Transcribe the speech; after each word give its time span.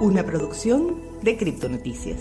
una 0.00 0.24
producción 0.24 0.96
de 1.22 1.36
Criptonoticias. 1.36 2.18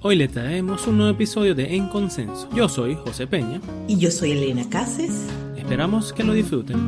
Hoy 0.00 0.16
le 0.16 0.28
traemos 0.28 0.86
un 0.86 0.96
nuevo 0.96 1.12
episodio 1.12 1.54
de 1.54 1.76
En 1.76 1.88
Consenso. 1.88 2.48
Yo 2.54 2.70
soy 2.70 2.94
José 2.94 3.26
Peña. 3.26 3.60
Y 3.86 3.98
yo 3.98 4.10
soy 4.10 4.32
Elena 4.32 4.66
Cases. 4.70 5.28
Esperamos 5.58 6.14
que 6.14 6.24
lo 6.24 6.32
disfruten. 6.32 6.78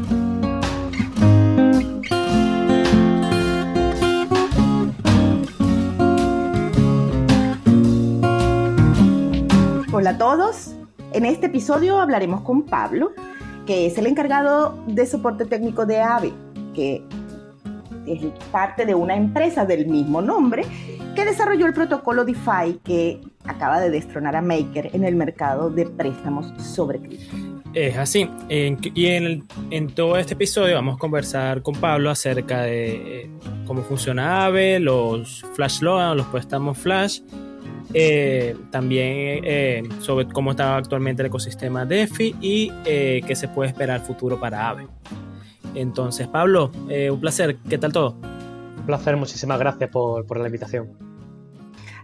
Hola 9.93 10.11
a 10.11 10.19
todos. 10.19 10.82
En 11.15 11.27
este 11.27 11.47
episodio 11.47 12.01
hablaremos 12.01 12.41
con 12.41 12.63
Pablo, 12.63 13.13
que 13.67 13.87
es 13.87 13.99
el 13.99 14.07
encargado 14.07 14.83
de 14.87 15.07
soporte 15.07 15.45
técnico 15.45 15.85
de 15.85 16.01
AVE, 16.01 16.33
que 16.75 17.03
es 18.07 18.23
parte 18.51 18.87
de 18.87 18.95
una 18.95 19.15
empresa 19.15 19.67
del 19.67 19.87
mismo 19.87 20.23
nombre 20.23 20.65
que 21.15 21.27
desarrolló 21.27 21.67
el 21.67 21.75
protocolo 21.75 22.25
DeFi 22.25 22.81
que 22.83 23.21
acaba 23.45 23.79
de 23.79 23.91
destronar 23.91 24.37
a 24.37 24.41
Maker 24.41 24.89
en 24.95 25.05
el 25.05 25.15
mercado 25.15 25.69
de 25.69 25.85
préstamos 25.87 26.51
sobre 26.63 26.99
cripto. 26.99 27.37
Es 27.75 27.97
así. 27.99 28.29
y 28.49 29.07
en, 29.07 29.47
todo 29.95 30.17
este 30.17 30.33
episodio 30.33 30.75
vamos 30.77 30.97
a 30.97 30.99
conversar 30.99 31.63
con 31.63 31.75
Pablo 31.75 32.09
acerca 32.09 32.63
de 32.63 33.25
eh, 33.25 33.31
cómo 33.67 33.83
funciona 33.83 34.47
AVE, 34.47 34.81
los 34.81 35.45
flash 35.55 35.81
loan, 35.81 36.17
los 36.17 36.27
préstamos 36.27 36.79
flash, 36.79 37.21
eh, 37.95 38.57
también 38.71 39.43
eh, 39.45 39.83
sobre 40.01 40.27
cómo 40.29 40.53
está 40.53 40.77
actualmente 40.77 41.23
el 41.23 41.27
ecosistema 41.27 41.85
DeFi 41.85 42.37
y 42.41 42.71
qué 42.85 43.35
se 43.35 43.49
puede 43.49 43.71
esperar 43.71 44.01
futuro 44.01 44.41
para 44.41 44.69
AVE. 44.69 44.89
Entonces, 45.75 46.29
Pablo, 46.29 46.71
un 47.11 47.21
placer. 47.21 47.57
¿Qué 47.69 47.79
tal 47.79 47.93
todo? 47.93 48.17
Un 48.79 48.87
placer, 48.87 49.17
muchísimas 49.17 49.59
gracias 49.59 49.91
por, 49.91 50.27
por 50.27 50.39
la 50.39 50.47
invitación. 50.47 50.91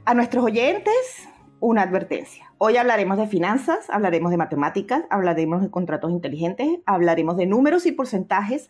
A 0.04 0.14
nuestros 0.14 0.44
oyentes, 0.44 1.28
una 1.60 1.82
advertencia. 1.82 2.46
Hoy 2.58 2.76
hablaremos 2.76 3.18
de 3.18 3.26
finanzas, 3.26 3.90
hablaremos 3.90 4.30
de 4.30 4.36
matemáticas, 4.36 5.04
hablaremos 5.10 5.62
de 5.62 5.70
contratos 5.70 6.10
inteligentes, 6.10 6.68
hablaremos 6.86 7.36
de 7.36 7.46
números 7.46 7.86
y 7.86 7.92
porcentajes 7.92 8.68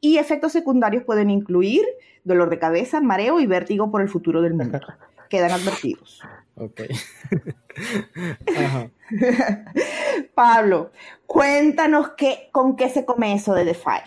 y 0.00 0.16
efectos 0.18 0.52
secundarios 0.52 1.04
pueden 1.04 1.30
incluir 1.30 1.84
dolor 2.24 2.50
de 2.50 2.58
cabeza, 2.58 3.00
mareo 3.00 3.40
y 3.40 3.46
vértigo 3.46 3.90
por 3.90 4.00
el 4.00 4.08
futuro 4.08 4.42
del 4.42 4.54
mundo. 4.54 4.80
Quedan 5.28 5.52
advertidos. 5.52 6.22
Ok. 6.60 6.82
Pablo, 10.34 10.90
cuéntanos 11.24 12.10
qué, 12.18 12.50
con 12.52 12.76
qué 12.76 12.90
se 12.90 13.06
come 13.06 13.32
eso 13.32 13.54
de 13.54 13.64
DeFi. 13.64 14.02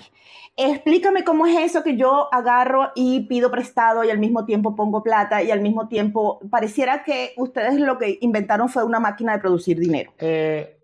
Explícame 0.56 1.24
cómo 1.24 1.48
es 1.48 1.58
eso 1.58 1.84
que 1.84 1.98
yo 1.98 2.32
agarro 2.32 2.92
y 2.94 3.22
pido 3.22 3.50
prestado 3.50 4.04
y 4.04 4.12
al 4.12 4.20
mismo 4.20 4.46
tiempo 4.46 4.76
pongo 4.76 5.02
plata 5.02 5.42
y 5.42 5.50
al 5.50 5.62
mismo 5.62 5.88
tiempo 5.88 6.40
pareciera 6.52 7.04
que 7.04 7.34
ustedes 7.38 7.80
lo 7.80 7.98
que 7.98 8.20
inventaron 8.22 8.70
fue 8.70 8.84
una 8.84 9.00
máquina 9.00 9.34
de 9.34 9.40
producir 9.40 9.80
dinero. 9.80 10.14
Eh, 10.20 10.78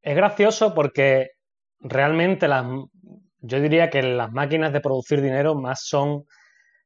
es 0.00 0.16
gracioso 0.16 0.72
porque 0.72 1.32
realmente 1.80 2.46
las, 2.46 2.64
yo 3.40 3.60
diría 3.60 3.90
que 3.90 4.04
las 4.04 4.30
máquinas 4.30 4.72
de 4.72 4.80
producir 4.80 5.20
dinero 5.20 5.56
más 5.56 5.80
son 5.82 6.26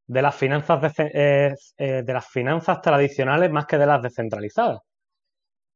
de 0.06 0.22
las 0.22 0.34
finanzas 0.34 0.98
eh, 0.98 1.54
eh, 1.78 2.02
de, 2.04 2.12
las 2.12 2.26
finanzas 2.28 2.80
tradicionales 2.80 3.50
más 3.50 3.66
que 3.66 3.78
de 3.78 3.86
las 3.86 4.02
descentralizadas. 4.02 4.80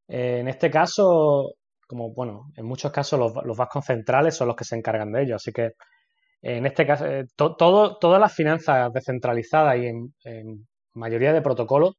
en 0.07 0.47
este 0.47 0.69
caso, 0.69 1.53
como 1.87 2.13
bueno, 2.13 2.47
en 2.55 2.65
muchos 2.65 2.91
casos 2.91 3.19
los, 3.19 3.33
los 3.45 3.57
bancos 3.57 3.85
centrales 3.85 4.35
son 4.35 4.47
los 4.47 4.55
que 4.55 4.65
se 4.65 4.75
encargan 4.75 5.11
de 5.11 5.23
ello, 5.23 5.35
así 5.35 5.51
que 5.51 5.71
en 6.41 6.65
este 6.65 6.85
caso, 6.85 7.05
eh, 7.05 7.25
todo, 7.35 7.97
todas 7.97 8.19
las 8.19 8.33
finanzas 8.33 8.91
descentralizadas 8.93 9.77
y 9.77 9.87
en, 9.87 10.67
mayoría 10.93 11.33
de 11.33 11.41
protocolos, 11.41 11.95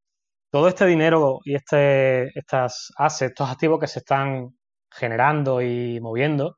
todo 0.50 0.68
este 0.68 0.86
dinero 0.86 1.38
y 1.44 1.54
este, 1.54 2.28
estas 2.38 2.92
assets, 2.96 3.30
estos 3.32 3.50
activos 3.50 3.78
que 3.80 3.86
se 3.86 4.00
están 4.00 4.50
generando 4.90 5.62
y 5.62 6.00
moviendo, 6.00 6.56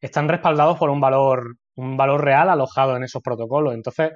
están 0.00 0.28
respaldados 0.28 0.78
por 0.78 0.90
un 0.90 1.00
valor, 1.00 1.56
un 1.76 1.96
valor 1.96 2.24
real 2.24 2.50
alojado 2.50 2.96
en 2.96 3.04
esos 3.04 3.22
protocolos. 3.22 3.74
Entonces, 3.74 4.12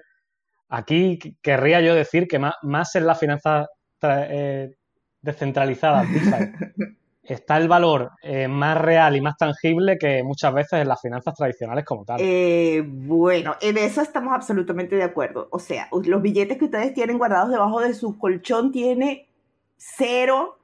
aquí 0.68 1.18
querría 1.42 1.80
yo 1.80 1.94
decir 1.94 2.28
que 2.28 2.38
más, 2.38 2.54
más 2.62 2.94
en 2.94 3.06
las 3.06 3.18
finanzas 3.18 3.66
eh, 4.02 4.74
descentralizadas, 5.20 6.06
está 7.22 7.58
el 7.58 7.68
valor 7.68 8.10
eh, 8.22 8.48
más 8.48 8.78
real 8.78 9.16
y 9.16 9.20
más 9.20 9.36
tangible 9.36 9.98
que 9.98 10.22
muchas 10.22 10.54
veces 10.54 10.80
en 10.80 10.88
las 10.88 11.00
finanzas 11.00 11.34
tradicionales 11.34 11.84
como 11.84 12.04
tal. 12.04 12.18
Eh, 12.20 12.82
bueno, 12.86 13.56
en 13.60 13.76
eso 13.76 14.00
estamos 14.00 14.32
absolutamente 14.34 14.96
de 14.96 15.02
acuerdo. 15.02 15.48
O 15.50 15.58
sea, 15.58 15.88
los 16.04 16.22
billetes 16.22 16.56
que 16.56 16.64
ustedes 16.64 16.94
tienen 16.94 17.18
guardados 17.18 17.50
debajo 17.50 17.80
de 17.80 17.94
su 17.94 18.18
colchón 18.18 18.72
tiene 18.72 19.28
cero 19.76 20.58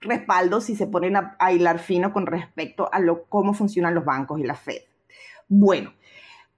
respaldo 0.00 0.60
si 0.60 0.76
se 0.76 0.86
ponen 0.86 1.16
a, 1.16 1.52
hilar 1.52 1.78
fino 1.78 2.12
con 2.12 2.26
respecto 2.26 2.88
a 2.92 2.98
lo, 2.98 3.24
cómo 3.24 3.54
funcionan 3.54 3.94
los 3.94 4.04
bancos 4.04 4.40
y 4.40 4.44
la 4.44 4.54
Fed. 4.54 4.82
Bueno, 5.48 5.92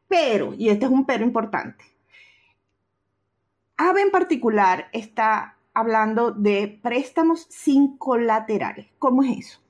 pero, 0.08 0.54
y 0.54 0.68
este 0.68 0.86
es 0.86 0.90
un 0.90 1.06
pero 1.06 1.24
importante, 1.24 1.84
AVE 3.76 4.02
en 4.02 4.10
particular 4.10 4.88
está 4.92 5.56
hablando 5.72 6.30
de 6.30 6.78
préstamos 6.82 7.46
sin 7.50 7.98
colaterales. 7.98 8.86
¿Cómo 8.98 9.22
es 9.22 9.38
eso? 9.38 9.60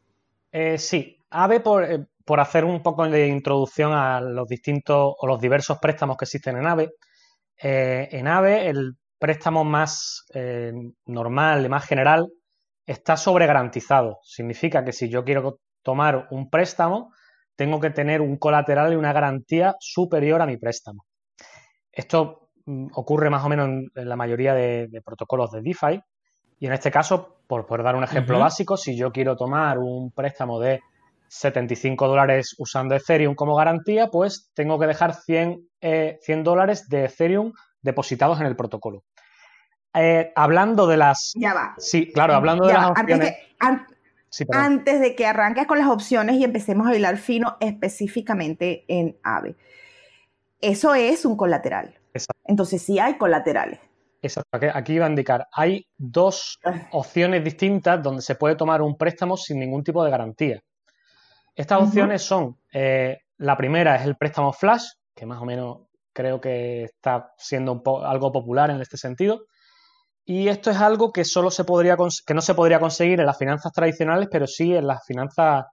Eh, 0.52 0.78
sí, 0.78 1.18
AVE, 1.30 1.56
eh, 1.56 2.06
por, 2.24 2.40
hacer 2.40 2.64
un 2.64 2.82
poco 2.82 3.08
de 3.08 3.26
introducción 3.26 3.92
a 3.92 4.20
los 4.20 4.46
distintos 4.46 5.14
o 5.18 5.26
los 5.26 5.40
diversos 5.40 5.78
préstamos 5.78 6.16
que 6.16 6.26
existen 6.26 6.58
en 6.58 6.66
AVE, 6.66 6.90
eh, 7.62 8.08
en 8.12 8.28
AVE 8.28 8.68
el 8.68 8.92
préstamo 9.18 9.64
más 9.64 10.26
normal 11.06 11.68
más 11.70 11.86
general 11.86 12.28
está 12.84 13.16
sobregarantizado. 13.16 14.18
Significa 14.22 14.84
que 14.84 14.92
si 14.92 15.08
yo 15.08 15.24
quiero 15.24 15.60
tomar 15.82 16.28
un 16.30 16.50
préstamo, 16.50 17.12
tengo 17.56 17.80
que 17.80 17.90
tener 17.90 18.20
un 18.20 18.36
colateral 18.36 18.92
y 18.92 18.96
una 18.96 19.14
garantía 19.14 19.76
superior 19.80 20.42
a 20.42 20.46
mi 20.46 20.58
préstamo. 20.58 21.06
Esto 21.90 22.43
ocurre 22.92 23.30
más 23.30 23.44
o 23.44 23.48
menos 23.48 23.68
en, 23.68 24.08
la 24.08 24.16
mayoría 24.16 24.54
de, 24.54 25.02
protocolos 25.04 25.50
de 25.50 25.62
DeFi. 25.62 26.00
Y 26.60 26.66
en 26.66 26.72
este 26.72 26.90
caso, 26.90 27.38
por, 27.46 27.82
dar 27.82 27.96
un 27.96 28.04
ejemplo 28.04 28.38
básico, 28.38 28.76
si 28.76 28.96
yo 28.96 29.12
quiero 29.12 29.36
tomar 29.36 29.78
un 29.78 30.10
préstamo 30.10 30.60
de 30.60 30.80
75 31.28 32.06
dólares 32.06 32.54
usando 32.58 32.94
Ethereum 32.94 33.34
como 33.34 33.56
garantía, 33.56 34.08
pues 34.08 34.50
tengo 34.54 34.78
que 34.78 34.86
dejar 34.86 35.14
100, 35.14 35.68
eh, 35.80 36.18
dólares 36.42 36.88
de 36.88 37.06
Ethereum 37.06 37.52
depositados 37.82 38.40
en 38.40 38.46
el 38.46 38.56
protocolo. 38.56 39.04
Eh, 39.92 40.32
hablando 40.34 40.86
de 40.86 40.96
las... 40.96 41.32
Ya 41.36 41.54
va. 41.54 41.74
Sí, 41.78 42.10
claro, 42.12 42.34
hablando 42.34 42.66
de 42.66 42.72
las 42.72 42.90
opciones... 42.90 43.34
Antes, 44.50 45.00
de 45.00 45.14
que 45.14 45.26
arranques 45.26 45.66
con 45.66 45.78
las 45.78 45.86
opciones 45.86 46.36
y 46.36 46.44
empecemos 46.44 46.88
a 46.88 46.96
hilar 46.96 47.18
fino 47.18 47.56
específicamente 47.60 48.84
en 48.88 49.16
AVE. 49.22 49.54
Eso 50.60 50.94
es 50.94 51.24
un 51.24 51.36
colateral. 51.36 51.98
Entonces 52.44 52.82
sí 52.82 52.98
hay 52.98 53.16
colaterales. 53.16 53.80
Exacto, 54.22 54.58
aquí 54.72 54.94
iba 54.94 55.04
a 55.04 55.10
indicar, 55.10 55.46
hay 55.52 55.86
dos 55.98 56.58
opciones 56.92 57.44
distintas 57.44 58.02
donde 58.02 58.22
se 58.22 58.36
puede 58.36 58.56
tomar 58.56 58.80
un 58.80 58.96
préstamo 58.96 59.36
sin 59.36 59.60
ningún 59.60 59.84
tipo 59.84 60.02
de 60.02 60.10
garantía. 60.10 60.62
Estas 61.54 61.82
opciones 61.82 62.22
son, 62.22 62.56
eh, 62.72 63.18
la 63.36 63.56
primera 63.56 63.96
es 63.96 64.06
el 64.06 64.16
préstamo 64.16 64.52
flash, 64.52 64.84
que 65.14 65.26
más 65.26 65.42
o 65.42 65.44
menos 65.44 65.78
creo 66.14 66.40
que 66.40 66.84
está 66.84 67.32
siendo 67.36 67.82
algo 68.02 68.32
popular 68.32 68.70
en 68.70 68.80
este 68.80 68.96
sentido. 68.96 69.44
Y 70.24 70.48
esto 70.48 70.70
es 70.70 70.78
algo 70.78 71.12
que 71.12 71.24
solo 71.24 71.50
se 71.50 71.64
podría 71.64 71.96
que 72.26 72.34
no 72.34 72.40
se 72.40 72.54
podría 72.54 72.80
conseguir 72.80 73.20
en 73.20 73.26
las 73.26 73.36
finanzas 73.36 73.72
tradicionales, 73.72 74.28
pero 74.32 74.46
sí 74.46 74.74
en 74.74 74.86
las 74.86 75.04
finanzas 75.04 75.66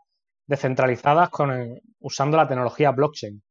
descentralizadas 0.45 1.30
con 1.30 1.80
usando 2.00 2.36
la 2.36 2.48
tecnología 2.48 2.92
blockchain. 2.92 3.42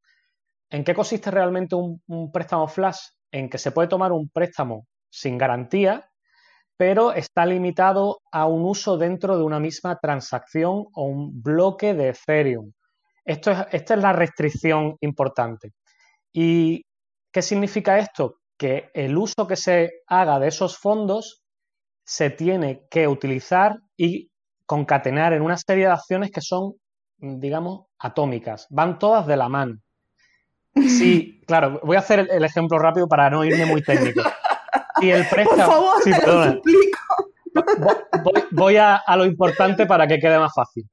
¿En 0.71 0.85
qué 0.85 0.95
consiste 0.95 1.31
realmente 1.31 1.75
un, 1.75 2.31
préstamo 2.33 2.69
flash? 2.69 3.01
En 3.33 3.49
que 3.51 3.59
se 3.59 3.73
puede 3.73 3.89
tomar 3.89 4.13
un 4.13 4.29
préstamo 4.29 4.87
sin 5.09 5.37
garantía, 5.37 6.09
pero 6.77 7.13
está 7.13 7.45
limitado 7.45 8.21
a 8.31 8.47
un 8.47 8.65
uso 8.65 8.97
dentro 8.97 9.37
de 9.37 9.43
una 9.43 9.61
misma 9.61 9.99
transacción 9.99 10.87
o 10.95 11.05
un 11.05 11.43
bloque 11.43 11.95
de 11.95 12.11
Ethereum. 12.11 12.73
Esta 13.25 13.69
es 13.71 13.91
la 13.91 14.13
restricción 14.13 14.97
importante. 15.01 15.73
¿Y 16.33 16.85
qué 17.33 17.43
significa 17.43 17.99
esto? 17.99 18.37
Que 18.57 18.91
el 18.95 19.17
uso 19.17 19.47
que 19.47 19.57
se 19.57 20.03
haga 20.07 20.39
de 20.39 20.49
esos 20.49 20.79
fondos 20.79 21.43
se 22.05 22.31
tiene 22.31 22.87
que 22.91 23.07
utilizar 23.07 23.79
y 23.97 24.31
concatenar 24.67 25.33
en 25.33 25.43
una 25.43 25.57
serie 25.57 25.87
de 25.87 25.93
acciones 25.93 26.31
que 26.31 26.41
son, 26.41 26.75
digamos, 27.19 27.87
atómicas. 27.99 28.67
Van 28.71 28.99
todas 28.99 29.27
de 29.27 29.37
la 29.37 29.49
mano. 29.49 29.79
Sí, 30.75 31.41
claro, 31.47 31.81
voy 31.83 31.97
a 31.97 32.01
hacer 32.01 32.29
el, 32.31 32.45
ejemplo 32.45 32.79
rápido 32.79 33.09
para 33.09 33.31
no 33.31 33.45
irme 33.45 33.67
muy 33.67 33.83
técnico. 33.83 34.23
Y 35.01 35.11
el 35.11 35.27
préstamo. 35.27 35.57
Por 35.57 35.73
favor, 35.73 36.03
sí, 36.03 36.11
perdona. 36.11 36.61
Voy, 38.23 38.43
voy 38.51 38.77
a, 38.77 39.03
lo 39.17 39.25
importante 39.25 39.87
para 39.87 40.07
que 40.07 40.19
quede 40.19 40.39
más 40.39 40.53
fácil. 40.55 40.89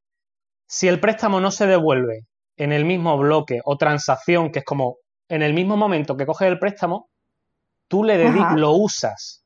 Si 0.66 0.88
el 0.88 1.00
préstamo 1.00 1.40
no 1.40 1.52
se 1.52 1.68
devuelve 1.68 2.26
en 2.56 2.72
el 2.72 2.86
mismo 2.86 3.18
bloque 3.18 3.60
o 3.64 3.78
transacción, 3.78 4.52
que 4.52 4.60
es 4.60 4.66
como 4.66 4.98
en 5.30 5.42
el 5.42 5.54
mismo 5.54 5.78
momento 5.78 6.18
que 6.18 6.26
coges 6.26 6.48
el 6.48 6.60
préstamo, 6.60 7.10
tú 7.88 8.04
le 8.04 8.32
lo 8.56 8.72
usas. 8.72 9.46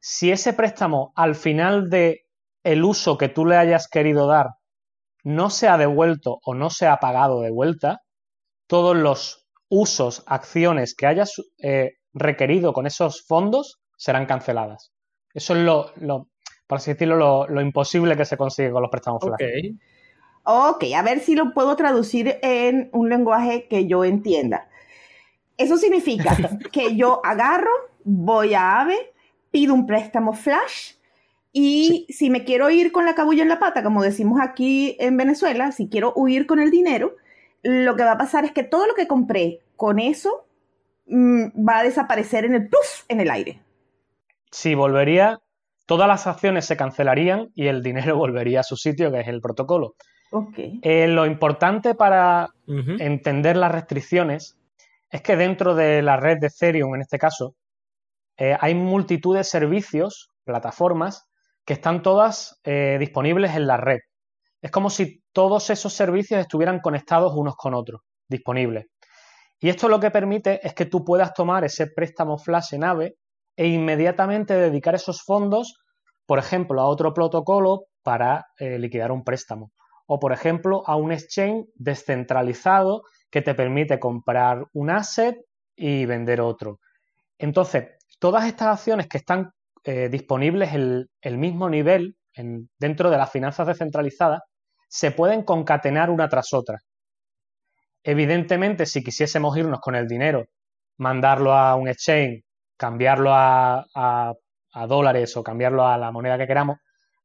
Si 0.00 0.30
ese 0.30 0.52
préstamo 0.52 1.12
al 1.16 1.34
final 1.34 1.90
de 1.90 2.26
el 2.64 2.84
uso 2.84 3.18
que 3.18 3.28
tú 3.28 3.44
le 3.44 3.56
hayas 3.56 3.88
querido 3.88 4.26
dar 4.26 4.50
no 5.24 5.50
se 5.50 5.68
ha 5.68 5.78
devuelto 5.78 6.38
o 6.44 6.54
no 6.54 6.70
se 6.70 6.86
ha 6.86 6.98
pagado 6.98 7.40
de 7.40 7.50
vuelta, 7.50 8.02
todos 8.66 8.96
los 8.96 9.41
usos, 9.74 10.22
acciones 10.26 10.94
que 10.94 11.06
hayas 11.06 11.32
eh, 11.62 11.92
requerido 12.12 12.74
con 12.74 12.86
esos 12.86 13.24
fondos 13.26 13.80
serán 13.96 14.26
canceladas. 14.26 14.92
Eso 15.32 15.56
es 15.56 15.62
lo, 15.62 15.92
lo 15.96 16.28
por 16.66 16.76
así 16.76 16.92
decirlo, 16.92 17.46
lo, 17.48 17.60
imposible 17.62 18.14
que 18.14 18.26
se 18.26 18.36
consigue 18.36 18.70
con 18.70 18.82
los 18.82 18.90
préstamos 18.90 19.24
flash. 19.24 19.72
Ok, 20.44 20.84
a 20.94 21.02
ver 21.02 21.20
si 21.20 21.34
lo 21.34 21.54
puedo 21.54 21.74
traducir 21.74 22.38
en 22.42 22.90
un 22.92 23.08
lenguaje 23.08 23.66
que 23.66 23.86
yo 23.86 24.04
entienda. 24.04 24.68
Eso 25.56 25.78
significa 25.78 26.36
que 26.72 26.94
yo 26.94 27.24
agarro, 27.24 27.70
voy 28.04 28.52
a 28.52 28.80
AVE, 28.80 29.14
pido 29.50 29.72
un 29.72 29.86
préstamo 29.86 30.34
flash 30.34 30.96
y 31.50 32.06
si 32.10 32.28
me 32.28 32.44
quiero 32.44 32.68
ir 32.68 32.92
con 32.92 33.06
la 33.06 33.14
cabulla 33.14 33.42
en 33.42 33.48
la 33.48 33.58
pata, 33.58 33.82
como 33.82 34.02
decimos 34.02 34.38
aquí 34.42 34.96
en 34.98 35.16
Venezuela, 35.16 35.72
si 35.72 35.88
quiero 35.88 36.12
huir 36.14 36.46
con 36.46 36.60
el 36.60 36.70
dinero, 36.70 37.16
lo 37.62 37.96
que 37.96 38.04
va 38.04 38.12
a 38.12 38.18
pasar 38.18 38.44
es 38.44 38.52
que 38.52 38.64
todo 38.64 38.86
lo 38.86 38.94
que 38.94 39.06
compré 39.06 39.60
con 39.76 39.98
eso 39.98 40.46
mm, 41.06 41.66
va 41.68 41.78
a 41.78 41.84
desaparecer 41.84 42.44
en 42.44 42.54
el 42.54 42.68
puff, 42.68 43.04
en 43.08 43.20
el 43.20 43.30
aire. 43.30 43.60
Sí, 44.50 44.74
volvería, 44.74 45.40
todas 45.86 46.08
las 46.08 46.26
acciones 46.26 46.66
se 46.66 46.76
cancelarían 46.76 47.50
y 47.54 47.68
el 47.68 47.82
dinero 47.82 48.16
volvería 48.18 48.60
a 48.60 48.64
su 48.64 48.76
sitio, 48.76 49.10
que 49.10 49.20
es 49.20 49.28
el 49.28 49.40
protocolo. 49.40 49.94
Eh, 50.56 51.08
lo 51.08 51.26
importante 51.26 51.94
para 51.94 52.48
entender 52.66 53.56
las 53.56 53.70
restricciones 53.70 54.56
es 55.10 55.20
que 55.20 55.36
dentro 55.36 55.74
de 55.74 56.00
la 56.00 56.16
red 56.16 56.38
de 56.38 56.46
Ethereum, 56.46 56.94
en 56.94 57.02
este 57.02 57.18
caso, 57.18 57.54
eh, 58.38 58.56
hay 58.58 58.74
multitud 58.74 59.36
de 59.36 59.44
servicios, 59.44 60.30
plataformas, 60.44 61.28
que 61.66 61.74
están 61.74 62.02
todas 62.02 62.58
eh, 62.64 62.96
disponibles 62.98 63.54
en 63.54 63.66
la 63.66 63.76
red. 63.76 63.98
Es 64.62 64.70
como 64.70 64.88
si 64.88 65.22
todos 65.32 65.68
esos 65.68 65.92
servicios 65.92 66.40
estuvieran 66.40 66.80
conectados 66.80 67.34
unos 67.34 67.56
con 67.56 67.74
otros, 67.74 68.00
disponibles. 68.28 68.86
Y 69.60 69.68
esto 69.68 69.88
lo 69.88 70.00
que 70.00 70.10
permite 70.10 70.66
es 70.66 70.72
que 70.74 70.86
tú 70.86 71.04
puedas 71.04 71.34
tomar 71.34 71.64
ese 71.64 71.88
préstamo 71.88 72.38
flash 72.38 72.74
en 72.74 72.84
AVE 72.84 73.16
e 73.56 73.66
inmediatamente 73.66 74.54
dedicar 74.54 74.94
esos 74.94 75.22
fondos, 75.22 75.76
por 76.24 76.38
ejemplo, 76.38 76.80
a 76.80 76.86
otro 76.86 77.12
protocolo 77.12 77.86
para 78.02 78.46
liquidar 78.58 79.12
un 79.12 79.22
préstamo 79.22 79.72
o, 80.06 80.18
por 80.18 80.32
ejemplo, 80.32 80.82
a 80.86 80.96
un 80.96 81.10
exchange 81.10 81.66
descentralizado 81.74 83.02
que 83.30 83.40
te 83.40 83.54
permite 83.54 83.98
comprar 83.98 84.66
un 84.74 84.90
asset 84.90 85.38
y 85.74 86.04
vender 86.04 86.40
otro. 86.40 86.80
Entonces, 87.38 87.96
todas 88.18 88.46
estas 88.46 88.68
acciones 88.68 89.08
que 89.08 89.16
están 89.16 89.52
eh, 89.84 90.08
disponibles 90.10 90.74
en 90.74 91.06
el 91.20 91.38
mismo 91.38 91.68
nivel 91.68 92.14
dentro 92.78 93.10
de 93.10 93.16
las 93.16 93.30
finanzas 93.30 93.66
descentralizadas 93.66 94.42
se 94.92 95.10
pueden 95.10 95.42
concatenar 95.42 96.10
una 96.10 96.28
tras 96.28 96.52
otra. 96.52 96.78
Evidentemente, 98.04 98.84
si 98.84 99.02
quisiésemos 99.02 99.56
irnos 99.56 99.80
con 99.80 99.94
el 99.94 100.06
dinero, 100.06 100.44
mandarlo 100.98 101.54
a 101.54 101.76
un 101.76 101.88
exchange, 101.88 102.44
cambiarlo 102.76 103.30
a 103.32 104.34
dólares 104.86 105.34
o 105.38 105.42
cambiarlo 105.42 105.86
a 105.86 105.96
la 105.96 106.12
moneda 106.12 106.36
que 106.36 106.46
queramos, 106.46 106.76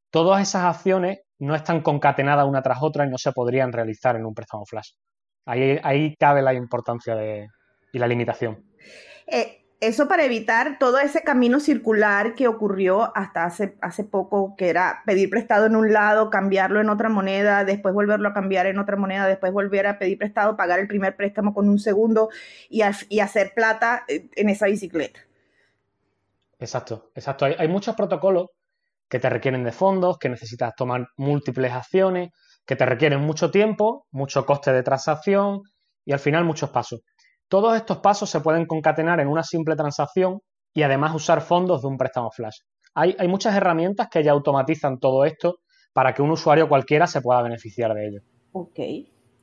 todas 0.10 0.42
esas 0.42 0.64
acciones 0.64 1.20
no 1.40 1.56
están 1.56 1.82
concatenadas 1.82 2.48
una 2.48 2.62
tras 2.62 2.82
otra 2.82 3.06
y 3.06 3.10
no 3.10 3.18
se 3.18 3.34
podrían 3.34 3.74
realizar 3.74 4.16
en 4.16 4.26
un 4.26 4.34
préstamo 4.34 4.66
flash. 4.66 4.92
Ahí, 5.46 5.78
ahí 5.84 6.16
cabe 6.16 6.42
la 6.42 6.54
importancia 6.54 7.16
de, 7.16 7.48
y 7.92 8.00
la 8.00 8.08
limitación. 8.08 8.64
Eh, 9.28 9.67
eso 9.80 10.08
para 10.08 10.26
evitar 10.26 10.80
todo 10.80 10.98
ese 11.00 11.22
camino 11.22 11.60
circular 11.60 12.34
que 12.34 12.48
ocurrió 12.48 13.16
hasta 13.16 13.46
hace, 13.46 13.78
hace 13.82 14.04
poco, 14.04 14.56
que 14.58 14.70
era 14.70 15.04
pedir 15.06 15.30
prestado 15.30 15.68
en 15.68 15.76
un 15.76 15.94
lado, 15.94 16.30
cambiarlo 16.30 16.82
en 16.82 16.90
otra 16.90 17.10
moneda, 17.10 17.64
después 17.64 17.94
volverlo 17.94 18.30
a 18.30 18.34
cambiar 18.34 18.66
en 18.66 18.80
otra 18.80 18.96
moneda, 18.96 19.28
después 19.28 19.54
volver 19.54 19.86
a 19.86 20.00
pedir 20.00 20.18
prestado, 20.18 20.58
pagar 20.58 20.80
el 20.80 20.88
primer 20.88 21.16
préstamo 21.16 21.54
con 21.54 21.70
un 21.70 21.78
segundo 21.78 22.30
y, 22.70 22.82
hacer 22.82 23.54
plata 23.56 24.04
eh, 24.08 24.30
en 24.36 24.50
esa 24.50 24.66
bicicleta. 24.66 25.20
Exacto, 26.60 27.12
exacto. 27.14 27.46
Hay 27.46 27.68
muchos 27.68 27.96
protocolos 27.96 28.48
que 29.08 29.20
te 29.20 29.30
requieren 29.30 29.64
de 29.64 29.72
fondos, 29.72 30.18
que 30.18 30.30
necesitas 30.30 30.76
tomar 30.76 31.08
múltiples 31.18 31.72
acciones, 31.72 32.30
que 32.66 32.76
te 32.76 32.86
requieren 32.86 33.22
mucho 33.22 33.52
tiempo, 33.52 34.08
mucho 34.12 34.46
coste 34.46 34.74
de 34.74 34.84
transacción 34.84 35.62
y 36.04 36.14
al 36.14 36.20
final 36.20 36.44
muchos 36.44 36.72
pasos. 36.72 37.02
Todos 37.48 37.76
estos 37.76 38.00
pasos 38.00 38.30
se 38.30 38.42
pueden 38.42 38.66
concatenar 38.66 39.20
en 39.20 39.28
una 39.28 39.44
simple 39.44 39.76
transacción 39.76 40.40
y 40.74 40.84
además 40.84 41.16
usar 41.16 41.42
fondos 41.42 41.82
de 41.82 41.88
un 41.88 41.98
préstamo 41.98 42.30
flash. 42.32 42.58
Hay, 42.94 43.16
hay 43.18 43.28
muchas 43.28 43.56
herramientas 43.56 44.08
que 44.12 44.24
ya 44.24 44.32
automatizan 44.32 45.00
todo 45.00 45.24
esto 45.26 45.60
para 45.94 46.14
que 46.14 46.22
un 46.22 46.32
usuario 46.32 46.68
cualquiera 46.68 47.08
se 47.08 47.22
pueda 47.22 47.42
beneficiar 47.42 47.94
de 47.94 48.08
ello. 48.08 48.22
Ok. 48.52 48.80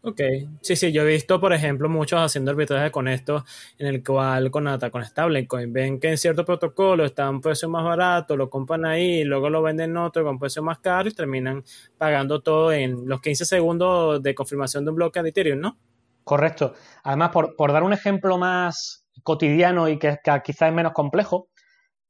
Ok, 0.06 0.20
sí, 0.60 0.76
sí, 0.76 0.92
yo 0.92 1.00
he 1.00 1.06
visto, 1.06 1.40
por 1.40 1.54
ejemplo, 1.54 1.88
muchos 1.88 2.20
haciendo 2.20 2.50
arbitraje 2.50 2.90
con 2.90 3.08
esto, 3.08 3.42
en 3.78 3.86
el 3.86 4.04
cual 4.04 4.50
con 4.50 4.68
ATA, 4.68 4.90
con 4.90 5.02
Stablecoin, 5.02 5.72
ven 5.72 5.98
que 5.98 6.10
en 6.10 6.18
cierto 6.18 6.44
protocolo 6.44 7.06
está 7.06 7.24
a 7.24 7.30
un 7.30 7.40
precio 7.40 7.70
más 7.70 7.82
barato, 7.84 8.36
lo 8.36 8.50
compran 8.50 8.84
ahí, 8.84 9.20
y 9.20 9.24
luego 9.24 9.48
lo 9.48 9.62
venden 9.62 9.92
en 9.92 9.96
otro 9.96 10.22
con 10.22 10.38
precio 10.38 10.62
más 10.62 10.78
caro 10.80 11.08
y 11.08 11.14
terminan 11.14 11.64
pagando 11.96 12.42
todo 12.42 12.70
en 12.70 13.08
los 13.08 13.22
15 13.22 13.46
segundos 13.46 14.22
de 14.22 14.34
confirmación 14.34 14.84
de 14.84 14.90
un 14.90 14.96
bloque 14.96 15.22
de 15.22 15.30
Ethereum, 15.30 15.60
¿no? 15.60 15.78
Correcto. 16.24 16.74
Además, 17.02 17.30
por, 17.30 17.72
dar 17.72 17.82
un 17.82 17.92
ejemplo 17.92 18.38
más 18.38 19.06
cotidiano 19.22 19.88
y 19.88 19.98
que, 19.98 20.18
quizás 20.42 20.68
es 20.68 20.74
menos 20.74 20.92
complejo, 20.92 21.48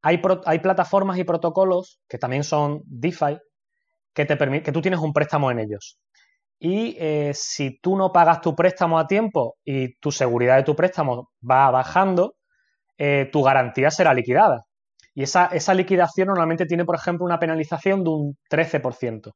hay, 0.02 0.18
plataformas 0.18 1.18
y 1.18 1.24
protocolos 1.24 2.00
que 2.08 2.18
también 2.18 2.44
son 2.44 2.82
DeFi 2.84 3.38
que, 4.12 4.26
te 4.26 4.62
que 4.62 4.72
tú 4.72 4.80
tienes 4.82 5.00
un 5.00 5.12
préstamo 5.12 5.50
en 5.50 5.60
ellos 5.60 5.98
y 6.58 6.96
eh, 6.98 7.32
si 7.34 7.78
tú 7.78 7.94
no 7.94 8.10
pagas 8.10 8.40
tu 8.40 8.54
préstamo 8.54 8.98
a 8.98 9.06
tiempo 9.06 9.56
y 9.64 9.94
tu 9.96 10.10
seguridad 10.10 10.56
de 10.56 10.62
tu 10.62 10.74
préstamo 10.74 11.30
va 11.48 11.70
bajando, 11.70 12.36
eh, 12.96 13.28
tu 13.30 13.42
garantía 13.42 13.90
será 13.90 14.14
liquidada. 14.14 14.64
Y 15.14 15.24
esa, 15.24 15.74
liquidación 15.74 16.28
normalmente 16.28 16.66
tiene, 16.66 16.86
por 16.86 16.96
ejemplo, 16.96 17.26
una 17.26 17.38
penalización 17.38 18.02
de 18.02 18.10
un 18.10 18.38
13%. 18.50 19.32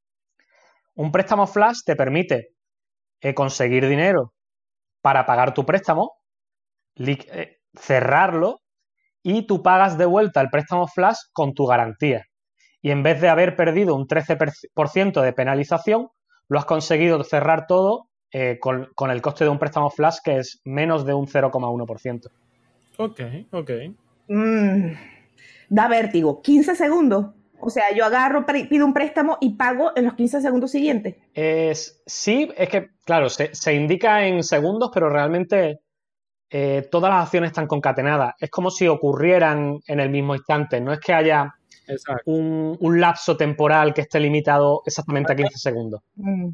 Un 0.95 1.13
préstamo 1.13 1.47
flash 1.47 1.81
te 1.85 1.97
permite 1.97 2.49
eh, 3.21 3.35
conseguir 3.35 3.87
dinero 3.87 4.33
para 5.01 5.27
pagar 5.27 5.55
tu 5.55 5.65
préstamo, 5.65 6.13
cerrarlo 7.75 8.61
y 9.23 9.47
tú 9.47 9.63
pagas 9.63 9.99
de 9.99 10.07
vuelta 10.07 10.41
el 10.41 10.51
préstamo 10.51 10.87
flash 10.87 11.19
con 11.33 11.55
tu 11.55 11.67
garantía. 11.67 12.25
Y 12.81 12.91
en 12.91 13.03
vez 13.03 13.21
de 13.21 13.29
haber 13.29 13.57
perdido 13.57 13.95
un 13.95 14.07
13% 14.07 15.21
de 15.21 15.33
penalización, 15.33 16.09
lo 16.49 16.59
has 16.59 16.65
conseguido 16.65 17.23
cerrar 17.25 17.67
todo 17.67 18.09
eh, 18.33 18.59
con, 18.61 19.11
el 19.11 19.23
coste 19.23 19.45
de 19.45 19.51
un 19.51 19.59
préstamo 19.59 19.91
flash 19.91 20.19
que 20.23 20.39
es 20.39 20.61
menos 20.65 21.05
de 21.05 21.15
un 21.15 21.27
0,1%. 21.27 22.31
Ok, 22.99 23.21
ok. 23.53 23.71
Mm, 24.29 24.93
da 25.69 25.89
vértigo. 25.89 26.43
15 26.43 26.75
segundos. 26.75 27.27
O 27.61 27.71
sea, 27.71 27.93
yo 27.95 28.05
agarro, 28.05 28.45
pido 28.47 28.87
un 28.87 28.95
préstamo 28.95 29.39
y 29.41 29.57
pago 29.57 29.93
en 29.97 30.05
los 30.05 30.15
15 30.15 30.41
segundos 30.41 30.71
siguientes. 30.71 31.17
Es, 31.35 32.03
sí, 32.07 32.49
es 32.57 32.69
que, 32.69 32.91
claro, 33.05 33.29
se, 33.29 33.75
indica 33.75 34.27
en 34.27 34.43
segundos, 34.43 34.91
pero 34.93 35.11
realmente 35.11 35.81
eh, 36.51 36.87
todas 36.91 37.11
las 37.11 37.25
acciones 37.25 37.51
están 37.51 37.67
concatenadas. 37.67 38.35
Es 38.39 38.51
como 38.51 38.71
si 38.71 38.87
ocurrieran 38.87 39.81
en 39.87 40.01
el 40.01 40.11
mismo 40.11 40.35
instante. 40.35 40.81
No 40.81 40.93
es 40.93 41.01
que 41.01 41.13
haya 41.13 41.55
un, 42.27 43.01
lapso 43.01 43.37
temporal 43.37 43.95
que 43.95 44.03
esté 44.03 44.21
limitado 44.21 44.83
exactamente 44.87 45.33
a 45.33 45.37
15 45.37 45.59
segundos. 45.59 46.03
Mm. 46.17 46.49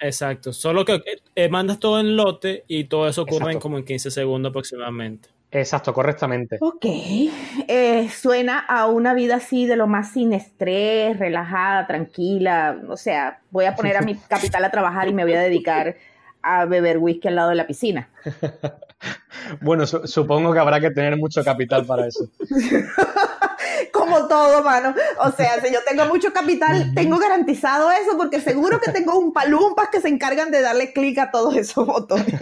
Exacto, 0.00 0.52
solo 0.52 0.84
que 0.84 1.02
eh, 1.34 1.48
mandas 1.48 1.80
todo 1.80 1.98
en 1.98 2.16
lote 2.16 2.64
y 2.68 2.84
todo 2.84 3.08
eso 3.08 3.22
ocurre 3.22 3.52
en 3.52 3.58
como 3.58 3.78
en 3.78 3.84
15 3.84 4.12
segundos 4.12 4.50
aproximadamente. 4.50 5.28
Exacto, 5.50 5.94
correctamente. 5.94 6.58
Ok, 6.60 6.84
eh, 6.84 8.08
suena 8.10 8.58
a 8.58 8.86
una 8.86 9.14
vida 9.14 9.36
así 9.36 9.66
de 9.66 9.76
lo 9.76 9.86
más 9.86 10.12
sin 10.12 10.34
estrés, 10.34 11.18
relajada, 11.18 11.86
tranquila. 11.86 12.76
O 12.88 12.96
sea, 12.96 13.40
voy 13.50 13.64
a 13.64 13.74
poner 13.74 13.96
a 13.96 14.02
mi 14.02 14.14
capital 14.28 14.64
a 14.64 14.70
trabajar 14.70 15.08
y 15.08 15.14
me 15.14 15.24
voy 15.24 15.34
a 15.34 15.40
dedicar 15.40 15.96
a 16.42 16.66
beber 16.66 16.98
whisky 16.98 17.28
al 17.28 17.36
lado 17.36 17.48
de 17.48 17.54
la 17.54 17.66
piscina. 17.66 18.10
bueno, 19.62 19.86
supongo 19.86 20.52
que 20.52 20.58
habrá 20.58 20.80
que 20.80 20.90
tener 20.90 21.16
mucho 21.16 21.42
capital 21.42 21.86
para 21.86 22.06
eso. 22.06 22.28
como 23.92 24.28
todo, 24.28 24.62
mano. 24.62 24.94
O 25.20 25.30
sea, 25.32 25.62
si 25.62 25.72
yo 25.72 25.80
tengo 25.88 26.04
mucho 26.06 26.30
capital, 26.32 26.92
tengo 26.94 27.16
garantizado 27.18 27.90
eso 27.90 28.18
porque 28.18 28.40
seguro 28.40 28.80
que 28.80 28.92
tengo 28.92 29.18
un 29.18 29.32
palumpas 29.32 29.88
que 29.88 30.00
se 30.00 30.08
encargan 30.08 30.50
de 30.50 30.60
darle 30.60 30.92
clic 30.92 31.18
a 31.18 31.30
todos 31.30 31.56
esos 31.56 31.86
botones. 31.86 32.38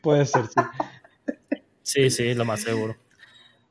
Puede 0.00 0.24
ser, 0.24 0.46
sí. 0.46 0.60
Sí, 1.92 2.10
sí, 2.10 2.34
lo 2.34 2.44
más 2.44 2.62
seguro. 2.62 2.96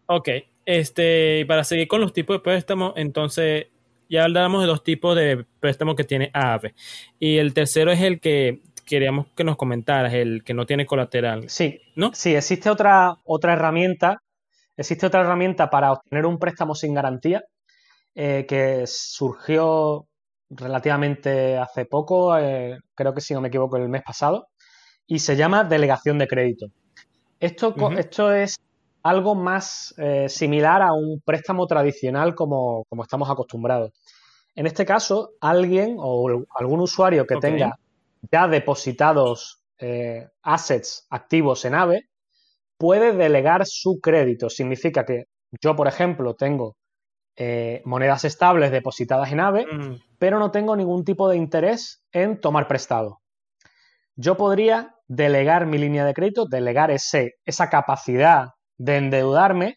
Ok, 0.06 0.30
este, 0.66 1.46
para 1.48 1.64
seguir 1.64 1.88
con 1.88 2.02
los 2.02 2.14
tipos 2.14 2.36
de 2.36 2.42
préstamos, 2.42 2.94
entonces, 2.96 3.68
ya 4.10 4.26
hablamos 4.26 4.62
de 4.62 4.68
dos 4.68 4.84
tipos 4.84 5.16
de 5.16 5.46
préstamo 5.60 5.96
que 5.96 6.04
tiene 6.04 6.30
AVE. 6.34 6.76
Y 7.18 7.38
el 7.38 7.54
tercero 7.54 7.92
es 7.92 8.02
el 8.02 8.20
que 8.20 8.62
queríamos 8.86 9.28
que 9.36 9.44
nos 9.44 9.58
comentaras, 9.58 10.14
el 10.14 10.44
que 10.44 10.54
no 10.54 10.66
tiene 10.66 10.86
colateral. 10.86 11.50
Sí, 11.50 11.82
¿no? 11.96 12.12
Sí, 12.14 12.36
existe 12.36 12.70
otra, 12.70 13.16
otra 13.24 13.54
herramienta. 13.54 14.22
Existe 14.78 15.06
otra 15.06 15.22
herramienta 15.22 15.70
para 15.70 15.94
obtener 15.94 16.26
un 16.26 16.38
préstamo 16.38 16.76
sin 16.76 16.94
garantía 16.94 17.44
eh, 18.14 18.46
que 18.48 18.84
surgió 18.86 20.06
relativamente 20.50 21.58
hace 21.58 21.86
poco, 21.86 22.38
eh, 22.38 22.78
creo 22.94 23.14
que 23.14 23.22
si 23.22 23.34
no 23.34 23.42
me 23.42 23.48
equivoco, 23.48 23.78
el 23.78 23.88
mes 23.88 24.04
pasado, 24.04 24.50
y 25.08 25.20
se 25.20 25.36
llama 25.36 25.64
delegación 25.64 26.18
de 26.18 26.28
crédito. 26.28 26.68
Esto, 27.42 27.76
esto 27.98 28.32
es 28.32 28.56
algo 29.02 29.34
más 29.34 29.96
eh, 29.98 30.30
similar 30.30 30.84
a 30.84 30.94
un 30.94 31.22
préstamo 31.26 31.66
tradicional 31.66 32.36
como, 32.36 32.86
estamos 33.02 33.30
acostumbrados. 33.32 33.92
En 34.54 34.68
este 34.68 34.86
caso, 34.86 35.32
alguien 35.42 35.96
o 35.98 36.46
algún 36.56 36.82
usuario 36.82 37.26
que 37.26 37.38
tenga 37.38 37.80
ya 38.32 38.48
depositados 38.48 39.64
eh, 39.80 40.28
assets 40.44 41.08
activos 41.10 41.66
en 41.66 41.74
AVE 41.74 42.10
puede 42.78 43.14
delegar 43.14 43.66
su 43.66 44.00
crédito. 44.00 44.50
Significa 44.50 45.04
que 45.04 45.26
yo, 45.60 45.76
por 45.76 45.88
ejemplo, 45.88 46.36
tengo 46.36 46.76
eh, 47.36 47.82
monedas 47.86 48.24
estables 48.26 48.72
depositadas 48.72 49.32
en 49.32 49.40
AVE, 49.40 49.66
mm. 49.66 49.96
pero 50.20 50.38
no 50.38 50.52
tengo 50.52 50.76
ningún 50.76 51.04
tipo 51.04 51.28
de 51.28 51.38
interés 51.38 52.04
en 52.12 52.40
tomar 52.40 52.68
prestado. 52.68 53.22
Yo 54.16 54.38
podría 54.38 54.96
delegar 55.14 55.66
mi 55.66 55.78
línea 55.78 56.06
de 56.06 56.14
crédito, 56.14 56.46
delegar 56.46 56.90
ese, 56.90 57.34
esa 57.44 57.70
capacidad 57.70 58.52
de 58.78 58.96
endeudarme 58.96 59.76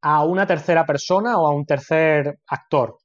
a 0.00 0.24
una 0.24 0.46
tercera 0.46 0.86
persona 0.86 1.36
o 1.36 1.46
a 1.46 1.54
un 1.54 1.66
tercer 1.66 2.38
actor 2.46 2.96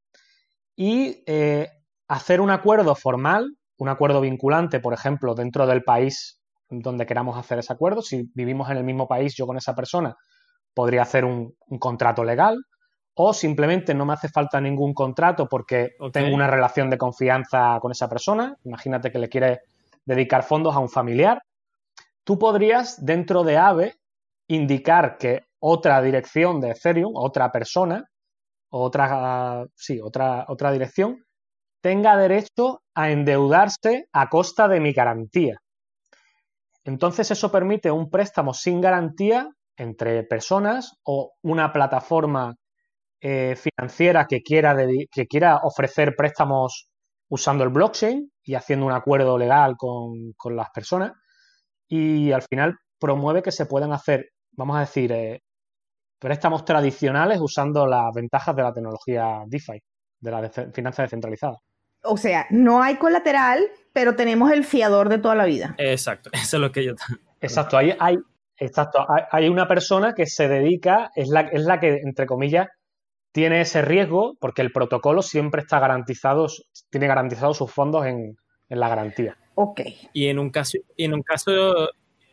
y 0.73 1.21
eh, 1.27 1.67
hacer 2.07 2.39
un 2.39 2.49
acuerdo 2.49 2.95
formal, 2.95 3.45
un 3.77 3.89
acuerdo 3.89 4.21
vinculante, 4.21 4.79
por 4.79 4.93
ejemplo, 4.93 5.35
dentro 5.35 5.67
del 5.67 5.83
país 5.83 6.39
donde 6.69 7.05
queramos 7.05 7.37
hacer 7.37 7.59
ese 7.59 7.73
acuerdo. 7.73 8.01
Si 8.01 8.31
vivimos 8.33 8.69
en 8.69 8.77
el 8.77 8.85
mismo 8.85 9.05
país, 9.05 9.35
yo 9.35 9.45
con 9.45 9.57
esa 9.57 9.75
persona 9.75 10.15
podría 10.73 11.01
hacer 11.01 11.25
un, 11.25 11.55
contrato 11.77 12.23
legal 12.23 12.57
o 13.15 13.33
simplemente 13.33 13.93
no 13.93 14.05
me 14.05 14.13
hace 14.13 14.29
falta 14.29 14.61
ningún 14.61 14.93
contrato 14.93 15.49
porque 15.49 15.89
tengo 16.13 16.33
una 16.33 16.47
relación 16.47 16.89
de 16.89 16.97
confianza 16.97 17.77
con 17.81 17.91
esa 17.91 18.07
persona. 18.07 18.55
Imagínate 18.63 19.11
que 19.11 19.19
le 19.19 19.27
quieres 19.27 19.59
dedicar 20.05 20.43
fondos 20.43 20.73
a 20.73 20.79
un 20.79 20.89
familiar. 20.89 21.41
Tú 22.29 22.37
podrías, 22.37 23.03
dentro 23.03 23.43
de 23.43 23.57
AVE, 23.57 23.95
indicar 24.49 25.17
que 25.17 25.45
otra 25.57 25.99
dirección 25.99 26.61
de 26.61 26.69
Ethereum, 26.69 27.13
otra 27.15 27.51
persona, 27.51 28.05
otra, 28.69 29.65
sí, 29.73 29.99
otra, 29.99 30.45
otra 30.47 30.71
dirección, 30.71 31.25
tenga 31.81 32.15
derecho 32.17 32.83
a 32.93 33.09
endeudarse 33.09 34.09
a 34.13 34.29
costa 34.29 34.67
de 34.67 34.79
mi 34.79 34.93
garantía. 34.93 35.57
Entonces 36.83 37.31
eso 37.31 37.51
permite 37.51 37.89
un 37.89 38.11
préstamo 38.11 38.53
sin 38.53 38.79
garantía 38.79 39.49
entre 39.75 40.21
personas 40.21 40.99
o 41.05 41.33
una 41.41 41.73
plataforma 41.73 42.53
eh, 43.21 43.55
financiera 43.55 44.27
que 44.27 44.43
quiera, 44.43 44.77
que 45.11 45.25
quiera 45.25 45.61
ofrecer 45.63 46.13
préstamos 46.15 46.91
usando 47.27 47.63
el 47.63 47.71
blockchain 47.71 48.31
y 48.43 48.53
haciendo 48.53 48.85
un 48.85 48.91
acuerdo 48.91 49.35
legal 49.35 49.75
con, 49.77 50.33
con 50.37 50.55
las 50.55 50.69
personas. 50.69 51.13
Y 51.89 52.31
al 52.31 52.43
final 52.43 52.77
promueve 52.99 53.41
que 53.41 53.51
se 53.51 53.65
puedan 53.65 53.91
hacer 53.91 54.29
vamos 54.59 54.75
a 54.75 54.81
decir, 54.81 55.11
eh, 55.11 55.41
préstamos 56.19 56.65
tradicionales 56.65 57.39
usando 57.39 57.87
las 57.87 58.13
ventajas 58.13 58.55
de 58.55 58.61
la 58.61 58.73
tecnología 58.73 59.43
DeFi, 59.47 59.81
de 60.19 60.31
la 60.31 60.49
finanza 60.73 61.03
descentralizada. 61.03 61.57
O 62.03 62.17
sea, 62.17 62.45
no 62.49 62.83
hay 62.83 62.97
colateral, 62.97 63.65
pero 63.93 64.15
tenemos 64.15 64.51
el 64.51 64.65
fiador 64.65 65.07
de 65.09 65.17
toda 65.17 65.35
la 65.35 65.45
vida. 65.45 65.75
Exacto, 65.77 66.29
eso 66.33 66.57
es 66.57 66.61
lo 66.61 66.71
que 66.71 66.83
yo... 66.83 66.93
Exacto, 67.41 67.77
hay, 67.77 67.95
hay, 67.99 68.17
exacto, 68.57 69.05
hay, 69.31 69.47
una 69.47 69.65
persona 69.65 70.13
que 70.13 70.25
se 70.25 70.49
dedica, 70.49 71.09
es 71.15 71.29
la, 71.29 71.41
es 71.41 71.63
la 71.63 71.79
que, 71.79 72.01
entre 72.03 72.25
comillas, 72.25 72.67
tiene 73.31 73.61
ese 73.61 73.81
riesgo 73.81 74.35
porque 74.41 74.61
el 74.61 74.73
protocolo 74.73 75.21
siempre 75.21 75.61
está 75.61 75.79
garantizado, 75.79 76.47
tiene 76.89 77.07
garantizados 77.07 77.57
sus 77.57 77.71
fondos 77.71 78.05
en, 78.05 78.35
en 78.67 78.79
la 78.79 78.89
garantía. 78.89 79.37
Ok. 79.61 79.81
Y 80.13 80.27
en 80.27 80.39
un 80.39 80.51
caso, 80.51 80.77
y 80.95 81.03
en 81.03 81.13
un 81.13 81.21
caso 81.21 81.89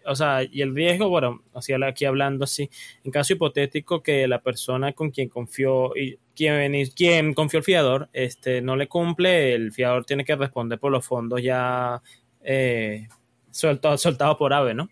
o 0.06 0.14
sea, 0.14 0.44
y 0.48 0.62
el 0.62 0.76
riesgo, 0.76 1.08
bueno, 1.08 1.42
así 1.54 1.72
aquí 1.72 2.04
hablando 2.04 2.44
así, 2.44 2.70
en 3.02 3.10
caso 3.10 3.32
hipotético 3.32 4.00
que 4.00 4.28
la 4.28 4.40
persona 4.40 4.92
con 4.92 5.10
quien 5.10 5.28
confió 5.28 5.96
y 5.96 6.20
quien, 6.36 6.86
quien 6.94 7.34
confió 7.34 7.58
el 7.58 7.64
fiador, 7.64 8.08
este, 8.12 8.62
no 8.62 8.76
le 8.76 8.86
cumple, 8.86 9.54
el 9.54 9.72
fiador 9.72 10.04
tiene 10.04 10.24
que 10.24 10.36
responder 10.36 10.78
por 10.78 10.92
los 10.92 11.04
fondos 11.04 11.42
ya 11.42 12.00
eh, 12.42 13.08
soltados 13.50 14.36
por 14.38 14.52
AVE, 14.52 14.74
¿no? 14.74 14.88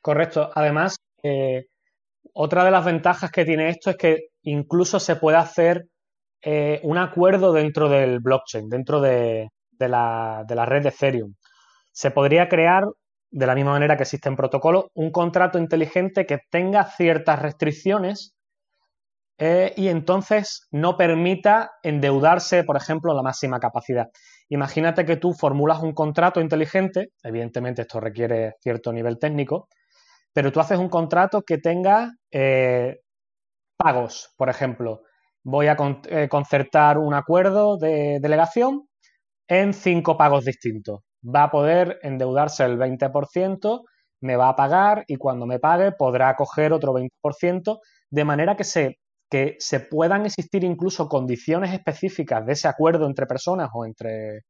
Correcto. 0.00 0.48
Además, 0.54 0.94
eh, 1.24 1.66
otra 2.34 2.64
de 2.64 2.70
las 2.70 2.84
ventajas 2.84 3.32
que 3.32 3.44
tiene 3.44 3.68
esto 3.68 3.90
es 3.90 3.96
que 3.96 4.28
incluso 4.42 5.00
se 5.00 5.16
puede 5.16 5.38
hacer 5.38 5.88
eh, 6.40 6.78
un 6.84 6.98
acuerdo 6.98 7.52
dentro 7.52 7.88
del 7.88 8.20
blockchain, 8.20 8.68
dentro 8.68 9.00
de, 9.00 9.50
la, 9.88 10.44
de 10.46 10.54
la 10.54 10.66
red 10.66 10.82
de 10.82 10.88
Ethereum. 10.90 11.34
Se 11.92 12.10
podría 12.10 12.48
crear 12.48 12.84
de 13.32 13.46
la 13.46 13.54
misma 13.54 13.72
manera 13.72 13.96
que 13.96 14.02
existe 14.02 14.28
en 14.28 14.36
protocolo, 14.36 14.90
un 14.94 15.10
contrato 15.10 15.58
inteligente 15.58 16.26
que 16.26 16.40
tenga 16.50 16.84
ciertas 16.84 17.40
restricciones 17.40 18.34
eh, 19.38 19.72
y 19.76 19.88
entonces 19.88 20.68
no 20.70 20.96
permita 20.96 21.72
endeudarse, 21.82 22.62
por 22.62 22.76
ejemplo, 22.76 23.14
la 23.14 23.22
máxima 23.22 23.58
capacidad. 23.58 24.08
Imagínate 24.50 25.06
que 25.06 25.16
tú 25.16 25.32
formulas 25.32 25.82
un 25.82 25.94
contrato 25.94 26.40
inteligente, 26.40 27.08
evidentemente 27.22 27.82
esto 27.82 28.00
requiere 28.00 28.54
cierto 28.60 28.92
nivel 28.92 29.18
técnico, 29.18 29.68
pero 30.32 30.52
tú 30.52 30.60
haces 30.60 30.78
un 30.78 30.90
contrato 30.90 31.42
que 31.42 31.58
tenga 31.58 32.12
eh, 32.30 33.00
pagos, 33.76 34.32
por 34.36 34.50
ejemplo. 34.50 35.02
Voy 35.42 35.68
a 35.68 35.76
eh, 36.08 36.28
concertar 36.28 36.98
un 36.98 37.14
acuerdo 37.14 37.78
de 37.78 38.18
delegación 38.20 38.88
en 39.60 39.74
cinco 39.74 40.16
pagos 40.16 40.46
distintos 40.46 41.00
va 41.22 41.44
a 41.44 41.50
poder 41.50 41.98
endeudarse 42.02 42.64
el 42.64 42.78
20%, 42.78 43.82
me 44.22 44.36
va 44.36 44.48
a 44.48 44.56
pagar 44.56 45.04
y 45.06 45.16
cuando 45.16 45.46
me 45.46 45.58
pague 45.58 45.92
podrá 45.92 46.34
coger 46.36 46.72
otro 46.72 46.94
20%, 46.94 47.78
de 48.10 48.24
manera 48.24 48.56
que 48.56 48.64
se, 48.64 48.98
que 49.30 49.56
se 49.58 49.80
puedan 49.80 50.26
existir 50.26 50.64
incluso 50.64 51.08
condiciones 51.08 51.72
específicas 51.72 52.44
de 52.46 52.52
ese 52.52 52.68
acuerdo 52.68 53.06
entre 53.06 53.26
personas 53.26 53.70
o 53.74 53.84
entre 53.84 54.40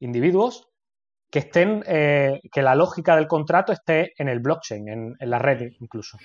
individuos 0.00 0.68
que 1.30 1.40
estén, 1.40 1.84
eh, 1.86 2.40
que 2.50 2.62
la 2.62 2.74
lógica 2.74 3.14
del 3.14 3.26
contrato 3.26 3.72
esté 3.72 4.12
en 4.16 4.28
el 4.28 4.40
blockchain, 4.40 4.88
en, 4.88 5.16
la 5.20 5.38
red 5.38 5.72
incluso. 5.80 6.18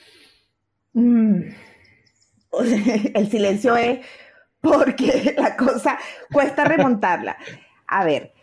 Mm. 0.93 1.41
El 3.15 3.29
silencio 3.29 3.75
es 3.75 4.05
porque 4.61 5.35
la 5.37 5.57
cosa 5.57 5.97
cuesta 6.31 6.63
remontarla. 6.63 7.35
A 7.95 8.05
ver, 8.05 8.33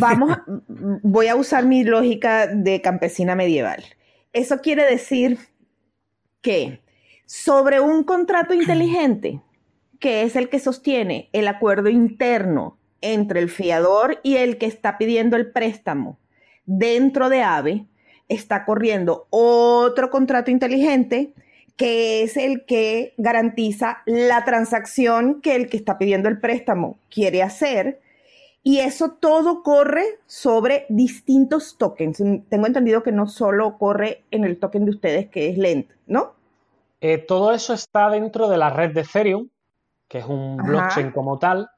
Vamos, 0.00 0.38
voy 0.68 1.28
a 1.28 1.36
usar 1.36 1.64
mi 1.64 1.84
lógica 1.84 2.46
de 2.46 2.80
campesina 2.80 3.34
medieval. 3.34 3.84
Eso 4.32 4.60
quiere 4.60 4.84
decir 4.84 5.38
que 6.42 6.80
sobre 7.24 7.80
un 7.80 8.04
contrato 8.04 8.54
inteligente, 8.54 9.40
que 9.98 10.22
es 10.22 10.36
el 10.36 10.48
que 10.48 10.60
sostiene 10.60 11.28
el 11.32 11.48
acuerdo 11.48 11.88
interno 11.88 12.78
entre 13.00 13.40
el 13.40 13.50
fiador 13.50 14.20
y 14.22 14.36
el 14.36 14.58
que 14.58 14.66
está 14.66 14.98
pidiendo 14.98 15.36
el 15.36 15.50
préstamo 15.50 16.18
dentro 16.66 17.28
de 17.28 17.42
AVE, 17.42 17.86
está 18.28 18.64
corriendo 18.64 19.26
otro 19.30 20.10
contrato 20.10 20.50
inteligente 20.50 21.32
que 21.76 22.22
es 22.22 22.36
el 22.38 22.64
que 22.64 23.12
garantiza 23.18 24.02
la 24.06 24.44
transacción 24.44 25.42
que 25.42 25.54
el 25.54 25.68
que 25.68 25.76
está 25.76 25.98
pidiendo 25.98 26.28
el 26.28 26.40
préstamo 26.40 26.98
quiere 27.10 27.42
hacer 27.42 28.00
y 28.66 28.80
eso 28.80 29.12
todo 29.20 29.62
corre 29.62 30.18
sobre 30.26 30.86
distintos 30.88 31.78
tokens. 31.78 32.20
Tengo 32.48 32.66
entendido 32.66 33.04
que 33.04 33.12
no 33.12 33.28
solo 33.28 33.78
corre 33.78 34.24
en 34.32 34.42
el 34.42 34.58
token 34.58 34.86
de 34.86 34.90
ustedes, 34.90 35.28
que 35.28 35.50
es 35.50 35.56
Lent, 35.56 35.88
¿no? 36.08 36.34
Eh, 37.00 37.18
todo 37.18 37.52
eso 37.52 37.74
está 37.74 38.10
dentro 38.10 38.48
de 38.48 38.56
la 38.56 38.70
red 38.70 38.92
de 38.92 39.02
Ethereum, 39.02 39.48
que 40.08 40.18
es 40.18 40.26
un 40.26 40.56
blockchain 40.56 41.12
como 41.12 41.38
tal, 41.38 41.68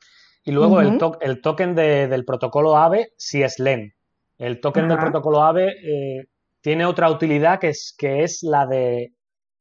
y 0.42 0.50
luego 0.50 0.80
el, 0.80 1.42
token 1.42 1.75
del 1.75 2.25
protocolo 2.25 2.78
AVE 2.78 3.12
sí 3.18 3.42
es 3.42 3.59
Lent. 3.59 3.92
El 4.38 4.59
token 4.59 4.88
del 4.88 4.97
protocolo 4.97 5.42
AVE 5.42 5.66
eh, 5.66 6.28
tiene 6.62 6.87
otra 6.87 7.11
utilidad 7.11 7.61
que 7.61 7.68
es, 7.68 7.95
que 7.99 8.23
es 8.23 8.42
la 8.42 8.64
de, 8.64 9.12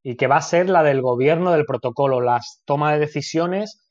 y 0.02 0.16
que 0.16 0.28
va 0.28 0.38
a 0.38 0.42
ser 0.42 0.70
la 0.70 0.82
del 0.82 1.02
gobierno 1.02 1.52
del 1.52 1.66
protocolo, 1.66 2.22
las 2.22 2.62
tomas 2.64 2.94
de 2.94 3.00
decisiones 3.00 3.84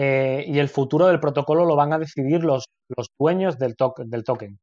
eh, 0.00 0.44
y 0.46 0.60
el 0.60 0.68
futuro 0.68 1.08
del 1.08 1.18
protocolo 1.18 1.64
lo 1.64 1.74
van 1.74 1.92
a 1.92 1.98
decidir 1.98 2.44
los, 2.44 2.66
los 2.96 3.08
dueños 3.18 3.58
del, 3.58 3.74
del 4.06 4.22
token. 4.22 4.60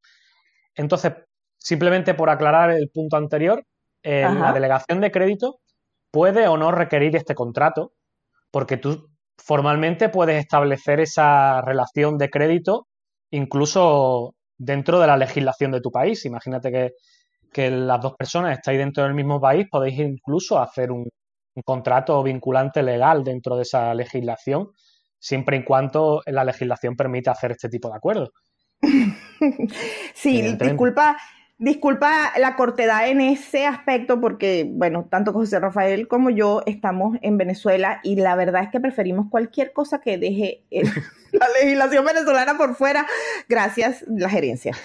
Entonces, 0.76 1.12
simplemente 1.58 2.14
por 2.14 2.30
aclarar 2.30 2.72
el 2.72 2.90
punto 2.90 3.18
anterior, 3.18 3.62
eh, 4.02 4.22
la 4.22 4.54
delegación 4.54 5.02
de 5.02 5.12
crédito 5.12 5.60
puede 6.10 6.48
o 6.48 6.56
no 6.56 6.72
requerir 6.72 7.18
este 7.18 7.36
contrato, 7.36 7.92
porque 8.50 8.78
tú 8.78 9.10
formalmente 9.38 10.08
puedes 10.08 10.40
establecer 10.40 11.02
esa 11.02 11.60
relación 11.60 12.18
de 12.18 12.30
crédito 12.30 12.88
incluso 13.32 14.36
dentro 14.58 15.02
de 15.02 15.08
la 15.08 15.18
legislación 15.18 15.72
de 15.74 15.82
tu 15.82 15.92
país. 15.92 16.24
Imagínate 16.24 16.72
que, 16.72 16.92
que 17.52 17.70
las 17.70 18.00
dos 18.00 18.14
personas 18.16 18.58
estáis 18.58 18.78
dentro 18.78 19.04
del 19.04 19.14
mismo 19.14 19.42
país, 19.42 19.68
podéis 19.70 20.00
incluso 20.00 20.60
hacer 20.60 20.92
un, 20.92 21.10
un 21.56 21.64
contrato 21.64 22.24
vinculante 22.24 22.82
legal 22.84 23.24
dentro 23.24 23.58
de 23.58 23.64
esa 23.64 23.94
legislación, 23.94 24.70
siempre 25.20 25.58
y 25.58 25.64
cuando 25.64 26.22
la 26.26 26.44
legislación 26.44 26.96
permita 26.96 27.32
hacer 27.32 27.52
este 27.52 27.70
tipo 27.70 27.90
de 27.90 27.98
acuerdos. 27.98 28.30
sí, 30.14 30.42
disculpa, 30.60 31.18
disculpa 31.58 32.34
la 32.38 32.56
cortedad 32.56 33.08
en 33.08 33.22
ese 33.22 33.66
aspecto 33.66 34.20
porque, 34.20 34.68
bueno, 34.70 35.08
tanto 35.10 35.34
José 35.34 35.60
Rafael 35.60 36.08
como 36.08 36.30
yo 36.30 36.62
estamos 36.66 37.18
en 37.22 37.38
Venezuela 37.38 38.00
y 38.04 38.18
la 38.18 38.36
verdad 38.36 38.64
es 38.64 38.70
que 38.70 38.80
preferimos 38.80 39.28
cualquier 39.30 39.74
cosa 39.74 40.02
que 40.02 40.18
deje 40.18 40.64
la 41.32 41.48
legislación 41.62 42.06
venezolana 42.06 42.58
por 42.58 42.76
fuera, 42.76 43.06
gracias 43.48 44.04
la 44.08 44.30
gerencia. 44.30 44.76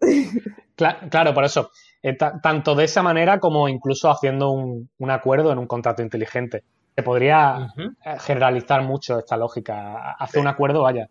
claro, 0.76 1.34
por 1.34 1.44
eso. 1.44 1.70
Eh, 2.02 2.16
tanto 2.16 2.74
de 2.74 2.84
esa 2.84 3.02
manera 3.02 3.40
como 3.40 3.68
incluso 3.68 4.10
haciendo 4.10 4.50
un, 4.50 5.10
acuerdo 5.10 5.52
en 5.52 5.58
un 5.58 5.66
contrato 5.66 6.02
inteligente. 6.02 6.62
Se 6.94 7.02
podría 7.02 7.72
eh, 7.76 8.16
generalizar 8.20 8.82
mucho 8.82 9.18
esta 9.18 9.36
lógica. 9.36 10.12
Hacer 10.12 10.40
un 10.40 10.46
acuerdo, 10.46 10.82
vaya, 10.82 11.08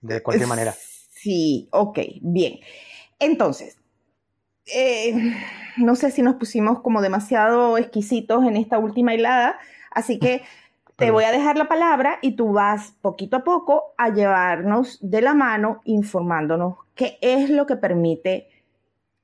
de 0.00 0.22
cualquier 0.22 0.48
manera. 0.48 0.72
Sí, 0.72 1.68
ok, 1.72 1.98
bien. 2.20 2.60
Entonces, 3.18 3.78
eh, 4.74 5.34
no 5.76 5.94
sé 5.96 6.10
si 6.10 6.22
nos 6.22 6.36
pusimos 6.36 6.80
como 6.80 7.00
demasiado 7.00 7.78
exquisitos 7.78 8.44
en 8.44 8.56
esta 8.56 8.78
última 8.78 9.14
hilada, 9.14 9.58
así 9.90 10.18
que 10.18 10.42
te 10.96 11.10
voy 11.10 11.24
a 11.24 11.32
dejar 11.32 11.56
la 11.56 11.68
palabra 11.68 12.18
y 12.22 12.32
tú 12.32 12.52
vas 12.52 12.94
poquito 13.00 13.38
a 13.38 13.44
poco 13.44 13.94
a 13.96 14.10
llevarnos 14.10 14.98
de 15.00 15.22
la 15.22 15.34
mano 15.34 15.80
informándonos 15.84 16.76
qué 16.94 17.18
es 17.20 17.50
lo 17.50 17.66
que 17.66 17.76
permite 17.76 18.48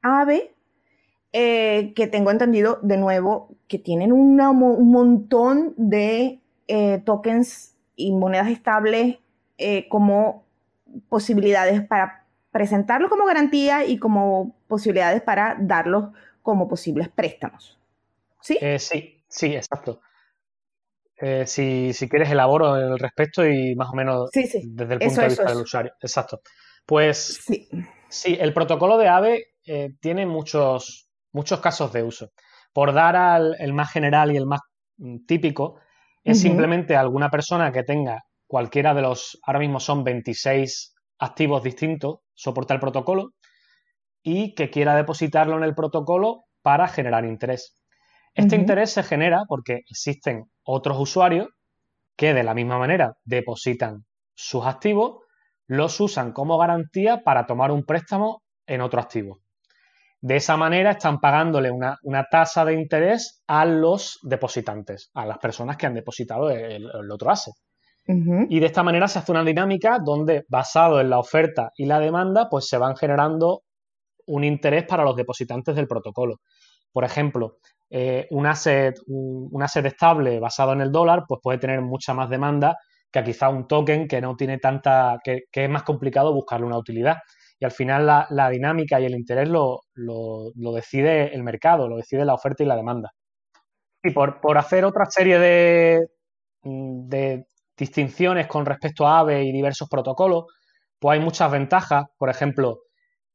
AVE 0.03 0.54
eh, 1.37 1.95
que 1.97 2.07
tengo 2.07 2.31
entendido 2.31 2.79
de 2.83 2.97
nuevo 2.97 3.57
que 3.67 3.81
tienen 3.81 4.13
un 4.13 4.37
montón 4.37 5.75
de 5.77 6.39
eh, 6.69 7.03
tokens 7.05 7.75
y 7.97 8.13
monedas 8.13 8.51
estables 8.51 9.19
eh, 9.59 9.89
como 9.89 10.45
posibilidades 11.09 11.85
para 11.89 12.25
presentarlos 12.53 13.11
como 13.11 13.25
garantía 13.25 13.85
y 13.85 13.99
como 13.99 14.55
posibilidades 14.69 15.23
para 15.23 15.57
darlos 15.59 16.11
como 16.41 16.69
posibles 16.69 17.09
préstamos. 17.09 17.81
¿Sí? 18.41 18.57
sí, 18.79 19.21
sí, 19.27 19.57
exacto. 19.57 20.03
si, 21.47 21.93
si, 21.95 22.09
quieres 22.09 22.31
elaboro 22.31 22.77
el 22.77 22.97
respecto 22.97 23.45
y 23.45 23.75
más 23.75 23.89
o 23.91 23.97
menos 23.97 24.31
desde 24.33 24.61
el 24.95 25.01
punto 25.01 25.21
de 25.21 25.27
vista 25.27 25.45
del 25.47 25.63
usuario. 25.63 25.95
Exacto. 26.01 26.43
Pues 26.87 27.41
sí. 27.45 27.69
sí, 28.09 28.39
el 28.41 28.55
protocolo 28.55 28.99
de 28.99 29.09
AVE 29.09 29.47
tiene 29.99 30.27
muchos, 30.27 31.04
muchos 31.35 31.61
casos 31.61 31.93
de 31.93 32.03
uso. 32.03 32.31
Por 32.73 32.95
dar 32.95 33.17
al 33.17 33.57
el 33.59 33.75
más 33.75 33.93
general 33.93 34.33
y 34.33 34.37
el 34.37 34.47
más 34.47 34.61
mm, 34.97 35.27
típico, 35.27 35.79
es 36.23 36.41
simplemente 36.41 36.97
alguna 36.97 37.29
persona 37.29 37.71
que 37.71 37.83
tenga 37.83 38.23
cualquiera 38.47 38.95
de 38.95 39.03
los, 39.03 39.39
ahora 39.43 39.59
mismo 39.59 39.79
son 39.79 40.05
26 40.05 40.95
activos 41.19 41.63
distintos, 41.63 42.21
soporta 42.33 42.73
el 42.73 42.81
protocolo 42.81 43.33
y 44.23 44.55
que 44.55 44.71
quiera 44.71 44.97
depositarlo 44.97 45.59
en 45.59 45.65
el 45.65 45.75
protocolo 45.75 46.45
para 46.63 46.89
generar 46.89 47.27
interés. 47.27 47.79
Este 48.33 48.57
interés 48.57 48.91
se 48.91 49.03
genera 49.03 49.43
porque 49.47 49.81
existen 49.87 50.47
otros 50.65 50.99
usuarios 50.99 51.49
que 52.17 52.33
de 52.33 52.43
la 52.43 52.55
misma 52.55 52.79
manera 52.79 53.17
depositan 53.25 54.07
sus 54.35 54.65
activos, 54.65 55.19
los 55.67 56.01
usan 56.01 56.33
como 56.33 56.59
garantía 56.59 57.23
para 57.23 57.47
tomar 57.47 57.71
un 57.71 57.85
préstamo 57.85 58.43
en 58.67 58.81
otro 58.81 59.01
activo. 59.01 59.44
De 60.25 60.37
esa 60.37 60.57
manera 60.57 60.93
están 60.93 61.21
pagándole 61.21 61.71
una, 61.71 61.99
tasa 62.31 62.65
de 62.65 62.73
interés 62.73 63.43
a 63.47 63.67
los 63.67 64.19
depositantes, 64.23 65.11
a 65.13 65.27
las 65.27 65.37
personas 65.37 65.77
que 65.77 65.85
han 65.85 65.93
depositado 65.93 66.49
el, 66.49 67.11
otro 67.13 67.31
asset. 67.31 67.53
Y 68.07 68.59
de 68.59 68.65
esta 68.65 68.83
manera 68.83 69.07
se 69.07 69.19
hace 69.19 69.33
una 69.33 69.45
dinámica 69.45 69.99
donde, 70.03 70.47
basado 70.49 70.99
en 70.99 71.11
la 71.11 71.19
oferta 71.19 71.73
y 71.77 71.85
la 71.85 72.01
demanda, 72.01 72.49
pues 72.49 72.69
se 72.69 72.79
van 72.79 72.97
generando 72.97 73.65
un 74.27 74.45
interés 74.45 74.85
para 74.87 75.05
los 75.05 75.15
depositantes 75.15 75.77
del 75.77 75.87
protocolo. 75.87 76.37
Por 76.91 77.05
ejemplo, 77.05 77.59
eh, 77.91 78.27
un, 78.31 78.47
asset, 78.47 78.99
un, 79.07 79.63
asset 79.63 79.85
estable 79.85 80.41
basado 80.41 80.73
en 80.73 80.81
el 80.81 80.91
dólar, 80.91 81.25
pues 81.29 81.43
puede 81.43 81.59
tener 81.59 81.83
mucha 81.83 82.15
más 82.15 82.31
demanda 82.31 82.79
que 83.13 83.23
quizá 83.23 83.51
un 83.51 83.69
token 83.69 84.09
que 84.09 84.23
no 84.23 84.37
tiene 84.37 84.57
tanta, 84.57 85.19
que, 85.23 85.43
que 85.53 85.65
es 85.65 85.71
más 85.71 85.83
complicado 85.83 86.33
buscarle 86.33 86.65
una 86.65 86.79
utilidad 86.79 87.17
y 87.59 87.65
al 87.65 87.71
final 87.71 88.07
la, 88.07 88.51
dinámica 88.51 89.01
y 89.01 89.07
el 89.07 89.15
interés 89.15 89.49
lo, 89.49 89.81
decide 90.75 91.35
el 91.35 91.43
mercado, 91.43 91.89
lo 91.89 91.97
decide 91.97 92.25
la 92.25 92.35
oferta 92.35 92.63
y 92.63 92.67
la 92.67 92.77
demanda. 92.77 93.11
Y 94.03 94.11
por, 94.11 94.59
hacer 94.59 94.85
otra 94.85 95.07
serie 95.07 95.39
de, 95.39 96.07
de 96.63 97.47
distinciones 97.77 98.47
con 98.47 98.67
respecto 98.67 99.07
a 99.07 99.21
AVE 99.21 99.45
y 99.45 99.53
diversos 99.53 99.89
protocolos, 99.89 100.45
pues 100.99 101.19
hay 101.19 101.25
muchas 101.25 101.51
ventajas. 101.51 102.05
Por 102.19 102.29
ejemplo, 102.29 102.81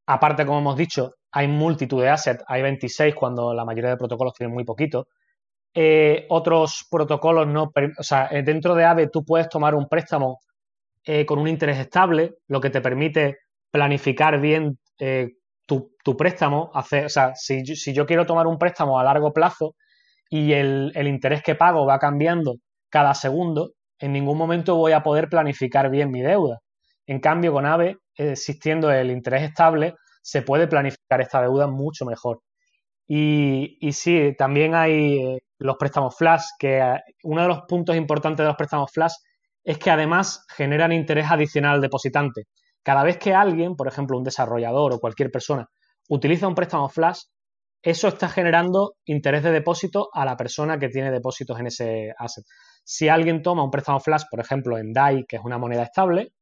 aparte, 0.05 0.45
como 0.45 0.59
hemos 0.59 0.77
dicho, 0.77 1.13
hay 1.31 1.47
multitud 1.47 2.01
de 2.01 2.09
assets, 2.09 2.43
hay 2.47 2.61
26 2.61 3.15
cuando 3.15 3.53
la 3.53 3.65
mayoría 3.65 3.91
de 3.91 3.97
protocolos 3.97 4.33
tienen 4.33 4.53
muy 4.53 4.63
poquito. 4.63 5.07
Eh, 5.73 6.25
otros 6.29 6.87
protocolos 6.89 7.47
no, 7.47 7.71
o 7.97 8.03
sea, 8.03 8.27
eh, 8.31 8.41
dentro 8.43 8.73
de 8.73 8.85
AVE 8.85 9.07
tú 9.07 9.23
puedes 9.23 9.47
tomar 9.49 9.75
un 9.75 9.87
préstamo 9.87 10.39
eh, 11.05 11.25
con 11.25 11.39
un 11.39 11.47
interés 11.47 11.77
estable, 11.77 12.35
lo 12.47 12.59
que 12.59 12.69
te 12.69 12.81
permite 12.81 13.37
planificar 13.71 14.39
bien 14.39 14.77
eh, 14.99 15.29
tu, 15.65 16.17
préstamo. 16.17 16.71
Hacer, 16.73 17.05
o 17.05 17.09
sea, 17.09 17.33
si, 17.35 17.63
yo 17.93 18.05
quiero 18.05 18.25
tomar 18.25 18.47
un 18.47 18.57
préstamo 18.57 18.99
a 18.99 19.03
largo 19.03 19.33
plazo 19.33 19.75
y 20.29 20.53
el, 20.53 20.91
interés 20.95 21.43
que 21.43 21.55
pago 21.55 21.85
va 21.85 21.99
cambiando 21.99 22.55
cada 22.89 23.13
segundo, 23.13 23.71
en 23.99 24.13
ningún 24.13 24.37
momento 24.37 24.75
voy 24.75 24.93
a 24.93 25.03
poder 25.03 25.29
planificar 25.29 25.89
bien 25.89 26.11
mi 26.11 26.21
deuda. 26.21 26.59
En 27.05 27.19
cambio, 27.19 27.53
con 27.53 27.65
AVE, 27.65 27.97
existiendo 28.15 28.91
el 28.91 29.11
interés 29.11 29.43
estable, 29.43 29.95
se 30.21 30.41
puede 30.41 30.67
planificar 30.67 31.21
esta 31.21 31.41
deuda 31.41 31.67
mucho 31.67 32.05
mejor. 32.05 32.41
Y, 33.07 33.77
y 33.81 33.93
sí, 33.93 34.35
también 34.37 34.75
hay 34.75 35.17
eh, 35.17 35.39
los 35.59 35.77
préstamos 35.77 36.15
flash, 36.15 36.43
que 36.59 36.79
eh, 36.79 37.01
uno 37.23 37.41
de 37.41 37.47
los 37.47 37.61
puntos 37.67 37.95
importantes 37.95 38.43
de 38.43 38.47
los 38.47 38.55
préstamos 38.55 38.91
flash 38.91 39.13
es 39.63 39.77
que 39.77 39.91
además 39.91 40.45
generan 40.55 40.91
interés 40.91 41.29
adicional 41.29 41.75
al 41.75 41.81
depositante. 41.81 42.43
Cada 42.83 43.03
vez 43.03 43.17
que 43.17 43.33
alguien, 43.33 43.75
por 43.75 43.87
ejemplo, 43.87 44.17
un 44.17 44.23
desarrollador 44.23 44.93
o 44.93 44.99
cualquier 44.99 45.31
persona, 45.31 45.67
utiliza 46.09 46.47
un 46.47 46.55
préstamo 46.55 46.89
flash, 46.89 47.21
eso 47.81 48.09
está 48.09 48.27
generando 48.27 48.95
interés 49.05 49.43
de 49.43 49.51
depósito 49.51 50.09
a 50.13 50.25
la 50.25 50.35
persona 50.35 50.77
que 50.77 50.89
tiene 50.89 51.11
depósitos 51.11 51.59
en 51.59 51.67
ese 51.67 52.13
asset. 52.17 52.43
Si 52.83 53.07
alguien 53.07 53.41
toma 53.41 53.63
un 53.63 53.71
préstamo 53.71 53.99
flash, 53.99 54.23
por 54.29 54.41
ejemplo, 54.41 54.77
en 54.77 54.91
DAI, 54.91 55.25
que 55.25 55.37
es 55.37 55.41
una 55.43 55.57
moneda 55.57 55.83
estable, 55.83 56.33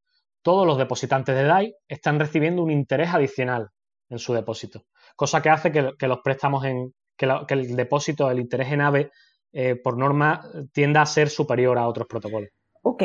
todos 0.41 0.65
los 0.65 0.77
depositantes 0.77 1.35
de 1.35 1.43
DAI 1.43 1.75
están 1.87 2.19
recibiendo 2.19 2.63
un 2.63 2.71
interés 2.71 3.13
adicional 3.13 3.69
en 4.09 4.17
su 4.17 4.33
depósito, 4.33 4.85
cosa 5.15 5.41
que 5.41 5.49
hace 5.49 5.71
que, 5.71 6.07
los 6.07 6.19
préstamos 6.23 6.63
en 6.65 6.93
que, 7.15 7.27
el 7.49 7.75
depósito, 7.75 8.31
el 8.31 8.39
interés 8.39 8.71
en 8.71 8.81
AVE, 8.81 9.11
eh, 9.51 9.75
por 9.75 9.97
norma, 9.97 10.41
tienda 10.71 11.01
a 11.01 11.05
ser 11.05 11.29
superior 11.29 11.77
a 11.77 11.87
otros 11.87 12.07
protocolos. 12.07 12.49
Ok, 12.89 13.03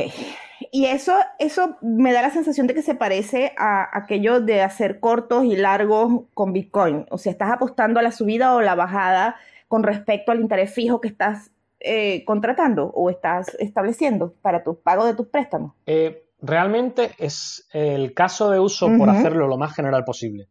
y 0.70 0.86
eso, 0.86 1.14
eso 1.40 1.76
me 1.80 2.12
da 2.12 2.22
la 2.22 2.30
sensación 2.30 2.68
de 2.68 2.74
que 2.74 2.82
se 2.82 2.94
parece 2.94 3.52
a 3.58 3.88
aquello 3.98 4.40
de 4.40 4.62
hacer 4.62 5.00
cortos 5.00 5.44
y 5.44 5.56
largos 5.56 6.22
con 6.34 6.52
Bitcoin. 6.52 7.06
O 7.10 7.18
sea, 7.18 7.32
estás 7.32 7.50
apostando 7.50 7.98
a 7.98 8.02
la 8.02 8.12
subida 8.12 8.54
o 8.54 8.60
la 8.60 8.76
bajada 8.76 9.36
con 9.66 9.82
respecto 9.82 10.30
al 10.30 10.40
interés 10.40 10.72
fijo 10.72 11.00
que 11.00 11.08
estás 11.08 11.50
eh, 11.80 12.24
contratando 12.24 12.86
o 12.94 13.10
estás 13.10 13.56
estableciendo 13.58 14.34
para 14.40 14.62
tu 14.62 14.80
pago 14.80 15.04
de 15.04 15.14
tus 15.14 15.26
préstamos. 15.26 15.72
Eh, 15.86 16.28
realmente 16.40 17.10
es 17.18 17.66
el 17.72 18.14
caso 18.14 18.50
de 18.50 18.60
uso 18.60 18.88
por 18.96 19.10
hacerlo 19.10 19.48
lo 19.48 19.58
más 19.58 19.74
general 19.74 20.04
posible. 20.04 20.48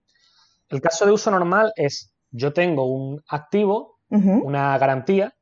El 0.67 0.81
caso 0.81 1.05
de 1.05 1.13
uso 1.13 1.31
normal 1.31 1.71
es 1.77 2.13
yo 2.31 2.51
tengo 2.51 2.85
un 2.85 3.23
activo, 3.29 3.99
una 4.09 4.77
garantía, 4.77 5.33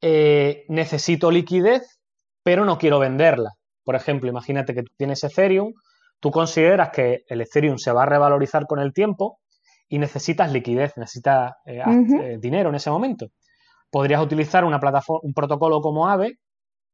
eh, 0.00 0.64
necesito 0.68 1.30
liquidez 1.30 2.01
pero 2.42 2.64
no 2.64 2.78
quiero 2.78 2.98
venderla. 2.98 3.50
Por 3.84 3.96
ejemplo, 3.96 4.28
imagínate 4.28 4.74
que 4.74 4.82
tú 4.82 4.92
tienes 4.96 5.22
Ethereum, 5.24 5.72
tú 6.20 6.30
consideras 6.30 6.90
que 6.90 7.24
el 7.26 7.40
Ethereum 7.40 7.78
se 7.78 7.92
va 7.92 8.04
a 8.04 8.06
revalorizar 8.06 8.66
con 8.66 8.78
el 8.78 8.92
tiempo 8.92 9.40
y 9.88 9.98
necesitas 9.98 10.52
liquidez, 10.52 10.96
necesitas 10.96 11.52
eh, 11.66 11.82
eh, 11.86 12.38
dinero 12.40 12.70
en 12.70 12.76
ese 12.76 12.90
momento. 12.90 13.28
Podrías 13.90 14.22
utilizar 14.22 14.64
una 14.64 14.80
plataforma, 14.80 15.20
un 15.22 15.34
protocolo 15.34 15.80
como 15.80 16.08
Aave, 16.08 16.38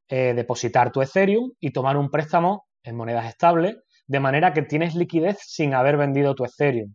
eh, 0.08 0.32
depositar 0.34 0.90
tu 0.90 1.02
Ethereum 1.02 1.52
y 1.60 1.70
tomar 1.70 1.96
un 1.96 2.10
préstamo 2.10 2.66
en 2.82 2.96
monedas 2.96 3.26
estables, 3.26 3.76
de 4.06 4.20
manera 4.20 4.52
que 4.52 4.62
tienes 4.62 4.94
liquidez 4.94 5.38
sin 5.42 5.74
haber 5.74 5.96
vendido 5.98 6.34
tu 6.34 6.44
Ethereum. 6.44 6.94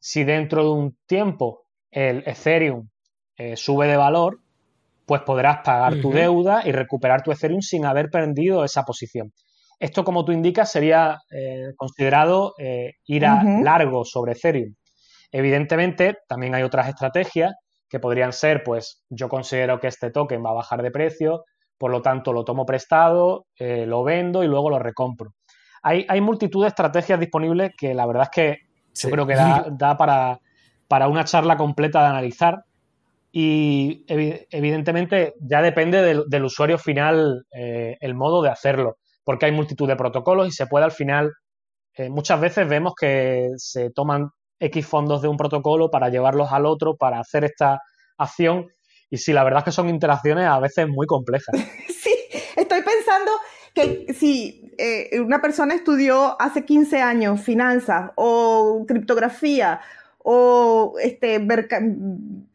Si 0.00 0.24
dentro 0.24 0.64
de 0.64 0.70
un 0.70 0.98
tiempo 1.06 1.66
el 1.90 2.22
Ethereum 2.26 2.88
sube 3.56 3.86
de 3.86 3.96
valor, 3.96 4.40
pues 5.06 5.22
podrás 5.22 5.58
pagar 5.64 6.00
tu 6.00 6.10
deuda 6.10 6.62
y 6.64 6.72
recuperar 6.72 7.22
tu 7.22 7.32
Ethereum 7.32 7.60
sin 7.60 7.84
haber 7.84 8.10
perdido 8.10 8.64
esa 8.64 8.82
posición. 8.84 9.32
Esto, 9.78 10.04
como 10.04 10.24
tú 10.24 10.32
indicas, 10.32 10.70
sería 10.70 11.18
eh, 11.30 11.72
considerado 11.76 12.54
eh, 12.58 12.92
ir 13.06 13.26
a 13.26 13.42
largo 13.62 14.04
sobre 14.04 14.32
Ethereum. 14.32 14.74
Evidentemente, 15.30 16.18
también 16.28 16.54
hay 16.54 16.62
otras 16.62 16.88
estrategias 16.88 17.52
que 17.88 18.00
podrían 18.00 18.32
ser, 18.32 18.62
pues 18.64 19.04
yo 19.10 19.28
considero 19.28 19.80
que 19.80 19.88
este 19.88 20.10
token 20.10 20.44
va 20.44 20.50
a 20.50 20.54
bajar 20.54 20.82
de 20.82 20.90
precio, 20.90 21.44
por 21.76 21.90
lo 21.90 22.02
tanto 22.02 22.32
lo 22.32 22.44
tomo 22.44 22.64
prestado, 22.64 23.46
eh, 23.58 23.84
lo 23.86 24.04
vendo 24.04 24.42
y 24.42 24.46
luego 24.46 24.70
lo 24.70 24.78
recompro. 24.78 25.30
Hay, 25.82 26.20
multitud 26.22 26.62
de 26.62 26.68
estrategias 26.68 27.20
disponibles 27.20 27.72
que 27.76 27.92
la 27.92 28.06
verdad 28.06 28.22
es 28.22 28.30
que 28.30 28.58
yo 28.94 29.10
creo 29.10 29.26
que 29.26 29.34
da, 29.78 29.96
para, 29.98 30.40
para, 30.88 31.08
una 31.08 31.24
charla 31.24 31.58
completa 31.58 32.00
de 32.00 32.06
analizar 32.06 32.64
y 33.36 34.04
evidentemente 34.06 35.34
ya 35.40 35.60
depende 35.60 36.02
del, 36.02 36.44
usuario 36.44 36.78
final 36.78 37.44
el 37.50 38.14
modo 38.14 38.42
de 38.42 38.50
hacerlo 38.50 38.98
porque 39.24 39.46
hay 39.46 39.52
multitud 39.52 39.88
de 39.88 39.96
protocolos 39.96 40.46
y 40.46 40.52
se 40.52 40.66
puede 40.66 40.84
al 40.84 40.92
final, 40.92 41.32
eh, 41.96 42.10
muchas 42.10 42.40
veces 42.40 42.68
vemos 42.68 42.94
que 42.98 43.48
se 43.56 43.90
toman 43.90 44.30
X 44.60 44.86
fondos 44.86 45.22
de 45.22 45.28
un 45.28 45.36
protocolo 45.36 45.90
para 45.90 46.10
llevarlos 46.10 46.52
al 46.52 46.66
otro, 46.66 46.96
para 46.96 47.18
hacer 47.18 47.44
esta 47.44 47.80
acción. 48.18 48.68
Y 49.10 49.18
sí, 49.18 49.32
la 49.32 49.44
verdad 49.44 49.60
es 49.60 49.64
que 49.64 49.72
son 49.72 49.88
interacciones 49.88 50.46
a 50.46 50.60
veces 50.60 50.86
muy 50.88 51.06
complejas. 51.06 51.54
Sí, 52.04 52.14
estoy 52.56 52.82
pensando 52.82 53.32
que 53.74 54.12
si 54.12 54.70
eh, 54.76 55.18
una 55.20 55.40
persona 55.40 55.74
estudió 55.74 56.40
hace 56.40 56.66
15 56.66 57.00
años 57.00 57.40
finanzas 57.40 58.10
o 58.16 58.84
criptografía 58.86 59.80
o 60.18 60.94
este, 61.00 61.38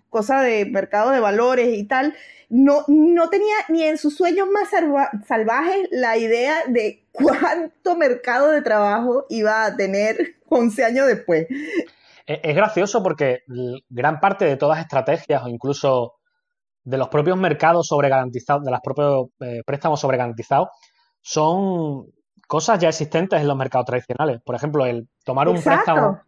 cosa 0.09 0.41
de 0.41 0.65
mercado 0.65 1.11
de 1.11 1.19
valores 1.19 1.77
y 1.77 1.83
tal, 1.85 2.15
no, 2.49 2.83
no 2.87 3.29
tenía 3.29 3.55
ni 3.69 3.83
en 3.83 3.97
sus 3.97 4.15
sueños 4.15 4.47
más 4.51 4.69
salvajes 5.27 5.87
la 5.91 6.17
idea 6.17 6.65
de 6.67 7.05
cuánto 7.11 7.95
mercado 7.95 8.51
de 8.51 8.61
trabajo 8.61 9.25
iba 9.29 9.65
a 9.65 9.75
tener 9.75 10.35
11 10.49 10.83
años 10.83 11.07
después. 11.07 11.47
Es 12.25 12.55
gracioso 12.55 13.01
porque 13.01 13.39
gran 13.89 14.19
parte 14.19 14.45
de 14.45 14.55
todas 14.55 14.77
las 14.77 14.85
estrategias 14.85 15.43
o 15.43 15.47
incluso 15.47 16.13
de 16.83 16.97
los 16.97 17.09
propios 17.09 17.37
mercados 17.37 17.87
sobregarantizados, 17.87 18.63
de 18.63 18.71
los 18.71 18.79
propios 18.81 19.27
eh, 19.39 19.61
préstamos 19.65 19.99
sobregarantizados, 19.99 20.69
son 21.21 22.05
cosas 22.47 22.79
ya 22.79 22.89
existentes 22.89 23.39
en 23.39 23.47
los 23.47 23.57
mercados 23.57 23.85
tradicionales. 23.85 24.41
Por 24.43 24.55
ejemplo, 24.55 24.85
el 24.85 25.07
tomar 25.23 25.47
un 25.47 25.61
préstamo, 25.61 26.21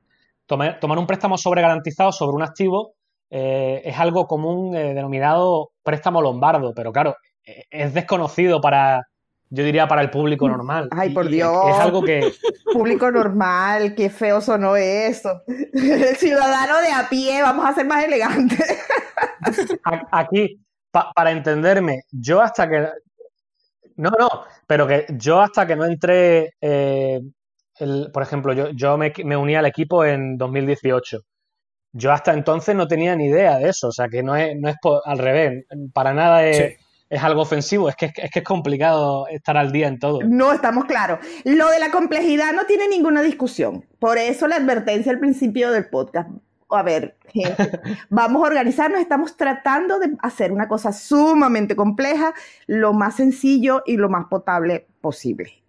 tomar, 0.46 0.80
tomar 0.80 0.98
un 0.98 1.08
préstamo 1.08 1.38
sobregarantizado 1.38 2.12
sobre 2.12 2.36
un 2.36 2.44
activo 2.44 2.96
eh, 3.34 3.82
es 3.86 3.98
algo 3.98 4.28
común 4.28 4.76
eh, 4.76 4.94
denominado 4.94 5.72
préstamo 5.84 6.22
lombardo, 6.22 6.74
pero 6.76 6.92
claro, 6.92 7.16
eh, 7.46 7.64
es 7.72 7.94
desconocido 7.94 8.60
para, 8.60 9.08
yo 9.50 9.64
diría, 9.64 9.88
para 9.88 10.02
el 10.02 10.10
público 10.10 10.48
mm. 10.48 10.52
normal. 10.52 10.90
Ay, 10.92 11.12
por 11.12 11.30
Dios. 11.30 11.56
Es 11.70 11.78
algo 11.78 12.04
que... 12.04 12.34
Público 12.74 13.10
normal, 13.10 13.96
qué 13.96 14.10
feo 14.10 14.42
sonó 14.42 14.76
eso. 14.76 15.44
El 15.48 16.18
ciudadano 16.18 16.82
de 16.82 16.92
a 16.92 17.08
pie, 17.10 17.42
vamos 17.42 17.66
a 17.66 17.74
ser 17.74 17.86
más 17.86 18.04
elegantes. 18.04 18.86
Aquí, 20.12 20.60
para 20.92 21.32
entenderme, 21.32 22.02
yo 22.12 22.42
hasta 22.42 22.70
que... 22.70 22.90
No, 23.96 24.12
no, 24.20 24.30
pero 24.68 24.86
que 24.88 25.06
yo 25.12 25.40
hasta 25.40 25.66
que 25.66 25.76
no 25.78 25.86
entré, 25.86 26.56
por 28.12 28.24
ejemplo, 28.24 28.52
yo, 28.52 28.70
yo 28.72 28.98
me, 28.98 29.14
me 29.24 29.38
uní 29.38 29.56
al 29.56 29.68
equipo 29.68 30.04
en 30.04 30.38
2018 30.38 31.22
yo 31.94 32.12
hasta 32.12 32.34
entonces 32.34 32.76
no 32.76 32.88
tenía 32.88 33.16
ni 33.16 33.26
idea 33.26 33.58
de 33.58 33.70
eso, 33.70 33.90
o 33.90 33.92
sea 33.92 34.08
que 34.08 34.24
no 34.24 34.36
es, 34.36 34.56
no 34.60 34.70
es 34.70 34.76
al 35.06 35.18
revés, 35.18 35.66
para 35.94 36.14
nada 36.14 36.46
es, 36.46 36.78
algo 37.22 37.42
ofensivo, 37.42 37.90
es 37.90 37.96
que, 37.96 38.06
es 38.06 38.32
que 38.32 38.40
es 38.40 38.46
complicado 38.46 39.28
estar 39.28 39.58
al 39.58 39.74
día 39.74 39.88
en 39.88 40.00
todo. 40.00 40.20
No, 40.24 40.54
estamos 40.54 40.86
claros. 40.86 41.20
Lo 41.44 41.70
de 41.70 41.78
la 41.78 41.92
complejidad 41.92 42.54
no 42.54 42.66
tiene 42.66 42.88
ninguna 42.88 43.22
discusión, 43.22 43.86
por 44.00 44.18
eso 44.18 44.48
la 44.48 44.56
advertencia 44.56 45.12
al 45.12 45.20
principio 45.20 45.72
del 45.72 45.90
podcast. 45.90 46.30
A 46.70 46.84
ver, 46.84 47.18
gente, 47.28 47.82
vamos 48.10 48.44
a 48.44 48.48
organizarnos, 48.48 49.02
estamos 49.02 49.36
tratando 49.36 50.00
de 50.00 50.16
hacer 50.22 50.54
una 50.54 50.70
cosa 50.70 50.94
sumamente 50.94 51.76
compleja, 51.76 52.34
lo 52.66 52.94
más 52.94 53.18
sencillo 53.18 53.84
y 53.86 53.98
lo 53.98 54.08
más 54.08 54.28
potable 54.30 54.88
posible 55.02 55.62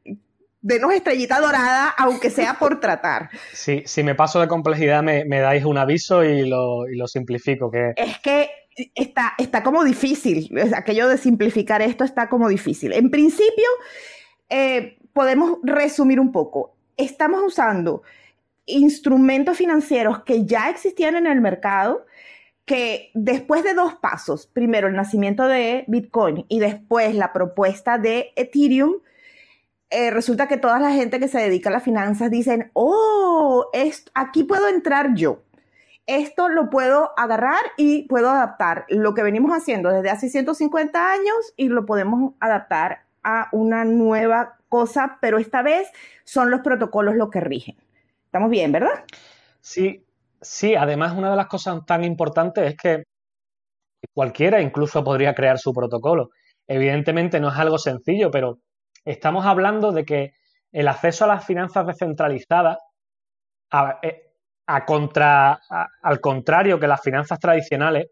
denos 0.63 0.95
estrellita 0.95 1.41
dorada, 1.41 1.89
aunque 1.99 2.31
sea 2.31 2.55
por 2.55 2.81
tratar. 2.81 3.31
Sí, 3.53 3.83
si 3.85 4.03
me 4.03 4.15
paso 4.15 4.41
de 4.41 4.49
complejidad 4.49 5.03
me, 5.03 5.25
dais 5.25 5.65
un 5.65 5.77
aviso 5.77 6.25
y 6.25 6.49
lo, 6.49 6.87
simplifico. 7.07 7.71
Que... 7.71 7.93
Es 7.97 8.19
que 8.21 8.49
está, 8.95 9.35
está 9.39 9.63
como 9.63 9.85
difícil, 9.85 10.51
aquello 10.75 11.09
de 11.09 11.19
simplificar 11.19 11.83
esto 11.83 12.05
está 12.05 12.29
como 12.29 12.49
difícil. 12.49 12.93
En 12.93 13.11
principio, 13.11 13.67
eh, 14.49 14.97
podemos 15.13 15.59
resumir 15.63 16.21
un 16.21 16.33
poco. 16.33 16.75
Estamos 16.97 17.43
usando 17.45 18.03
instrumentos 18.67 19.57
financieros 19.57 20.23
que 20.23 20.45
ya 20.45 20.71
existían 20.71 21.17
en 21.17 21.27
el 21.27 21.41
mercado, 21.41 22.07
que 22.65 23.11
después 23.15 23.65
de 23.65 23.75
dos 23.75 23.95
pasos, 23.95 24.47
primero 24.47 24.87
el 24.87 24.95
nacimiento 24.95 25.49
de 25.49 25.85
Bitcoin 25.89 26.47
y 26.49 26.61
después 26.61 27.15
la 27.17 27.33
propuesta 27.33 27.99
de 27.99 28.33
Ethereum, 28.37 29.01
eh, 29.93 30.11
resulta 30.11 30.49
que 30.49 30.57
toda 30.57 30.81
la 30.81 30.91
gente 30.93 31.21
que 31.21 31.29
se 31.29 31.39
dedica 31.39 31.69
a 31.69 31.73
las 31.73 31.83
finanzas 31.83 32.31
dicen, 32.31 32.71
oh, 32.73 33.67
aquí 34.15 34.45
puedo 34.45 34.69
entrar 34.69 35.15
yo. 35.15 35.43
Esto 36.07 36.49
lo 36.49 36.71
puedo 36.71 37.13
agarrar 37.17 37.61
y 37.77 38.09
puedo 38.09 38.31
adaptar 38.31 38.87
lo 38.89 39.15
que 39.15 39.23
venimos 39.23 39.53
haciendo 39.53 39.91
desde 39.91 40.11
hace 40.11 40.31
150 40.31 41.13
años 41.13 41.53
y 41.57 41.69
lo 41.69 41.85
podemos 41.85 42.33
adaptar 42.41 43.05
a 43.23 43.49
una 43.53 43.85
nueva 43.85 44.57
cosa, 44.69 45.19
pero 45.21 45.39
esta 45.39 45.63
vez 45.63 45.89
son 46.25 46.51
los 46.51 46.63
protocolos 46.63 47.15
lo 47.15 47.31
que 47.31 47.41
rigen. 47.41 47.77
¿Estamos 48.25 48.51
bien, 48.51 48.73
verdad? 48.73 49.05
Sí, 49.61 50.05
sí. 50.41 50.75
Además, 50.75 51.13
una 51.17 51.31
de 51.31 51.37
las 51.37 51.47
cosas 51.47 51.85
tan 51.87 52.03
importantes 52.03 52.67
es 52.67 52.77
que 52.77 53.05
cualquiera 54.15 54.61
incluso 54.61 55.05
podría 55.05 55.35
crear 55.35 55.59
su 55.59 55.73
protocolo. 55.73 56.31
Evidentemente 56.67 57.39
no 57.41 57.49
es 57.49 57.57
algo 57.57 57.79
sencillo, 57.79 58.31
pero 58.31 58.59
Estamos 59.05 59.45
hablando 59.47 59.93
de 59.93 60.05
que 60.05 60.33
el 60.71 60.89
acceso 60.89 61.25
a 61.25 61.29
las 61.29 61.45
finanzas 61.45 61.87
descentralizadas, 61.87 62.79
eh, 64.03 64.33
contra, 64.87 65.61
al 66.03 66.21
contrario 66.21 66.79
que 66.79 66.87
las 66.87 67.03
finanzas 67.03 67.39
tradicionales, 67.39 68.07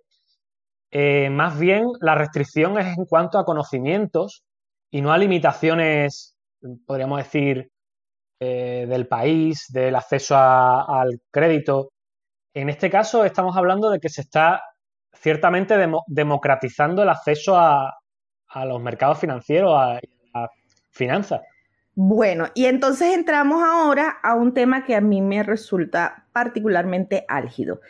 eh, 0.91 1.31
más 1.31 1.59
bien 1.59 1.87
la 2.01 2.15
restricción 2.15 2.79
es 2.79 2.99
en 2.99 3.05
cuanto 3.07 3.39
a 3.39 3.45
conocimientos 3.45 4.43
y 4.91 5.01
no 5.01 5.13
a 5.13 5.19
limitaciones, 5.19 6.37
podríamos 6.87 7.19
decir, 7.19 7.71
eh, 8.41 8.87
del 8.89 9.07
país, 9.07 9.67
del 9.69 9.95
acceso 9.95 10.37
al 10.37 11.21
crédito. 11.31 11.93
En 12.55 12.69
este 12.69 12.91
caso 12.91 13.25
estamos 13.25 13.57
hablando 13.57 13.91
de 13.91 14.01
que 14.01 14.09
se 14.09 14.23
está 14.23 14.63
ciertamente 15.13 15.77
democratizando 16.07 17.03
el 17.03 17.11
acceso 17.11 17.57
a, 17.57 17.95
los 18.65 18.83
mercados 18.83 19.19
financieros, 19.19 19.75
a, 19.77 20.01
finanzas. 20.91 21.41
Bueno, 21.95 22.47
y 22.55 22.67
entonces 22.67 23.15
entramos 23.15 23.63
ahora 23.63 24.17
a 24.23 24.35
un 24.35 24.55
tema 24.55 24.85
que 24.85 24.95
a 24.95 25.01
mí 25.01 25.21
me 25.21 25.43
resulta 25.43 26.27
particularmente 26.33 27.25
álgido. 27.29 27.81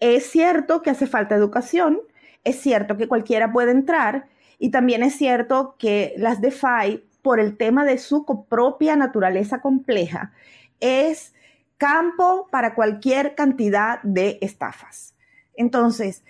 Es 0.00 0.30
cierto 0.30 0.82
que 0.82 0.90
hace 0.90 1.06
falta 1.06 1.34
educación, 1.34 2.00
es 2.44 2.60
cierto 2.60 2.96
que 2.96 3.08
cualquiera 3.08 3.52
puede 3.52 3.72
entrar 3.72 4.28
y 4.58 4.70
también 4.70 5.02
es 5.02 5.16
cierto 5.16 5.76
que 5.78 6.14
las 6.18 6.40
DeFi, 6.40 7.04
por 7.22 7.40
el 7.40 7.56
tema 7.56 7.84
de 7.84 7.98
su 7.98 8.24
propia 8.48 8.96
naturaleza 8.96 9.60
compleja, 9.60 10.32
es 10.80 11.34
campo 11.78 12.48
para 12.50 12.74
cualquier 12.74 13.34
cantidad 13.34 14.00
de 14.02 14.38
estafas. 14.40 15.14
Entonces, 15.54 16.24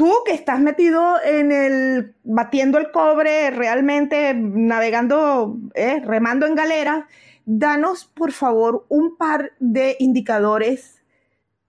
tú 0.00 0.10
que 0.24 0.32
estás 0.32 0.58
metido 0.60 1.22
en 1.22 1.52
el, 1.52 2.14
batiendo 2.24 2.78
el 2.78 2.90
cobre, 2.90 3.50
realmente 3.50 4.32
navegando, 4.32 5.58
eh, 5.74 6.00
remando 6.02 6.46
en 6.46 6.54
galera, 6.54 7.06
danos 7.44 8.06
por 8.06 8.32
favor 8.32 8.86
un 8.88 9.18
par 9.18 9.52
de 9.58 9.96
indicadores, 9.98 11.04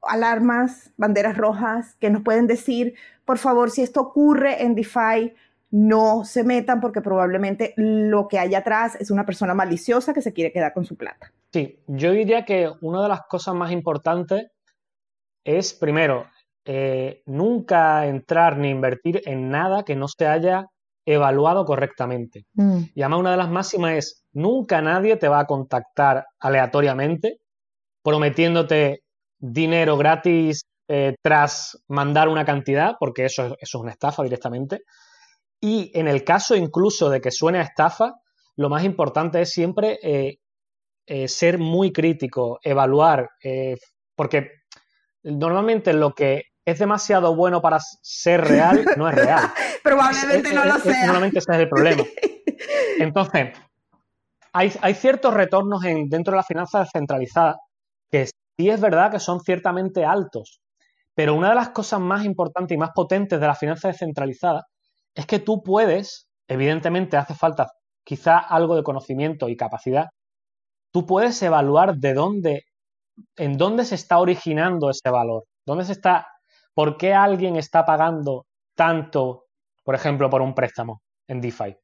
alarmas, 0.02 0.94
banderas 0.96 1.36
rojas 1.36 1.98
que 2.00 2.10
nos 2.10 2.24
pueden 2.24 2.48
decir, 2.48 2.94
por 3.26 3.38
favor, 3.38 3.70
si 3.70 3.82
esto 3.82 4.00
ocurre 4.00 4.63
en 4.63 4.76
DeFi, 4.76 5.34
no 5.70 6.24
se 6.24 6.46
metan 6.46 6.80
porque 6.80 7.02
probablemente 7.02 7.74
lo 7.76 8.30
que 8.30 8.39
hay 8.39 8.56
atrás 8.56 8.96
es 8.96 9.12
una 9.12 9.26
persona 9.26 9.54
maliciosa 9.54 10.13
que 10.13 10.22
se 10.22 10.32
quiere 10.32 10.54
quedar 10.54 10.72
con 10.72 10.86
su 10.86 10.96
plata. 10.96 11.34
Sí, 11.52 11.84
yo 11.86 12.13
diría 12.13 12.46
que 12.46 12.72
una 12.80 13.04
de 13.04 13.10
las 13.10 13.24
cosas 13.24 13.56
más 13.56 13.74
importantes 13.74 14.52
es, 15.44 15.74
primero, 15.74 16.28
eh, 16.65 17.21
nunca 17.26 18.06
entrar 18.06 18.58
ni 18.58 18.69
invertir 18.69 19.21
en 19.26 19.50
nada 19.50 19.84
que 19.84 19.95
no 19.95 20.08
se 20.08 20.28
haya 20.28 20.67
evaluado 21.06 21.65
correctamente. 21.65 22.45
Mm. 22.54 22.82
Y 22.93 23.02
además 23.02 23.19
una 23.19 23.32
de 23.32 23.38
las 23.38 23.50
máximas 23.50 23.93
es, 23.93 24.26
nunca 24.34 24.82
nadie 24.82 25.15
te 25.17 25.28
va 25.28 25.39
a 25.39 25.47
contactar 25.47 26.26
aleatoriamente 26.39 27.38
prometiéndote 28.04 29.04
dinero 29.39 29.97
gratis 29.97 30.63
eh, 30.88 31.15
tras 31.21 31.82
mandar 31.88 32.28
una 32.30 32.45
cantidad, 32.45 32.95
porque 33.00 33.26
eso, 33.26 33.45
eso, 33.45 33.56
es 33.60 33.76
una 33.76 33.91
estafa 33.91 34.24
directamente. 34.24 34.82
Y 35.60 35.91
en 35.97 36.08
el 36.08 36.24
caso 36.24 36.56
incluso 36.56 37.10
de 37.10 37.21
que 37.21 37.32
suene 37.32 37.60
a 37.60 37.63
estafa, 37.63 38.15
lo 38.56 38.69
más 38.69 38.84
importante 38.84 39.41
es 39.41 39.52
siempre 39.52 40.00
eh, 40.02 40.38
eh, 41.06 41.28
ser 41.28 41.58
muy 41.60 41.91
crítico, 41.91 42.60
evaluar, 42.63 43.30
porque 44.15 44.52
normalmente 45.24 45.93
lo 45.93 46.13
que 46.13 46.50
es 46.71 46.79
demasiado 46.79 47.36
bueno 47.36 47.62
para 47.62 47.79
ser 48.01 48.41
real 48.41 48.86
no 48.97 49.10
es 49.10 49.15
real. 49.15 49.51
Probablemente 49.84 50.53
no 50.53 50.65
lo 50.65 50.77
sea. 50.79 51.05
Normalmente 51.05 51.39
ese 51.39 51.51
es 51.51 51.60
el 51.60 51.69
problema. 51.69 52.03
Entonces, 52.99 53.53
hay, 54.53 54.71
hay 54.81 54.93
ciertos 54.93 55.34
retornos 55.34 55.84
en, 55.86 56.10
dentro 56.10 56.31
de 56.31 56.38
la 56.38 56.43
finanza 56.43 56.79
descentralizada 56.79 57.57
que 58.10 58.25
sí 58.25 58.69
es 58.69 58.81
verdad 58.81 59.12
que 59.12 59.19
son 59.19 59.39
ciertamente 59.39 60.05
altos, 60.05 60.62
pero 61.15 61.36
una 61.36 61.49
de 61.49 61.55
las 61.55 61.69
cosas 61.69 61.99
más 61.99 62.25
importantes 62.25 62.75
y 62.75 62.79
más 62.79 62.91
potentes 62.93 63.39
de 63.39 63.47
la 63.47 63.55
finanza 63.55 63.88
descentralizada 63.88 64.65
es 65.15 65.25
que 65.25 65.39
tú 65.39 65.63
puedes, 65.63 66.27
evidentemente 66.47 67.17
hace 67.17 67.34
falta 67.34 67.67
quizá 68.03 68.38
algo 68.38 68.75
de 68.75 68.84
conocimiento 68.84 69.49
y 69.49 69.55
capacidad, 69.55 70.07
tú 70.91 71.05
puedes 71.05 71.41
evaluar 71.41 71.95
de 71.95 72.13
dónde, 72.13 72.63
en 73.38 73.57
dónde 73.57 73.86
se 73.86 73.95
está 73.95 74.19
originando 74.19 74.89
ese 74.89 75.10
valor, 75.10 75.45
dónde 75.65 75.86
se 75.86 75.93
está, 75.93 76.27
por 76.73 76.97
qué 76.97 77.13
alguien 77.13 77.55
está 77.55 77.86
pagando 77.86 78.47
tanto, 78.75 79.45
por 79.84 79.95
ejemplo, 79.95 80.29
por 80.29 80.41
un 80.41 80.53
préstamo 80.53 81.01
en 81.27 81.41
DeFi. 81.41 81.75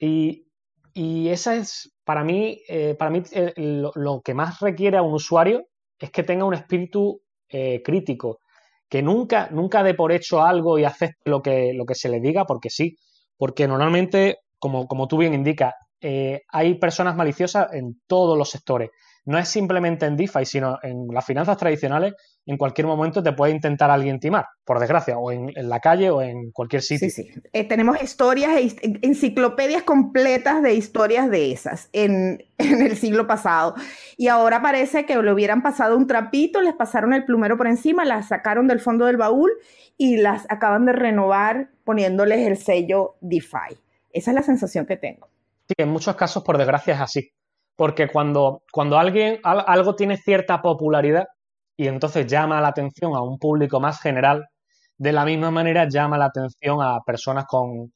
Y, 0.00 0.46
y 0.92 1.28
esa 1.28 1.56
es, 1.56 1.92
para 2.04 2.24
mí, 2.24 2.60
eh, 2.68 2.94
para 2.98 3.10
mí 3.10 3.22
eh, 3.32 3.52
lo, 3.56 4.20
que 4.22 4.34
más 4.34 4.60
requiere 4.60 4.96
a 4.96 5.02
un 5.02 5.14
usuario 5.14 5.66
es 5.98 6.10
que 6.10 6.22
tenga 6.22 6.44
un 6.44 6.54
espíritu 6.54 7.20
eh, 7.48 7.82
crítico, 7.82 8.38
que 8.88 9.02
nunca, 9.02 9.48
nunca 9.50 9.82
dé 9.82 9.94
por 9.94 10.12
hecho 10.12 10.42
algo 10.42 10.78
y 10.78 10.84
acepte 10.84 11.30
lo 11.30 11.42
que, 11.42 11.72
lo 11.74 11.84
que 11.84 11.94
se 11.94 12.08
le 12.08 12.20
diga 12.20 12.44
porque 12.44 12.70
sí, 12.70 12.96
porque 13.36 13.66
normalmente, 13.66 14.38
como, 14.58 14.86
como 14.86 15.08
tú 15.08 15.18
bien 15.18 15.34
indicas, 15.34 15.74
hay 16.48 16.74
personas 16.74 17.16
maliciosas 17.16 17.72
en 17.72 18.02
todos 18.06 18.36
los 18.36 18.50
sectores. 18.50 18.90
No 19.26 19.38
es 19.38 19.48
simplemente 19.48 20.04
en 20.06 20.16
DeFi, 20.16 20.44
sino 20.44 20.78
en 20.82 21.06
las 21.08 21.24
finanzas 21.24 21.56
tradicionales, 21.56 22.14
en 22.46 22.58
cualquier 22.58 22.86
momento 22.86 23.22
te 23.22 23.32
puede 23.32 23.52
intentar 23.52 23.90
alguien 23.90 24.20
timar, 24.20 24.44
por 24.64 24.78
desgracia, 24.78 25.16
o 25.16 25.32
en, 25.32 25.50
la 25.54 25.80
calle 25.80 26.10
o 26.10 26.20
en 26.20 26.50
cualquier 26.52 26.82
sitio. 26.82 27.08
Sí, 27.08 27.24
sí. 27.24 27.32
Eh, 27.52 27.64
tenemos 27.64 28.02
historias, 28.02 28.52
e 28.56 28.98
enciclopedias 29.02 29.82
completas 29.82 30.62
de 30.62 30.74
historias 30.74 31.30
de 31.30 31.52
esas 31.52 31.88
en, 31.92 32.44
en, 32.58 32.82
el 32.82 32.96
siglo 32.96 33.26
pasado. 33.26 33.74
Y 34.18 34.28
ahora 34.28 34.60
parece 34.60 35.06
que 35.06 35.16
le 35.16 35.32
hubieran 35.32 35.62
pasado 35.62 35.96
un 35.96 36.06
trapito, 36.06 36.60
les 36.60 36.74
pasaron 36.74 37.14
el 37.14 37.24
plumero 37.24 37.56
por 37.56 37.66
encima, 37.66 38.04
las 38.04 38.28
sacaron 38.28 38.66
del 38.68 38.80
fondo 38.80 39.06
del 39.06 39.16
baúl 39.16 39.50
y 39.96 40.18
las 40.18 40.44
acaban 40.50 40.84
de 40.84 40.92
renovar 40.92 41.70
poniéndoles 41.84 42.46
el 42.46 42.56
sello 42.56 43.16
DeFi. 43.20 43.78
Esa 44.12 44.30
es 44.30 44.34
la 44.34 44.42
sensación 44.42 44.86
que 44.86 44.96
tengo. 44.96 45.28
Sí, 45.66 45.74
en 45.78 45.88
muchos 45.88 46.14
casos, 46.14 46.42
por 46.44 46.58
desgracia, 46.58 46.94
es 46.94 47.00
así. 47.00 47.32
Porque 47.76 48.08
cuando, 48.08 48.62
cuando 48.72 48.98
alguien, 48.98 49.40
algo 49.42 49.96
tiene 49.96 50.16
cierta 50.16 50.62
popularidad 50.62 51.26
y 51.76 51.88
entonces 51.88 52.26
llama 52.26 52.60
la 52.60 52.68
atención 52.68 53.14
a 53.16 53.22
un 53.22 53.38
público 53.38 53.80
más 53.80 54.00
general, 54.00 54.46
de 54.96 55.12
la 55.12 55.24
misma 55.24 55.50
manera 55.50 55.88
llama 55.88 56.18
la 56.18 56.26
atención 56.26 56.80
a 56.80 57.00
personas 57.04 57.46
con, 57.46 57.92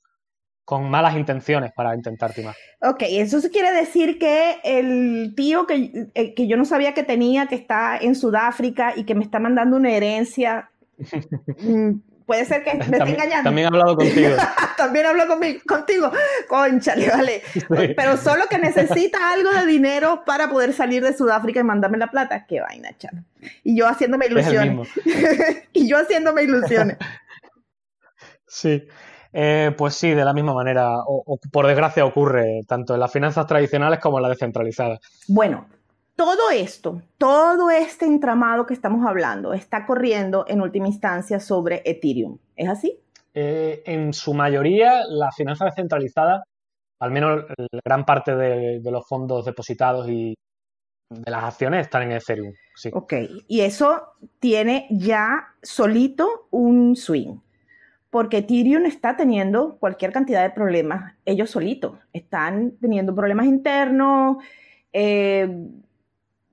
con 0.69 0.91
malas 0.91 1.17
intenciones 1.17 1.73
para 1.75 1.95
intentar 1.95 2.35
timar. 2.35 2.55
Ok, 2.83 3.05
eso 3.09 3.38
quiere 3.51 3.73
decir 3.73 4.19
que 4.19 4.57
el 4.64 5.35
tío 5.35 5.67
que, 5.67 6.11
eh, 6.14 6.35
que, 6.35 6.47
yo 6.47 6.59
no 6.59 6.67
sabía 6.67 6.93
que 6.93 7.05
tenía, 7.05 7.47
que 7.47 7.55
está 7.55 7.97
en 7.97 8.14
Sudáfrica 8.14 8.93
y 8.95 9.05
que 9.05 9.14
me 9.14 9.25
está 9.25 9.38
mandando 9.38 9.77
una 9.77 9.93
herencia, 9.93 10.71
mm, 11.62 12.01
Puede 12.29 12.45
ser 12.45 12.62
que 12.62 12.75
me 12.75 12.85
esté 12.85 12.97
engañando. 12.97 13.45
También 13.45 13.64
he 13.64 13.69
hablado 13.69 13.97
contigo. 13.97 14.37
también 14.77 15.07
hablo 15.07 15.25
contigo. 15.67 16.12
Conchale, 16.47 17.09
vale. 17.09 17.43
Pero 17.97 18.19
solo 18.19 18.45
que 18.51 18.59
necesita 18.59 19.33
algo 19.33 19.51
de 19.51 19.64
dinero 19.64 20.25
para 20.27 20.51
poder 20.51 20.75
salir 20.75 21.03
de 21.03 21.17
Sudáfrica 21.17 21.61
y 21.61 21.64
mandarme 21.64 21.97
la 21.97 22.11
plata. 22.11 22.45
Qué 22.47 22.61
vaina, 22.61 22.91
chalo. 22.99 23.23
Y 23.64 23.79
yo 23.79 23.88
haciéndome 23.88 24.27
ilusiones. 24.27 24.91
y 25.73 25.88
yo 25.88 25.97
haciéndome 25.97 26.43
ilusiones. 26.43 26.99
sí. 28.47 28.87
Eh, 29.33 29.75
pues 29.79 29.95
sí, 29.95 30.11
de 30.11 30.25
la 30.25 30.35
misma 30.35 30.53
manera, 30.53 30.99
o, 31.07 31.38
por 31.51 31.67
desgracia 31.67 32.05
ocurre 32.05 32.61
tanto 32.67 32.93
en 32.93 33.01
las 33.01 33.11
finanzas 33.11 33.47
tradicionales 33.47 34.01
como 34.01 34.19
en 34.19 34.23
las 34.25 34.33
descentralizadas. 34.33 35.01
Bueno, 35.29 35.67
todo 36.19 36.51
esto, 36.51 37.01
todo 37.17 37.71
este 37.71 38.05
entramado 38.05 38.67
que 38.67 38.75
estamos 38.75 39.07
hablando 39.07 39.55
está 39.55 39.87
corriendo 39.87 40.45
en 40.49 40.61
última 40.61 40.89
instancia 40.89 41.39
sobre 41.39 41.81
Ethereum. 41.85 42.39
¿Es 42.57 42.69
así? 42.69 42.99
Eh, 43.35 43.85
en 43.87 44.13
su 44.13 44.35
mayoría, 44.35 45.05
la 45.07 45.31
finanza 45.31 45.67
descentralizada, 45.67 46.43
al 46.99 47.13
menos 47.13 47.45
gran 47.85 48.05
parte 48.05 48.35
de, 48.35 48.81
los 48.91 49.07
fondos 49.07 49.45
depositados 49.45 50.09
y 50.09 50.35
de 51.09 51.31
las 51.31 51.45
acciones 51.45 51.83
están 51.83 52.03
en 52.03 52.13
Ethereum. 52.13 52.53
Sí. 52.75 52.91
Ok, 52.93 53.13
y 53.47 53.61
eso 53.61 54.15
tiene 54.41 54.89
ya 54.91 55.55
solito 55.63 56.49
un 56.51 56.97
swing 56.97 57.37
porque 58.11 58.39
Ethereum 58.39 58.87
está 58.87 59.17
teniendo 59.17 59.77
cualquier 59.79 60.11
cantidad 60.11 60.43
de 60.43 60.51
problemas 60.51 61.15
ellos 61.25 61.51
solitos. 61.51 61.97
Están 62.13 62.73
teniendo 62.81 63.15
problemas 63.15 63.47
internos, 63.47 64.39
eh, 64.93 65.49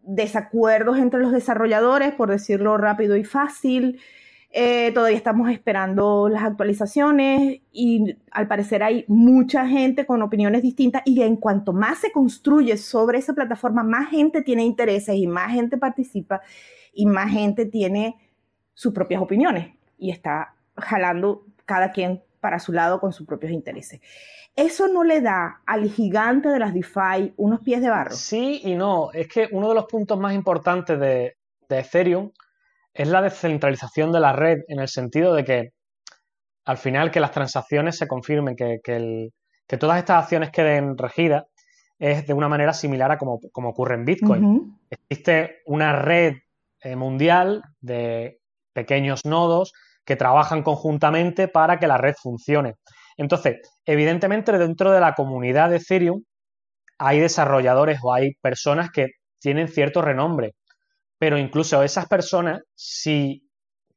desacuerdos 0.05 0.97
entre 0.97 1.19
los 1.19 1.31
desarrolladores, 1.31 2.13
por 2.13 2.29
decirlo 2.29 2.77
rápido 2.77 3.15
y 3.15 3.23
fácil. 3.23 3.99
Eh, 4.57 4.91
todavía 4.93 5.17
estamos 5.17 5.51
esperando 5.51 6.29
las 6.29 6.43
actualizaciones 6.43 7.59
y 7.73 8.15
al 8.31 8.47
parecer 8.47 8.83
hay 8.83 9.03
mucha 9.09 9.67
gente 9.67 10.05
con 10.05 10.21
opiniones 10.21 10.61
distintas 10.61 11.01
y 11.03 11.21
en 11.23 11.35
cuanto 11.35 11.73
más 11.73 11.97
se 11.97 12.11
construye 12.13 12.77
sobre 12.77 13.17
esa 13.17 13.33
plataforma, 13.33 13.83
más 13.83 14.09
gente 14.09 14.43
tiene 14.43 14.63
intereses 14.63 15.15
y 15.15 15.27
más 15.27 15.51
gente 15.51 15.77
participa 15.77 16.39
y 16.93 17.05
más 17.05 17.31
gente 17.31 17.65
tiene 17.65 18.15
sus 18.73 18.93
propias 18.93 19.21
opiniones 19.21 19.73
y 19.97 20.11
está 20.11 20.55
jalando 20.77 21.45
cada 21.65 21.91
quien 21.91 22.23
para 22.45 22.60
su 22.60 22.71
lado 22.71 22.99
con 22.99 23.12
sus 23.12 23.25
propios 23.25 23.51
intereses. 23.51 23.99
¿Eso 24.55 24.88
no 24.88 25.03
le 25.03 25.19
da 25.19 25.63
al 25.65 25.89
gigante 25.89 26.47
de 26.49 26.60
las 26.60 26.75
DeFi 26.75 27.34
unos 27.38 27.62
pies 27.62 27.81
de 27.81 27.89
barro? 27.89 28.12
Sí 28.12 28.62
y 28.63 28.75
no. 28.75 29.10
Es 29.13 29.27
que 29.27 29.49
uno 29.51 29.69
de 29.69 29.73
los 29.73 29.86
puntos 29.86 30.19
más 30.19 30.36
importantes 30.36 30.99
de, 30.99 31.38
Ethereum 31.67 32.29
es 32.93 33.08
la 33.08 33.23
descentralización 33.23 34.12
de 34.12 34.19
la 34.19 34.31
red, 34.31 34.60
en 34.67 34.79
el 34.79 34.88
sentido 34.88 35.34
de 35.34 35.43
que 35.43 35.71
al 36.65 36.77
final 36.77 37.10
que 37.10 37.19
las 37.19 37.31
transacciones 37.31 37.97
se 37.97 38.08
confirmen, 38.08 38.55
que, 38.55 38.77
que, 38.84 39.77
todas 39.79 39.97
estas 39.97 40.21
acciones 40.21 40.51
queden 40.51 40.95
regidas, 40.99 41.45
es 41.97 42.27
de 42.27 42.34
una 42.36 42.47
manera 42.47 42.73
similar 42.73 43.12
a 43.12 43.17
como, 43.17 43.39
ocurre 43.55 43.95
en 43.95 44.05
Bitcoin. 44.05 44.77
Existe 44.91 45.63
una 45.65 45.99
red 45.99 46.36
eh, 46.81 46.95
mundial 46.95 47.63
de 47.81 48.39
pequeños 48.71 49.25
nodos 49.25 49.73
que 50.05 50.15
trabajan 50.15 50.63
conjuntamente 50.63 51.47
para 51.47 51.79
que 51.79 51.87
la 51.87 51.97
red 51.97 52.13
funcione. 52.21 52.75
Entonces, 53.17 53.57
evidentemente 53.85 54.57
dentro 54.57 54.91
de 54.91 54.99
la 54.99 55.13
comunidad 55.13 55.69
de 55.69 55.77
Ethereum 55.77 56.23
hay 56.99 57.19
desarrolladores 57.19 57.99
o 58.03 58.13
hay 58.13 58.33
personas 58.41 58.89
que 58.91 59.07
tienen 59.39 59.67
cierto 59.67 60.01
renombre, 60.01 60.53
pero 61.19 61.37
incluso 61.37 61.83
esas 61.83 62.07
personas, 62.07 62.61
si 62.75 63.49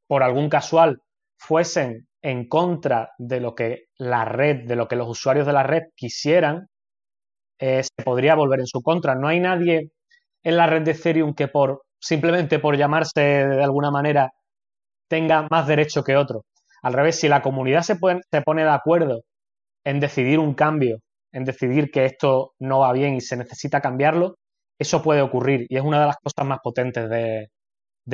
por 0.07 0.23
algún 0.23 0.49
casual 0.49 1.01
fuesen 1.38 2.09
en 2.23 2.49
contra 2.49 3.11
de 3.18 3.40
lo 3.40 3.55
que 3.55 3.85
la 3.99 4.25
red, 4.25 4.66
de 4.66 4.77
lo 4.77 4.88
que 4.88 4.97
los 4.97 5.09
usuarios 5.09 5.47
de 5.47 5.53
la 5.53 5.62
red 5.62 5.83
quisieran, 5.94 6.68
eh, 7.61 7.83
se 7.83 8.05
podría 8.05 8.35
volver 8.35 8.61
en 8.61 8.66
su 8.66 8.83
contra. 8.83 9.14
No 9.14 9.29
hay 9.29 9.40
nadie 9.40 9.90
en 10.42 10.57
la 10.57 10.66
red 10.66 10.83
de 10.83 10.92
Ethereum 10.92 11.35
que 11.35 11.49
por 11.49 11.83
simplemente 12.01 12.59
por 12.59 12.77
llamarse 12.77 13.21
de 13.21 13.62
alguna 13.62 13.90
manera 13.90 14.33
tenga 15.09 15.47
más 15.51 15.66
derecho 15.66 16.05
que 16.05 16.16
otro. 16.16 16.44
Al 16.83 16.92
revés, 16.92 17.18
si 17.18 17.29
la 17.29 17.42
comunidad 17.42 17.83
se, 17.83 17.97
pone 17.97 18.62
de 18.64 18.71
acuerdo 18.71 19.23
en 19.85 20.01
decidir 20.01 20.38
un 20.38 20.55
cambio, 20.55 20.99
en 21.33 21.44
decidir 21.44 21.90
que 21.90 22.05
esto 22.05 22.53
no 22.61 22.81
va 22.81 22.92
bien 22.92 23.14
y 23.14 23.21
se 23.21 23.37
necesita 23.37 23.81
cambiarlo, 23.81 24.37
eso 24.79 25.03
puede 25.03 25.23
ocurrir 25.23 25.66
y 25.68 25.77
es 25.77 25.83
una 25.83 26.01
de 26.01 26.07
las 26.07 26.16
cosas 26.16 26.47
más 26.47 26.61
potentes 26.62 27.09
de, 27.11 27.49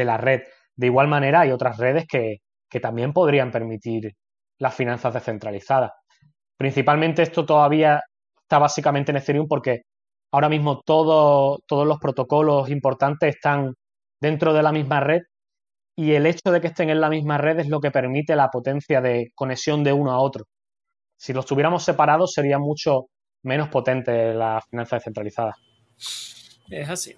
la 0.04 0.16
red. 0.16 0.42
De 0.76 0.86
igual 0.86 1.08
manera, 1.08 1.40
hay 1.40 1.50
otras 1.52 1.76
redes 1.78 2.06
que, 2.08 2.38
también 2.82 3.12
podrían 3.12 3.52
permitir 3.52 4.14
las 4.58 4.74
finanzas 4.74 5.14
descentralizadas. 5.14 5.92
Principalmente 6.56 7.22
esto 7.22 7.46
todavía 7.46 8.02
está 8.42 8.58
básicamente 8.58 9.12
en 9.12 9.18
Ethereum 9.18 9.46
porque 9.46 9.82
ahora 10.32 10.48
mismo 10.48 10.80
todos 10.84 11.60
los 11.68 11.98
protocolos 12.00 12.68
importantes 12.70 13.36
están 13.36 13.74
dentro 14.20 14.52
de 14.52 14.62
la 14.64 14.72
misma 14.72 14.98
red 14.98 15.20
y 15.96 16.12
el 16.12 16.26
hecho 16.26 16.50
de 16.50 16.60
que 16.60 16.68
estén 16.68 16.90
en 16.90 17.00
la 17.00 17.08
misma 17.08 17.38
red 17.38 17.58
es 17.60 17.68
lo 17.68 17.80
que 17.80 17.90
permite 17.90 18.34
la 18.36 18.50
potencia 18.50 19.00
de 19.00 19.30
conexión 19.34 19.84
de 19.84 19.92
uno 19.92 20.12
a 20.12 20.20
otro. 20.20 20.44
Si 21.16 21.32
los 21.32 21.46
tuviéramos 21.46 21.84
separados 21.84 22.32
sería 22.32 22.58
mucho 22.58 23.06
menos 23.42 23.68
potente 23.68 24.34
la 24.34 24.60
finanza 24.68 24.96
descentralizada. 24.96 25.54
Es 26.68 26.88
así. 26.88 27.14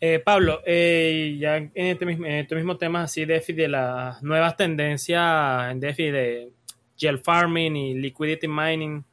Eh, 0.00 0.18
Pablo, 0.18 0.60
eh, 0.64 1.36
ya 1.38 1.56
en 1.58 1.72
este, 1.74 2.06
mismo, 2.06 2.26
este 2.26 2.54
mismo 2.54 2.78
tema 2.78 3.02
así 3.02 3.26
DeFi 3.26 3.52
de 3.52 3.68
las 3.68 4.22
nuevas 4.22 4.56
tendencias 4.56 5.70
en 5.70 5.78
DeFi 5.78 6.10
de 6.10 6.52
gel 6.96 7.18
farming 7.18 7.76
y 7.76 7.94
liquidity 7.94 8.48
mining. 8.48 9.04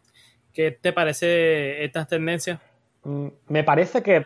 ¿Qué 0.54 0.72
te 0.72 0.94
parece 0.94 1.84
estas 1.84 2.08
tendencias? 2.08 2.60
Mm, 3.04 3.28
me 3.50 3.64
parece 3.64 4.02
que 4.02 4.26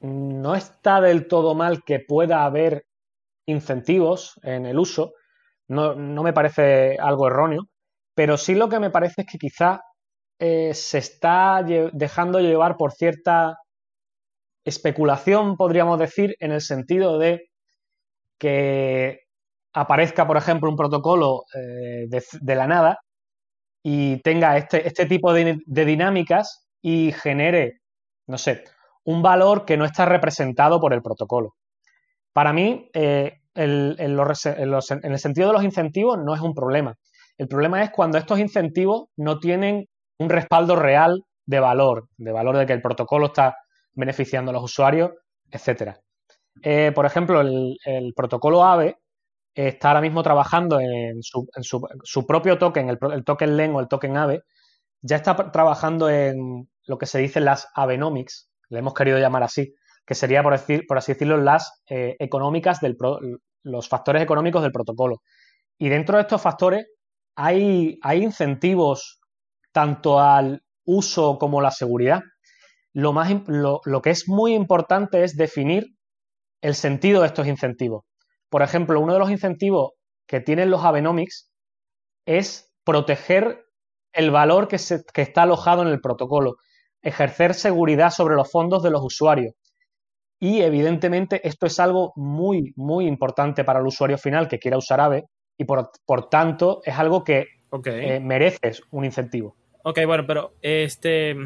no 0.00 0.54
está 0.54 1.00
del 1.00 1.26
todo 1.26 1.54
mal 1.54 1.82
que 1.82 1.98
pueda 1.98 2.44
haber 2.44 2.84
incentivos 3.46 4.38
en 4.42 4.66
el 4.66 4.78
uso, 4.78 5.12
no, 5.68 5.94
me 5.96 6.32
parece 6.32 6.96
algo 6.98 7.26
erróneo, 7.26 7.68
pero 8.14 8.36
sí 8.36 8.54
lo 8.54 8.68
que 8.68 8.80
me 8.80 8.90
parece 8.90 9.22
es 9.22 9.26
que 9.26 9.38
quizá 9.38 9.80
eh, 10.38 10.74
se 10.74 10.98
está 10.98 11.64
dejando 11.92 12.40
llevar 12.40 12.76
por 12.76 12.92
cierta 12.92 13.56
especulación, 14.64 15.56
podríamos 15.56 15.98
decir, 15.98 16.36
en 16.40 16.52
el 16.52 16.60
sentido 16.60 17.18
de 17.18 17.48
que 18.38 19.20
aparezca, 19.72 20.26
por 20.26 20.36
ejemplo, 20.36 20.70
un 20.70 20.76
protocolo 20.76 21.44
eh, 21.54 22.06
de, 22.08 22.54
la 22.54 22.66
nada 22.66 22.98
y 23.82 24.20
tenga 24.22 24.56
este, 24.56 24.86
este 24.86 25.06
tipo 25.06 25.32
de, 25.32 25.58
dinámicas 25.66 26.66
y 26.80 27.12
genere, 27.12 27.80
no 28.26 28.38
sé, 28.38 28.64
un 29.04 29.22
valor 29.22 29.64
que 29.64 29.76
no 29.76 29.84
está 29.84 30.06
representado 30.06 30.80
por 30.80 30.94
el 30.94 31.02
protocolo. 31.02 31.54
Para 32.34 32.52
mí, 32.52 32.90
eh, 32.92 33.40
en, 33.54 33.96
el 33.96 35.18
sentido 35.18 35.46
de 35.46 35.52
los 35.52 35.64
incentivos 35.64 36.18
no 36.18 36.34
es 36.34 36.40
un 36.40 36.52
problema. 36.52 36.96
El 37.38 37.46
problema 37.48 37.82
es 37.82 37.90
cuando 37.90 38.18
estos 38.18 38.40
incentivos 38.40 39.04
no 39.16 39.38
tienen 39.38 39.86
un 40.18 40.28
respaldo 40.28 40.74
real 40.74 41.22
de 41.46 41.60
valor, 41.60 42.08
de 42.16 42.32
valor 42.32 42.56
de 42.56 42.66
que 42.66 42.72
el 42.72 42.82
protocolo 42.82 43.26
está 43.26 43.56
beneficiando 43.92 44.50
a 44.50 44.54
los 44.54 44.64
usuarios, 44.64 45.12
etcétera. 45.48 46.00
Eh, 46.62 46.90
por 46.92 47.06
ejemplo, 47.06 47.40
el, 47.40 48.12
protocolo 48.16 48.64
AVE 48.64 48.96
está 49.54 49.88
ahora 49.88 50.00
mismo 50.00 50.24
trabajando 50.24 50.80
en 50.80 51.22
su, 51.22 52.26
propio 52.26 52.58
token, 52.58 52.90
el, 52.90 53.24
token 53.24 53.56
LEN 53.56 53.76
o 53.76 53.80
el 53.80 53.86
token 53.86 54.16
AVE, 54.16 54.42
ya 55.02 55.16
está 55.16 55.52
trabajando 55.52 56.10
en 56.10 56.68
lo 56.86 56.98
que 56.98 57.06
se 57.06 57.20
dice 57.20 57.40
las 57.40 57.68
Avenomics, 57.74 58.50
le 58.70 58.80
hemos 58.80 58.94
querido 58.94 59.18
llamar 59.18 59.44
así, 59.44 59.74
que 60.06 60.14
sería, 60.14 60.42
por, 60.42 60.52
decir, 60.52 60.84
por 60.86 60.98
así 60.98 61.12
decirlo, 61.12 61.36
las 61.38 61.82
eh, 61.88 62.16
económicas 62.18 62.80
del 62.80 62.96
los 63.62 63.88
factores 63.88 64.22
económicos 64.22 64.62
del 64.62 64.72
protocolo. 64.72 65.22
Y 65.78 65.88
dentro 65.88 66.16
de 66.16 66.22
estos 66.22 66.42
factores 66.42 66.86
hay, 67.34 67.98
hay 68.02 68.22
incentivos 68.22 69.20
tanto 69.72 70.20
al 70.20 70.62
uso 70.84 71.38
como 71.38 71.60
a 71.60 71.62
la 71.62 71.70
seguridad. 71.70 72.20
Lo, 72.92 73.12
más, 73.12 73.32
lo, 73.46 73.80
lo 73.84 74.02
que 74.02 74.10
es 74.10 74.28
muy 74.28 74.54
importante 74.54 75.24
es 75.24 75.36
definir 75.36 75.86
el 76.60 76.74
sentido 76.74 77.22
de 77.22 77.28
estos 77.28 77.46
incentivos. 77.46 78.04
Por 78.50 78.62
ejemplo, 78.62 79.00
uno 79.00 79.14
de 79.14 79.18
los 79.18 79.30
incentivos 79.30 79.92
que 80.26 80.40
tienen 80.40 80.70
los 80.70 80.84
Avenomics 80.84 81.50
es 82.26 82.72
proteger 82.84 83.64
el 84.12 84.30
valor 84.30 84.68
que, 84.68 84.78
se, 84.78 85.02
que, 85.12 85.22
está 85.22 85.42
alojado 85.42 85.82
en 85.82 85.88
el 85.88 86.00
protocolo, 86.00 86.56
ejercer 87.02 87.54
seguridad 87.54 88.10
sobre 88.10 88.36
los 88.36 88.50
fondos 88.50 88.82
de 88.82 88.90
los 88.90 89.02
usuarios. 89.02 89.54
Y 90.40 90.60
evidentemente 90.60 91.46
esto 91.46 91.66
es 91.66 91.78
algo 91.80 92.12
muy, 92.16 92.72
muy 92.76 93.06
importante 93.06 93.64
para 93.64 93.80
el 93.80 93.86
usuario 93.86 94.18
final 94.18 94.48
que 94.48 94.58
quiera 94.58 94.76
usar 94.76 95.00
AVE 95.00 95.24
y 95.56 95.64
por, 95.64 95.90
tanto 96.30 96.80
es 96.84 96.98
algo 96.98 97.24
que 97.24 97.46
eh, 97.86 98.20
merece 98.20 98.72
un 98.90 99.04
incentivo. 99.04 99.56
Ok, 99.84 100.00
bueno, 100.06 100.24
pero 100.26 100.54
este 100.62 101.36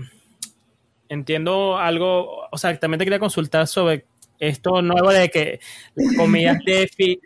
entiendo 1.09 1.79
algo, 1.79 2.47
o 2.51 2.59
sea, 2.59 2.79
también 2.79 2.99
te 2.99 3.05
quería 3.05 3.19
consultar 3.19 3.67
sobre 3.67 4.07
esto 4.39 4.83
nuevo 4.83 5.11
de 5.11 5.29
que 5.31 5.61
las 5.95 6.17
comillas 6.17 6.59
DeFi 6.65 7.21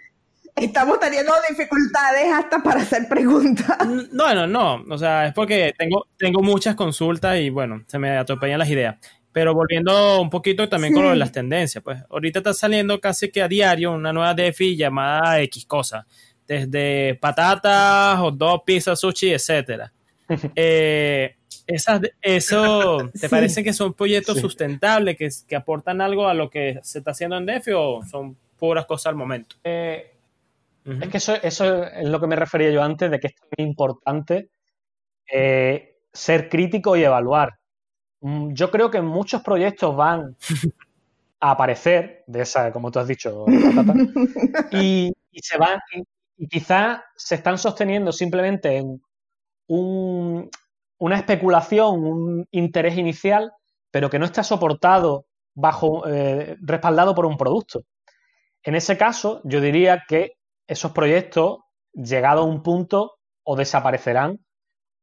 Estamos 0.55 1.01
teniendo 1.01 1.33
dificultades 1.49 2.27
hasta 2.33 2.63
para 2.63 2.83
hacer 2.83 3.09
preguntas. 3.09 3.79
No, 4.13 4.35
no, 4.35 4.47
no. 4.47 4.85
O 4.91 4.99
sea, 4.99 5.27
es 5.27 5.33
porque 5.33 5.73
tengo, 5.79 6.07
tengo 6.19 6.43
muchas 6.43 6.75
consultas 6.75 7.39
y 7.39 7.49
bueno, 7.49 7.83
se 7.87 7.99
me 7.99 8.17
atropellan 8.19 8.59
las 8.59 8.69
ideas. 8.69 8.97
Pero 9.33 9.55
volviendo 9.55 10.21
un 10.21 10.29
poquito 10.29 10.69
también 10.69 10.93
con 10.93 11.19
las 11.19 11.33
tendencias, 11.33 11.83
pues 11.83 12.03
ahorita 12.11 12.41
está 12.41 12.53
saliendo 12.53 13.01
casi 13.01 13.31
que 13.31 13.43
a 13.43 13.49
diario 13.49 13.93
una 13.93 14.13
nueva 14.13 14.35
DeFi 14.35 14.77
llamada 14.77 15.41
X 15.41 15.65
cosa, 15.65 16.07
desde 16.47 17.15
patatas, 17.15 18.19
hot 18.19 18.37
dog, 18.37 18.65
pizza, 18.65 18.95
sushi, 18.95 19.33
etcétera. 19.33 19.91
eh, 20.55 21.37
esas, 21.67 22.01
¿Eso 22.21 23.11
te 23.21 23.29
parece 23.29 23.65
que 23.65 23.73
son 23.73 23.95
proyectos 23.95 24.39
sustentables 24.39 25.17
que, 25.17 25.29
que, 25.47 25.57
aportan 25.57 26.01
algo 26.01 26.29
a 26.29 26.35
lo 26.35 26.51
que 26.51 26.79
se 26.83 26.99
está 26.99 27.13
haciendo 27.13 27.37
en 27.37 27.47
DeFi 27.47 27.73
o 27.73 28.03
son 28.05 28.37
puras 28.59 28.87
cosas 28.87 29.07
al 29.07 29.17
momento? 29.17 29.57
Eh, 29.65 30.13
es 30.85 31.09
que 31.09 31.17
eso, 31.19 31.35
eso, 31.43 31.85
es 31.85 32.09
lo 32.09 32.21
que 32.21 32.27
me 32.27 32.37
refería 32.37 32.71
yo 32.71 32.83
antes, 32.83 33.11
de 33.11 33.21
que 33.21 33.29
es 33.29 33.35
muy 33.57 33.67
importante 33.67 34.51
eh, 35.33 36.01
ser 36.13 36.49
crítico 36.49 36.97
y 36.97 37.05
evaluar. 37.05 37.59
Mm, 38.23 38.55
yo 38.55 38.71
creo 38.71 38.91
que 38.91 39.03
muchos 39.03 39.43
proyectos 39.43 39.95
van 39.97 40.37
a 41.41 41.51
aparecer, 41.51 42.23
de 42.27 42.43
esa, 42.43 42.73
como 42.73 42.91
tú 42.91 43.01
has 43.01 43.09
dicho, 43.09 43.45
y, 44.73 45.13
se 45.35 45.59
van, 45.59 45.81
y, 46.37 46.47
quizás 46.49 47.01
se 47.17 47.35
están 47.35 47.59
sosteniendo 47.59 48.13
simplemente 48.13 48.77
en 48.77 49.03
una 49.67 51.17
especulación, 51.17 52.05
un 52.05 52.47
interés 52.53 52.97
inicial, 52.97 53.53
pero 53.91 54.09
que 54.09 54.19
no 54.19 54.25
está 54.25 54.45
soportado 54.45 55.27
bajo, 55.55 56.07
eh, 56.07 56.57
respaldado 56.61 57.15
por 57.15 57.27
un 57.27 57.37
producto. 57.37 57.83
En 58.63 58.77
ese 58.77 58.97
caso, 58.97 59.41
yo 59.45 59.61
diría 59.61 60.05
que 60.07 60.35
esos 60.69 60.93
proyectos, 60.93 61.59
llegado 61.93 62.43
a 62.43 62.45
un 62.45 62.63
punto, 62.63 63.19
o 63.45 63.57
desaparecerán 63.57 64.39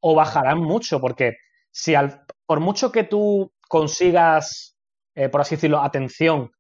o 0.02 0.16
bajarán 0.16 0.60
mucho, 0.60 1.02
porque 1.02 1.34
si 1.72 1.94
al, 1.96 2.24
por 2.50 2.62
mucho 2.62 2.92
que 2.92 3.04
tú 3.04 3.52
consigas, 3.68 4.76
eh, 5.14 5.30
por 5.30 5.42
así 5.42 5.54
decirlo, 5.54 5.84
atención 5.84 6.52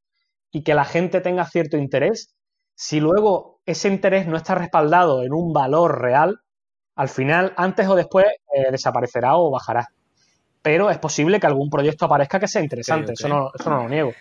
y 0.52 0.62
que 0.62 0.76
la 0.76 0.86
gente 0.86 1.20
tenga 1.20 1.46
cierto 1.46 1.78
interés, 1.78 2.36
si 2.76 3.00
luego 3.00 3.60
ese 3.66 3.88
interés 3.88 4.28
no 4.28 4.38
está 4.38 4.54
respaldado 4.54 5.24
en 5.24 5.34
un 5.34 5.52
valor 5.52 6.00
real, 6.00 6.42
al 6.96 7.10
final, 7.10 7.56
antes 7.58 7.88
o 7.88 7.96
después, 7.96 8.28
eh, 8.54 8.70
desaparecerá 8.70 9.36
o 9.38 9.50
bajará. 9.50 9.88
Pero 10.62 10.92
es 10.92 11.00
posible 11.00 11.40
que 11.40 11.48
algún 11.48 11.72
proyecto 11.72 12.06
aparezca 12.06 12.40
que 12.40 12.48
sea 12.48 12.62
interesante, 12.62 13.14
Eso, 13.14 13.28
no, 13.28 13.50
eso 13.60 13.70
no 13.72 13.78
lo 13.82 13.90
niego. 13.90 14.14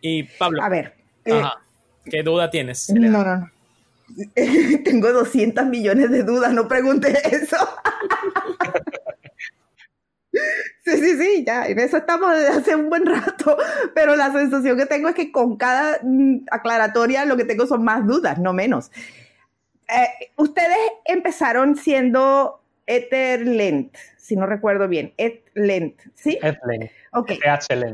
Y 0.00 0.22
Pablo, 0.22 0.62
a 0.62 0.70
ver, 0.70 0.94
eh, 1.26 1.42
¿qué 2.06 2.22
duda 2.22 2.48
tienes? 2.48 2.88
No, 2.88 3.22
no, 3.22 3.22
no. 3.22 3.50
Tengo 4.84 5.12
200 5.12 5.66
millones 5.66 6.10
de 6.10 6.22
dudas, 6.22 6.54
no 6.54 6.66
preguntes 6.66 7.22
eso. 7.26 7.58
Sí, 10.84 10.98
sí, 10.98 11.16
sí, 11.16 11.44
ya, 11.46 11.66
en 11.66 11.78
eso 11.78 11.96
estamos 11.96 12.30
desde 12.36 12.48
hace 12.48 12.76
un 12.76 12.90
buen 12.90 13.06
rato, 13.06 13.56
pero 13.94 14.16
la 14.16 14.30
sensación 14.32 14.76
que 14.76 14.84
tengo 14.84 15.08
es 15.08 15.14
que 15.14 15.32
con 15.32 15.56
cada 15.56 15.98
mm, 16.02 16.46
aclaratoria 16.50 17.24
lo 17.24 17.38
que 17.38 17.44
tengo 17.46 17.66
son 17.66 17.84
más 17.84 18.06
dudas, 18.06 18.38
no 18.38 18.52
menos. 18.52 18.90
Eh, 19.88 20.30
ustedes 20.36 20.76
empezaron 21.06 21.76
siendo 21.76 22.60
Etherlent, 22.86 23.94
si 24.18 24.36
no 24.36 24.46
recuerdo 24.46 24.86
bien, 24.86 25.14
Etherlent, 25.16 26.00
¿sí? 26.14 26.38
Etherlent. 26.42 26.90
Ok. 27.12 27.32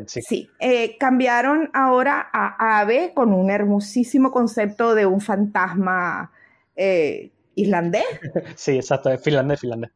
sí. 0.06 0.22
Sí. 0.22 0.50
Eh, 0.58 0.96
cambiaron 0.98 1.70
ahora 1.72 2.28
a 2.32 2.80
AVE 2.80 3.12
con 3.14 3.32
un 3.32 3.50
hermosísimo 3.50 4.32
concepto 4.32 4.96
de 4.96 5.06
un 5.06 5.20
fantasma 5.20 6.32
eh, 6.74 7.30
islandés. 7.54 8.04
Sí, 8.56 8.76
exacto, 8.76 9.10
es 9.10 9.22
finlandés, 9.22 9.60
finlandés. 9.60 9.90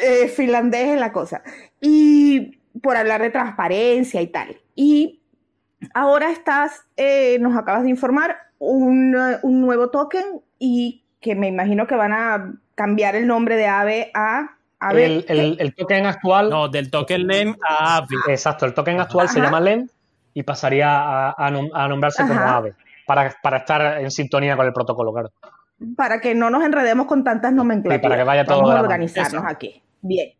Eh, 0.00 0.28
finlandés 0.28 0.88
es 0.88 1.00
la 1.00 1.12
cosa. 1.12 1.42
Y 1.80 2.58
por 2.82 2.96
hablar 2.96 3.20
de 3.22 3.30
transparencia 3.30 4.22
y 4.22 4.28
tal. 4.28 4.56
Y 4.74 5.20
ahora 5.94 6.30
estás, 6.30 6.84
nos 7.40 7.56
acabas 7.56 7.82
de 7.82 7.90
informar, 7.90 8.36
un, 8.58 9.16
un, 9.42 9.60
nuevo 9.60 9.90
token 9.90 10.40
y 10.58 11.04
que 11.20 11.34
me 11.34 11.48
imagino 11.48 11.86
que 11.86 11.96
van 11.96 12.12
a 12.12 12.54
cambiar 12.76 13.16
el 13.16 13.26
nombre 13.26 13.56
de 13.56 13.66
AVE 13.66 14.10
a 14.14 14.56
el, 14.90 15.74
token 15.76 16.06
actual. 16.06 16.50
No, 16.50 16.68
del 16.68 16.90
token 16.90 17.26
LEN 17.26 17.56
a 17.68 17.98
AVE. 17.98 18.16
Exacto, 18.28 18.66
el 18.66 18.74
token 18.74 19.00
actual 19.00 19.28
se 19.28 19.40
llama 19.40 19.60
LEN 19.60 19.88
y 20.34 20.42
pasaría 20.42 21.30
a, 21.30 21.50
nombrarse 21.50 22.26
como 22.26 22.40
AVE 22.40 22.74
para, 23.06 23.26
estar 23.56 24.00
en 24.00 24.10
sintonía 24.10 24.56
con 24.56 24.66
el 24.66 24.72
protocolo, 24.72 25.12
claro. 25.12 25.30
Para 25.96 26.20
que 26.20 26.34
no 26.34 26.50
nos 26.50 26.64
enredemos 26.64 27.06
con 27.06 27.24
tantas 27.24 27.52
nomenclaturas. 27.52 28.02
para 28.02 28.16
que 28.16 28.24
vaya 28.24 28.44
todo 28.44 28.62
Vamos 28.62 28.76
a 28.76 28.80
organizarnos 28.80 29.44
aquí. 29.46 29.82
Bien. 30.02 30.32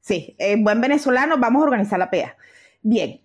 Sí, 0.00 0.34
en 0.38 0.64
buen 0.64 0.80
venezolano 0.80 1.36
vamos 1.38 1.62
a 1.62 1.66
organizar 1.66 1.98
la 1.98 2.10
PEA. 2.10 2.36
Bien. 2.82 3.20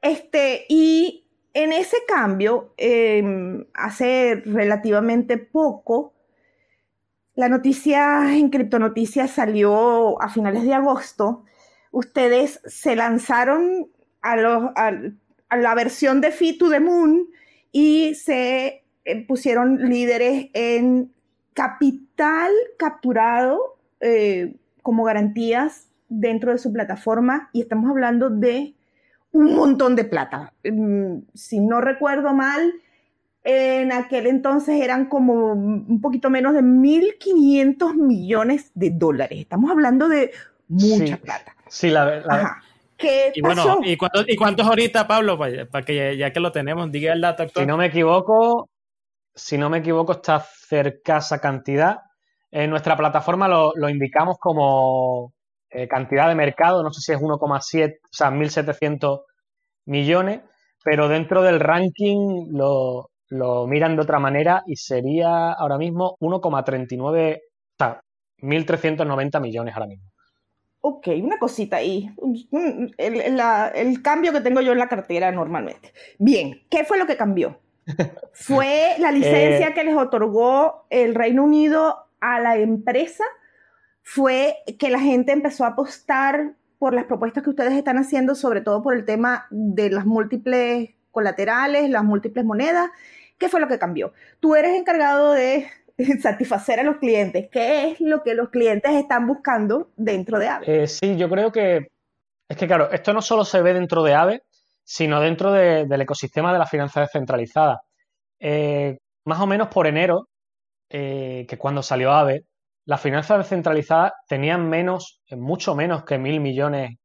Este, 0.00 0.64
y 0.68 1.26
en 1.54 1.72
ese 1.72 1.96
cambio, 2.06 2.74
em, 2.76 3.66
hace 3.74 4.42
relativamente 4.44 5.38
poco, 5.38 6.14
la 7.34 7.48
noticia 7.48 8.36
en 8.36 8.50
Criptonoticias 8.50 9.30
salió 9.30 10.20
a 10.20 10.28
finales 10.28 10.64
de 10.64 10.74
agosto. 10.74 11.44
Ustedes 11.90 12.60
se 12.66 12.96
lanzaron 12.96 13.90
a, 14.22 14.36
la 14.36 15.74
versión 15.74 16.20
de 16.20 16.30
Fit 16.32 16.58
to 16.58 16.70
the 16.70 16.80
Moon 16.80 17.28
y 17.72 18.14
se 18.14 18.84
eh, 19.04 19.26
pusieron 19.26 19.88
líderes 19.88 20.50
en 20.52 21.14
capital 21.54 22.52
capturado 22.78 23.77
eh, 24.00 24.56
como 24.82 25.04
garantías 25.04 25.88
dentro 26.08 26.52
de 26.52 26.58
su 26.58 26.72
plataforma 26.72 27.50
y 27.52 27.60
estamos 27.60 27.90
hablando 27.90 28.30
de 28.30 28.74
un 29.32 29.54
montón 29.54 29.96
de 29.96 30.04
plata. 30.04 30.52
Mm, 30.64 31.18
si 31.34 31.60
no 31.60 31.80
recuerdo 31.80 32.32
mal, 32.32 32.72
en 33.44 33.92
aquel 33.92 34.26
entonces 34.26 34.80
eran 34.80 35.06
como 35.06 35.52
un 35.52 36.00
poquito 36.00 36.28
menos 36.30 36.54
de 36.54 36.62
1.500 36.62 37.94
millones 37.94 38.70
de 38.74 38.90
dólares. 38.90 39.38
Estamos 39.40 39.70
hablando 39.70 40.08
de 40.08 40.32
mucha 40.68 41.16
plata. 41.16 41.56
Sí, 41.68 41.88
la 41.88 42.04
verdad. 42.04 42.42
¿Qué 42.96 43.32
y 43.34 43.40
bueno, 43.40 43.78
¿y, 43.84 43.96
cuánto, 43.96 44.24
¿y 44.26 44.36
cuántos 44.36 44.66
ahorita, 44.66 45.06
Pablo? 45.06 45.38
Para 45.38 45.84
que 45.84 46.16
ya, 46.16 46.32
que 46.32 46.40
lo 46.40 46.50
tenemos, 46.50 46.90
diga 46.90 47.12
el 47.12 47.20
dato 47.20 47.44
actual. 47.44 47.64
Si 47.64 47.68
no 47.68 47.76
me 47.76 47.86
equivoco, 47.86 48.68
si 49.34 49.56
no 49.56 49.70
me 49.70 49.78
equivoco, 49.78 50.12
está 50.12 50.40
cerca 50.40 51.18
esa 51.18 51.40
cantidad. 51.40 52.00
En 52.50 52.70
nuestra 52.70 52.96
plataforma 52.96 53.48
lo, 53.48 53.88
indicamos 53.88 54.38
como 54.38 55.34
eh, 55.70 55.86
cantidad 55.86 56.28
de 56.28 56.34
mercado, 56.34 56.82
no 56.82 56.90
sé 56.90 57.00
si 57.00 57.12
es 57.12 57.18
1,7, 57.18 57.96
o 58.02 58.08
sea, 58.10 58.30
1.700 58.30 59.22
millones, 59.86 60.40
pero 60.82 61.08
dentro 61.08 61.42
del 61.42 61.60
ranking 61.60 62.46
lo, 62.52 63.10
lo 63.28 63.66
miran 63.66 63.96
de 63.96 64.02
otra 64.02 64.18
manera 64.18 64.62
y 64.66 64.76
sería 64.76 65.52
ahora 65.52 65.76
mismo 65.76 66.16
1,39, 66.20 67.36
o 67.36 67.40
sea, 67.76 68.00
1.390 68.40 69.40
millones 69.40 69.74
ahora 69.74 69.86
mismo. 69.86 70.08
Ok, 70.80 71.08
una 71.20 71.38
cosita 71.38 71.76
ahí. 71.76 72.08
El, 72.96 73.40
el, 73.74 74.02
cambio 74.02 74.32
que 74.32 74.40
tengo 74.40 74.60
yo 74.60 74.72
en 74.72 74.78
la 74.78 74.88
cartera 74.88 75.30
normalmente. 75.32 75.92
Bien, 76.18 76.62
¿qué 76.70 76.84
fue 76.84 76.98
lo 76.98 77.06
que 77.06 77.16
cambió? 77.16 77.58
¿Fue 78.32 78.94
la 78.98 79.10
licencia 79.10 79.68
eh, 79.68 79.74
que 79.74 79.84
les 79.84 79.96
otorgó 79.96 80.86
el 80.88 81.14
Reino 81.14 81.42
Unido 81.42 82.07
a 82.20 82.40
la 82.40 82.56
empresa? 82.56 83.24
¿Fue 84.02 84.56
que 84.78 84.90
la 84.90 85.00
gente 85.00 85.32
empezó 85.32 85.64
a 85.64 85.68
apostar 85.68 86.54
por 86.78 86.94
las 86.94 87.04
propuestas 87.04 87.42
que 87.42 87.50
ustedes 87.50 87.72
están 87.72 87.98
haciendo, 87.98 88.34
sobre 88.34 88.60
todo 88.60 88.82
por 88.82 88.94
el 88.94 89.04
tema 89.04 89.46
de 89.50 89.90
las 89.90 90.06
múltiples 90.06 90.90
colaterales, 91.10 91.90
las 91.90 92.04
múltiples 92.04 92.44
monedas? 92.44 92.90
¿Qué 93.38 93.48
fue 93.48 93.60
lo 93.60 93.68
que 93.68 93.78
cambió? 93.78 94.12
Tú 94.40 94.54
eres 94.54 94.76
encargado 94.76 95.32
de 95.32 95.66
satisfacer 96.22 96.80
a 96.80 96.84
los 96.84 96.96
clientes. 96.96 97.48
¿Qué 97.50 97.90
es 97.90 98.00
lo 98.00 98.22
que 98.22 98.34
los 98.34 98.50
clientes 98.50 98.92
están 98.92 99.26
buscando 99.26 99.90
dentro 99.96 100.38
de 100.38 100.48
AVE? 100.48 100.82
Eh, 100.82 100.86
sí, 100.86 101.16
yo 101.16 101.28
creo 101.28 101.52
que 101.52 101.88
es 102.48 102.56
que, 102.56 102.66
claro, 102.66 102.90
esto 102.90 103.12
no 103.12 103.20
solo 103.20 103.44
se 103.44 103.60
ve 103.60 103.74
dentro 103.74 104.02
de 104.02 104.14
AVE, 104.14 104.42
sino 104.82 105.20
dentro 105.20 105.52
del 105.52 106.00
ecosistema 106.00 106.52
de 106.52 106.58
la 106.58 106.66
finanza 106.66 107.02
descentralizada. 107.02 107.82
Eh, 108.40 108.96
más 109.26 109.40
o 109.40 109.46
menos 109.46 109.68
por 109.68 109.86
enero, 109.86 110.28
eh, 110.90 111.46
que 111.48 111.58
cuando 111.58 111.82
salió 111.82 112.12
AVE, 112.12 112.44
las 112.84 113.00
finanzas 113.00 113.38
descentralizadas 113.38 114.12
tenían 114.26 114.68
menos, 114.68 115.20
mucho 115.30 115.74
menos 115.74 116.04
que 116.04 116.18
mil 116.18 116.40
millones 116.40 116.96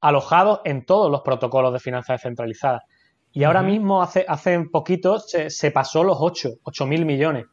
alojados 0.00 0.60
en 0.64 0.84
todos 0.84 1.10
los 1.10 1.22
protocolos 1.22 1.72
de 1.72 1.80
finanzas 1.80 2.20
descentralizadas. 2.20 2.82
Y 3.32 3.44
ahora 3.44 3.62
mismo, 3.62 4.02
hace, 4.02 4.24
hace 4.28 4.60
poquito, 4.70 5.18
se, 5.18 5.70
pasó 5.70 6.04
los 6.04 6.18
8, 6.20 6.50
8 6.62 6.86
mil 6.86 7.04
millones. 7.06 7.46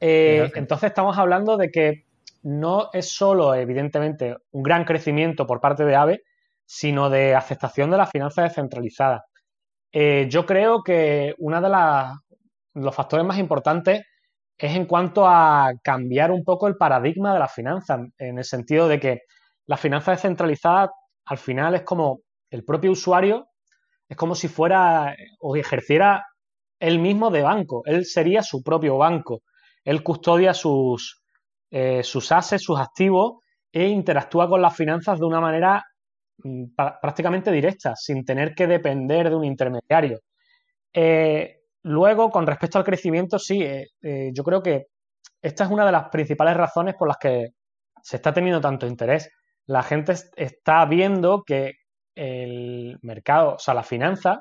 Eh, 0.00 0.50
entonces 0.54 0.88
estamos 0.88 1.16
hablando 1.18 1.56
de 1.56 1.70
que 1.70 2.06
no 2.42 2.88
es 2.92 3.08
solo, 3.10 3.54
evidentemente, 3.54 4.36
un 4.52 4.62
gran 4.62 4.84
crecimiento 4.84 5.46
por 5.46 5.60
parte 5.60 5.84
de 5.84 5.96
AVE, 5.96 6.22
sino 6.64 7.10
de 7.10 7.34
aceptación 7.34 7.90
de 7.90 7.98
las 7.98 8.10
finanzas 8.10 8.48
descentralizadas. 8.48 9.22
Eh, 9.92 10.26
yo 10.30 10.46
creo 10.46 10.82
que 10.82 11.34
uno 11.38 11.60
de 11.60 11.68
los 12.74 12.94
factores 12.94 13.24
más 13.24 13.38
importantes 13.38 14.02
es 14.58 14.76
en 14.76 14.86
cuanto 14.86 15.26
a 15.26 15.72
cambiar 15.82 16.30
un 16.30 16.44
poco 16.44 16.66
el 16.68 16.76
paradigma 16.76 17.32
de 17.32 17.38
las 17.40 17.52
finanzas, 17.52 18.00
en 18.18 18.38
el 18.38 18.44
sentido 18.44 18.88
de 18.88 19.00
que 19.00 19.20
las 19.66 19.80
finanzas 19.80 20.18
descentralizadas 20.18 20.90
al 21.26 21.38
final 21.38 21.74
es 21.74 21.82
como 21.82 22.20
el 22.50 22.64
propio 22.64 22.92
usuario 22.92 23.48
es 24.08 24.16
como 24.16 24.34
si 24.34 24.48
fuera 24.48 25.14
o 25.40 25.56
ejerciera 25.56 26.24
él 26.78 26.98
mismo 26.98 27.30
de 27.30 27.42
banco. 27.42 27.82
Él 27.86 28.04
sería 28.04 28.42
su 28.42 28.62
propio 28.62 28.98
banco. 28.98 29.42
Él 29.84 30.02
custodia 30.02 30.54
sus, 30.54 31.22
eh, 31.70 32.02
sus 32.02 32.30
assets, 32.32 32.62
sus 32.62 32.78
activos 32.78 33.42
e 33.72 33.86
interactúa 33.88 34.48
con 34.48 34.62
las 34.62 34.76
finanzas 34.76 35.18
de 35.18 35.26
una 35.26 35.40
manera 35.40 35.84
mm, 36.38 36.64
prácticamente 37.00 37.50
directa, 37.50 37.94
sin 37.96 38.24
tener 38.24 38.54
que 38.54 38.66
depender 38.66 39.30
de 39.30 39.36
un 39.36 39.44
intermediario. 39.44 40.20
Eh, 40.92 41.55
luego, 41.86 42.30
con 42.30 42.46
respecto 42.46 42.78
al 42.78 42.84
crecimiento, 42.84 43.38
sí, 43.38 43.62
eh, 43.62 44.30
yo 44.34 44.42
creo 44.42 44.62
que 44.62 44.86
esta 45.40 45.64
es 45.64 45.70
una 45.70 45.86
de 45.86 45.92
las 45.92 46.08
principales 46.10 46.56
razones 46.56 46.96
por 46.98 47.08
las 47.08 47.16
que 47.18 47.50
se 48.02 48.16
está 48.16 48.32
teniendo 48.32 48.60
tanto 48.60 48.86
interés. 48.86 49.30
La 49.66 49.82
gente 49.82 50.14
está 50.36 50.84
viendo 50.86 51.42
que 51.44 51.72
el 52.14 52.98
mercado, 53.02 53.54
o 53.54 53.58
sea, 53.58 53.74
las 53.74 53.86
finanzas, 53.86 54.38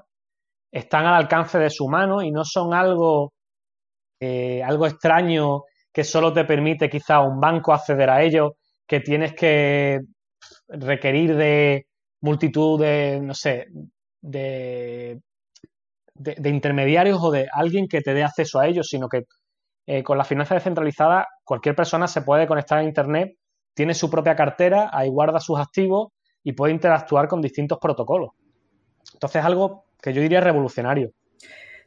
están 0.72 1.06
al 1.06 1.16
alcance 1.16 1.60
de 1.60 1.70
su 1.70 1.88
mano 1.88 2.22
y 2.22 2.32
no 2.32 2.44
son 2.44 2.74
algo, 2.74 3.34
eh, 4.20 4.64
algo 4.64 4.88
extraño 4.88 5.64
que 5.94 6.04
solo 6.04 6.34
te 6.34 6.46
permite 6.46 6.90
quizá 6.90 7.22
un 7.22 7.40
banco 7.40 7.74
acceder 7.74 8.10
a 8.10 8.24
ello, 8.24 8.56
que 8.88 9.02
tienes 9.02 9.34
que 9.34 10.00
requerir 10.68 11.36
de 11.36 11.86
multitud 12.22 12.80
de, 12.82 13.20
no 13.22 13.34
sé, 13.34 13.68
de, 14.22 15.20
de, 16.16 16.50
intermediarios 16.50 17.20
o 17.22 17.32
de 17.32 17.48
alguien 17.52 17.88
que 17.88 18.02
te 18.02 18.14
dé 18.14 18.24
acceso 18.24 18.60
a 18.60 18.68
ellos, 18.68 18.88
sino 18.90 19.08
que 19.08 19.26
eh, 19.86 20.04
con 20.04 20.18
la 20.18 20.24
finanza 20.24 20.56
descentralizada 20.56 21.28
cualquier 21.44 21.76
persona 21.76 22.08
se 22.08 22.22
puede 22.22 22.48
conectar 22.48 22.80
a 22.80 22.84
Internet, 22.84 23.36
tiene 23.74 23.94
su 23.94 24.10
propia 24.10 24.36
cartera, 24.36 24.90
ahí 24.92 25.10
guarda 25.10 25.40
sus 25.40 25.60
activos 25.60 26.14
y 26.44 26.54
puede 26.54 26.74
interactuar 26.74 27.28
con 27.28 27.42
distintos 27.42 27.78
protocolos. 27.80 28.32
Entonces 29.14 29.42
es 29.42 29.46
algo 29.46 29.86
que 30.02 30.14
yo 30.14 30.22
diría 30.22 30.42
revolucionario. 30.42 31.12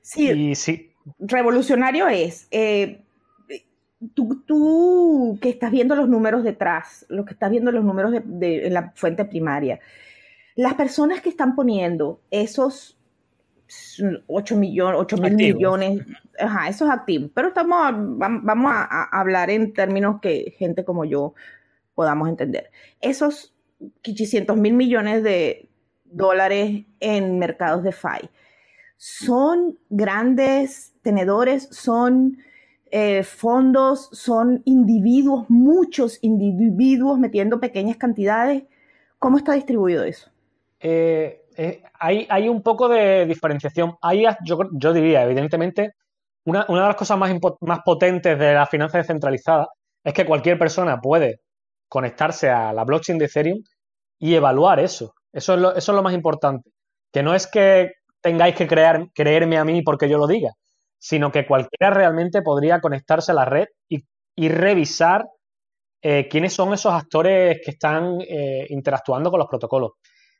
Sí, 0.02 0.54
sí. 0.54 0.92
revolucionario 1.18 2.08
es, 2.08 2.48
eh, 2.50 3.02
tú, 4.14 5.38
que 5.40 5.50
estás 5.50 5.70
viendo 5.70 5.96
los 5.96 6.08
números 6.08 6.44
detrás, 6.44 7.04
lo 7.08 7.24
que 7.24 7.32
estás 7.32 7.50
viendo 7.50 7.72
los 7.72 7.84
números 7.84 8.12
de, 8.24 8.66
en 8.66 8.74
la 8.74 8.92
fuente 8.94 9.24
primaria, 9.24 9.80
las 10.54 10.74
personas 10.74 11.20
que 11.20 11.28
están 11.28 11.54
poniendo 11.54 12.20
esos 12.30 12.97
8 14.26 14.56
millones, 14.56 15.00
8 15.00 15.16
mil 15.18 15.34
millones, 15.34 16.02
ajá, 16.38 16.68
esos 16.68 16.88
activos, 16.88 17.30
pero 17.34 17.48
estamos, 17.48 17.78
vamos 17.92 18.72
a, 18.72 18.84
a 18.84 19.20
hablar 19.20 19.50
en 19.50 19.72
términos 19.72 20.20
que 20.20 20.54
gente 20.58 20.84
como 20.84 21.04
yo 21.04 21.34
podamos 21.94 22.28
entender. 22.28 22.70
Esos 23.00 23.54
800 24.00 24.56
mil 24.56 24.74
millones 24.74 25.22
de 25.22 25.68
dólares 26.04 26.84
en 27.00 27.38
mercados 27.38 27.82
de 27.82 27.92
FI. 27.92 28.30
Son 28.96 29.78
grandes 29.90 30.94
tenedores, 31.02 31.68
son 31.70 32.38
eh, 32.90 33.22
fondos, 33.22 34.08
son 34.12 34.62
individuos, 34.64 35.48
muchos 35.48 36.18
individuos 36.22 37.18
metiendo 37.18 37.60
pequeñas 37.60 37.96
cantidades. 37.96 38.64
¿Cómo 39.18 39.36
está 39.36 39.52
distribuido 39.52 40.04
eso? 40.04 40.30
Eh, 40.80 41.44
eh, 41.60 41.82
hay, 41.98 42.48
un 42.48 42.62
poco 42.62 42.88
de 42.88 43.26
diferenciación. 43.26 43.96
Hay, 44.00 44.24
yo, 44.44 44.92
diría, 44.92 45.24
evidentemente, 45.24 45.94
una, 46.44 46.64
de 46.64 46.74
las 46.74 46.94
cosas 46.94 47.18
más, 47.18 47.32
más 47.62 47.80
potentes 47.84 48.38
de 48.38 48.54
la 48.54 48.64
finanza 48.66 48.98
descentralizada 48.98 49.66
es 50.04 50.14
que 50.14 50.24
cualquier 50.24 50.56
persona 50.56 51.00
puede 51.00 51.40
conectarse 51.88 52.48
a 52.48 52.72
la 52.72 52.84
blockchain 52.84 53.18
de 53.18 53.24
Ethereum 53.24 53.58
y 54.20 54.36
evaluar 54.36 54.78
eso. 54.78 55.14
Eso 55.32 55.54
es 55.54 55.60
lo, 55.60 55.74
eso 55.74 55.92
es 55.92 55.96
lo 55.96 56.02
más 56.02 56.14
importante. 56.14 56.70
Que 57.12 57.24
no 57.24 57.34
es 57.34 57.48
que 57.48 57.90
tengáis 58.20 58.54
que 58.54 58.68
crear, 58.68 59.08
creerme 59.12 59.58
a 59.58 59.64
mí 59.64 59.82
porque 59.82 60.08
yo 60.08 60.16
lo 60.16 60.28
diga, 60.28 60.52
sino 60.96 61.32
que 61.32 61.44
cualquiera 61.44 61.92
realmente 61.92 62.40
podría 62.40 62.80
conectarse 62.80 63.32
a 63.32 63.34
la 63.34 63.44
red 63.44 63.66
y, 63.88 64.04
revisar 64.48 65.24
eh, 66.00 66.28
quiénes 66.28 66.52
son 66.52 66.72
esos 66.72 66.92
actores 66.92 67.58
que 67.64 67.72
están 67.72 68.20
eh, 68.20 68.66
interactuando 68.68 69.32
con 69.32 69.40
los 69.40 69.48
protocolos. 69.48 69.92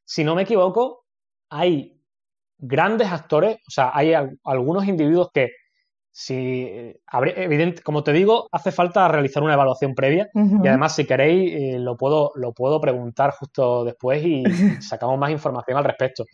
Si 0.05 0.23
no 0.23 0.37
me 0.37 0.43
equivoco, 0.43 1.08
hay 1.51 2.01
grandes 2.59 3.09
actores, 3.09 3.57
o 3.67 3.71
sea, 3.71 3.91
hay 3.95 4.15
algunos 4.45 4.87
individuos 4.87 5.29
que 5.33 5.51
si, 6.11 6.97
evidente, 7.13 7.83
como 7.83 8.03
te 8.03 8.13
digo, 8.13 8.49
hace 8.51 8.73
falta 8.73 9.07
realizar 9.07 9.41
una 9.41 9.55
evaluación 9.55 9.95
previa 9.95 10.29
y 10.35 10.67
además 10.67 10.97
si 10.97 11.05
queréis 11.05 11.53
eh, 11.55 11.79
lo, 11.79 11.97
puedo, 11.97 12.33
lo 12.35 12.53
puedo 12.53 12.81
preguntar 12.81 13.31
justo 13.31 13.85
después 13.85 14.25
y 14.25 14.43
sacamos 14.83 15.17
más 15.17 15.31
información 15.31 15.79
al 15.79 15.85
respecto. 15.85 16.25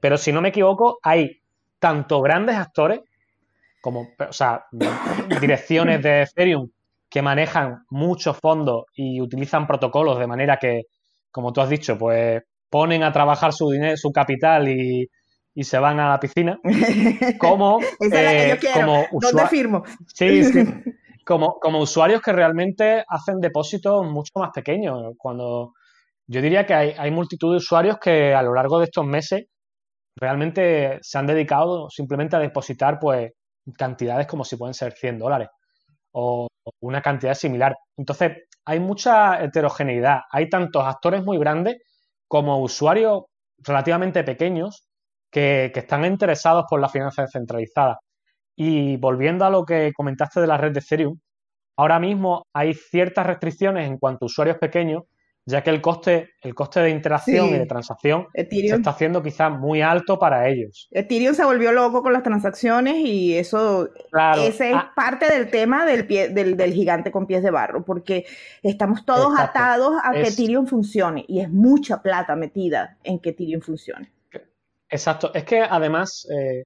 Pero 0.00 0.18
si 0.18 0.32
no 0.32 0.42
me 0.42 0.50
equivoco, 0.50 0.98
hay 1.02 1.40
tanto 1.78 2.20
grandes 2.20 2.56
actores 2.56 3.00
como, 3.80 4.02
o 4.02 4.32
sea, 4.32 4.66
direcciones 5.40 6.02
de 6.02 6.22
Ethereum 6.22 6.68
que 7.08 7.22
manejan 7.22 7.84
muchos 7.88 8.38
fondos 8.38 8.84
y 8.94 9.20
utilizan 9.20 9.66
protocolos 9.66 10.18
de 10.18 10.26
manera 10.26 10.58
que, 10.58 10.82
como 11.30 11.52
tú 11.54 11.62
has 11.62 11.70
dicho, 11.70 11.96
pues 11.96 12.42
ponen 12.72 13.02
a 13.02 13.12
trabajar 13.12 13.52
su 13.52 13.70
dinero, 13.70 13.98
su 13.98 14.10
capital 14.10 14.66
y, 14.66 15.06
y 15.54 15.64
se 15.64 15.78
van 15.78 16.00
a 16.00 16.08
la 16.08 16.18
piscina, 16.18 16.58
como, 17.38 17.78
Esa 18.00 18.18
es 18.18 18.24
la 18.24 18.30
que 18.30 18.48
yo 18.48 18.54
eh, 18.54 18.58
quiero. 18.58 18.80
como 18.80 19.06
usuario. 19.12 19.48
firmo? 19.48 19.82
Sí, 20.06 20.42
sí. 20.42 20.64
como, 21.26 21.58
como 21.60 21.80
usuarios 21.80 22.22
que 22.22 22.32
realmente 22.32 23.04
hacen 23.06 23.40
depósitos 23.40 24.06
mucho 24.06 24.32
más 24.36 24.50
pequeños. 24.54 25.14
Cuando 25.18 25.74
yo 26.26 26.40
diría 26.40 26.64
que 26.64 26.72
hay, 26.72 26.94
hay 26.96 27.10
multitud 27.10 27.50
de 27.50 27.58
usuarios 27.58 27.98
que 27.98 28.34
a 28.34 28.42
lo 28.42 28.54
largo 28.54 28.78
de 28.78 28.86
estos 28.86 29.04
meses 29.04 29.44
realmente 30.16 30.98
se 31.02 31.18
han 31.18 31.26
dedicado 31.26 31.90
simplemente 31.90 32.36
a 32.36 32.38
depositar 32.38 32.98
pues 32.98 33.32
cantidades 33.76 34.26
como 34.26 34.44
si 34.44 34.56
pueden 34.56 34.74
ser 34.74 34.94
100 34.94 35.18
dólares 35.18 35.48
o 36.12 36.48
una 36.80 37.02
cantidad 37.02 37.34
similar. 37.34 37.74
Entonces, 37.98 38.32
hay 38.64 38.80
mucha 38.80 39.42
heterogeneidad. 39.44 40.20
Hay 40.30 40.48
tantos 40.48 40.84
actores 40.86 41.22
muy 41.22 41.38
grandes 41.38 41.76
como 42.32 42.62
usuarios 42.62 43.24
relativamente 43.58 44.24
pequeños 44.24 44.88
que, 45.30 45.70
están 45.74 46.02
interesados 46.06 46.64
por 46.66 46.80
la 46.80 46.88
finanza 46.88 47.20
descentralizada. 47.20 47.98
Y 48.56 48.96
volviendo 48.96 49.44
a 49.44 49.50
lo 49.50 49.66
que 49.66 49.92
comentaste 49.94 50.40
de 50.40 50.46
la 50.46 50.56
red 50.56 50.72
de 50.72 50.80
Ethereum, 50.80 51.18
ahora 51.76 52.00
mismo 52.00 52.46
hay 52.54 52.72
ciertas 52.72 53.26
restricciones 53.26 53.86
en 53.86 53.98
cuanto 53.98 54.24
a 54.24 54.28
usuarios 54.28 54.56
pequeños 54.56 55.02
ya 55.44 55.62
que 55.62 55.70
el 55.70 55.80
coste, 55.80 56.30
el 56.40 56.54
coste 56.54 56.80
de 56.80 56.90
interacción 56.90 57.48
y 57.48 57.54
de 57.54 57.66
transacción 57.66 58.28
se 58.34 58.66
está 58.66 58.90
haciendo 58.90 59.22
quizás 59.22 59.50
muy 59.50 59.82
alto 59.82 60.18
para 60.18 60.48
ellos. 60.48 60.88
Ethereum 60.92 61.34
se 61.34 61.44
volvió 61.44 61.72
loco 61.72 62.02
con 62.02 62.12
las 62.12 62.22
transacciones 62.22 62.96
y 62.96 63.36
eso 63.36 63.90
ese 64.38 64.70
es 64.70 64.76
ah. 64.76 64.92
parte 64.94 65.26
del 65.26 65.50
tema 65.50 65.84
del, 65.84 66.06
pie, 66.06 66.28
del, 66.28 66.56
del, 66.56 66.72
gigante 66.72 67.10
con 67.10 67.26
pies 67.26 67.42
de 67.42 67.50
barro, 67.50 67.84
porque 67.84 68.24
estamos 68.62 69.04
todos 69.04 69.38
atados 69.38 69.94
a 70.04 70.12
que 70.12 70.28
Ethereum 70.28 70.66
funcione 70.66 71.24
y 71.26 71.40
es 71.40 71.50
mucha 71.50 72.02
plata 72.02 72.36
metida 72.36 72.98
en 73.02 73.18
que 73.18 73.30
Ethereum 73.30 73.60
funcione. 73.60 74.12
Exacto, 74.88 75.32
es 75.34 75.44
que 75.44 75.60
además 75.60 76.26
eh, 76.30 76.64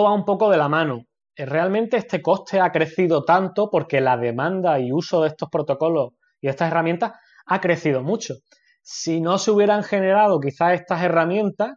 va 0.00 0.12
un 0.12 0.24
poco 0.24 0.50
de 0.50 0.58
la 0.58 0.68
mano. 0.68 1.06
Eh, 1.34 1.46
realmente 1.46 1.96
este 1.96 2.22
coste 2.22 2.60
ha 2.60 2.70
crecido 2.70 3.24
tanto 3.24 3.70
porque 3.70 4.00
la 4.00 4.16
demanda 4.16 4.78
y 4.78 4.92
uso 4.92 5.22
de 5.22 5.28
estos 5.28 5.48
protocolos 5.48 6.12
y 6.40 6.48
estas 6.48 6.70
herramientas 6.70 7.12
ha 7.50 7.60
crecido 7.60 8.02
mucho. 8.02 8.34
Si 8.80 9.20
no 9.20 9.36
se 9.38 9.50
hubieran 9.50 9.82
generado 9.82 10.40
quizás 10.40 10.74
estas 10.74 11.02
herramientas, 11.02 11.72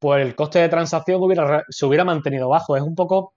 pues 0.00 0.24
el 0.26 0.34
coste 0.34 0.58
de 0.58 0.68
transacción 0.68 1.22
hubiera, 1.22 1.62
se 1.68 1.86
hubiera 1.86 2.04
mantenido 2.04 2.48
bajo. 2.48 2.76
Es 2.76 2.82
un 2.82 2.94
poco 2.94 3.34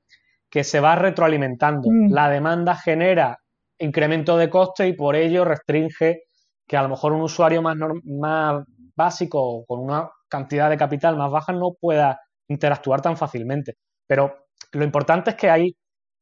que 0.50 0.64
se 0.64 0.80
va 0.80 0.96
retroalimentando. 0.96 1.90
Mm. 1.92 2.14
La 2.14 2.30
demanda 2.30 2.76
genera 2.76 3.38
incremento 3.78 4.38
de 4.38 4.50
coste 4.50 4.88
y 4.88 4.94
por 4.94 5.18
ello 5.18 5.44
restringe 5.44 6.24
que 6.66 6.78
a 6.78 6.82
lo 6.82 6.90
mejor 6.90 7.12
un 7.12 7.22
usuario 7.22 7.62
más, 7.62 7.76
más 8.06 8.64
básico 8.96 9.66
con 9.66 9.82
una 9.82 10.10
cantidad 10.30 10.70
de 10.70 10.78
capital 10.78 11.18
más 11.18 11.30
baja 11.30 11.52
no 11.52 11.74
pueda 11.80 12.22
interactuar 12.48 13.02
tan 13.02 13.18
fácilmente. 13.18 13.76
Pero 14.08 14.48
lo 14.72 14.86
importante 14.86 15.32
es 15.32 15.36
que 15.36 15.50
hay 15.50 15.76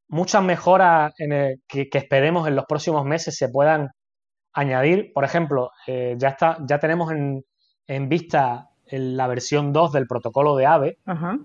muchas 0.07 0.43
mejoras 0.43 1.13
en 1.19 1.61
que, 1.67 1.89
que, 1.89 1.97
esperemos 1.99 2.47
en 2.47 2.55
los 2.55 2.65
próximos 2.65 3.05
meses 3.05 3.35
se 3.35 3.49
puedan 3.49 3.89
añadir, 4.53 5.11
por 5.13 5.23
ejemplo, 5.23 5.71
eh, 5.87 6.15
ya, 6.17 6.29
está, 6.29 6.57
ya 6.67 6.79
tenemos 6.79 7.11
en, 7.11 7.43
en 7.87 8.09
vista 8.09 8.69
la 8.91 9.27
versión 9.27 9.73
2 9.73 9.91
del 9.91 10.07
protocolo 10.07 10.55
de 10.55 10.65
AVE 10.65 10.97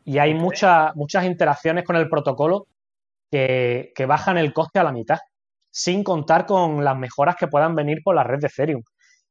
y 0.04 0.18
hay 0.18 0.34
muchas 0.34 0.94
muchas 0.96 1.24
interacciones 1.24 1.84
con 1.84 1.96
el 1.96 2.09
protocolo 2.09 2.66
que, 3.30 3.92
bajan 4.06 4.38
el 4.38 4.52
coste 4.52 4.78
a 4.78 4.84
la 4.84 4.92
mitad, 4.92 5.18
sin 5.70 6.02
contar 6.02 6.46
con 6.46 6.84
las 6.84 6.96
mejoras 6.96 7.36
que 7.36 7.46
puedan 7.46 7.74
venir 7.74 8.00
por 8.02 8.14
la 8.14 8.24
red 8.24 8.38
de 8.40 8.46
Ethereum 8.48 8.82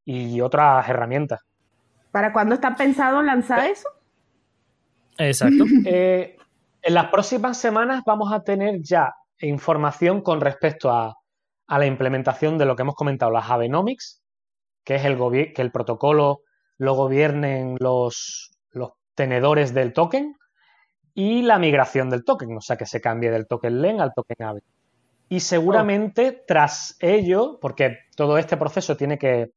y 0.06 0.40
otras 0.42 0.88
herramientas. 0.88 1.42
¿Para 2.12 2.32
cuándo 2.32 2.56
está 2.56 2.76
pensado 2.76 3.22
lanzar 3.22 3.66
eh, 3.66 3.72
eso? 3.72 3.90
Exacto. 5.18 5.66
Eh, 5.86 6.38
en 6.82 6.94
las 6.94 7.08
próximas 7.08 7.58
semanas 7.58 8.04
vamos 8.06 8.32
a 8.32 8.44
tener 8.44 8.82
ya 8.82 9.14
información 9.40 10.22
con 10.22 10.40
respecto 10.40 10.92
a 10.92 11.16
a 11.68 11.80
la 11.80 11.86
implementación 11.86 12.58
de 12.58 12.66
lo 12.66 12.76
que 12.76 12.84
hemos 12.84 12.96
comentado, 12.96 13.32
las 13.32 13.50
Abenomics, 13.50 14.22
que 14.84 14.96
es 14.96 15.06
el, 15.06 15.18
que 15.54 15.62
el 15.62 15.72
protocolo 15.72 16.42
lo 16.78 16.94
gobiernen 16.94 17.76
los, 17.80 18.52
los 18.72 18.92
tenedores 19.16 19.74
del 19.74 19.94
token, 19.94 20.36
y 21.18 21.42
la 21.42 21.58
migración 21.58 22.12
del 22.12 22.24
token, 22.24 22.56
o 22.56 22.62
sea, 22.62 22.78
que 22.78 22.86
se 22.86 23.02
cambie 23.02 23.32
del 23.32 23.48
token 23.48 23.82
LEN 23.82 24.02
al 24.02 24.14
token 24.14 24.46
AVE. 24.46 24.62
Y 25.30 25.40
seguramente 25.40 26.44
tras 26.48 26.96
ello, 27.00 27.58
porque 27.60 27.98
todo 28.16 28.38
este 28.38 28.56
proceso 28.56 28.96
tiene 28.96 29.18
que 29.18 29.50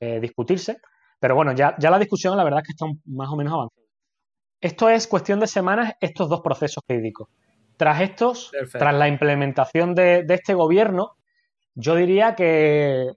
eh, 0.00 0.18
discutirse, 0.18 0.78
pero 1.20 1.36
bueno, 1.36 1.52
ya, 1.52 1.76
ya, 1.78 1.90
la 1.90 2.00
discusión 2.00 2.36
la 2.36 2.42
verdad 2.42 2.60
es 2.60 2.66
que 2.66 2.72
está 2.72 2.86
más 3.04 3.28
o 3.30 3.36
menos 3.36 3.52
avanzada. 3.52 3.86
Esto 4.60 4.88
es 4.88 5.06
cuestión 5.06 5.38
de 5.38 5.46
semanas, 5.46 5.92
estos 6.00 6.28
dos 6.28 6.40
procesos 6.40 6.82
jurídicos. 6.84 7.28
Tras 7.76 8.00
estos, 8.00 8.50
tras 8.72 8.94
la 8.94 9.06
implementación 9.06 9.94
de, 9.94 10.24
de, 10.24 10.34
este 10.34 10.54
gobierno, 10.54 11.15
yo 11.76 11.94
diría 11.94 12.34
que 12.34 13.12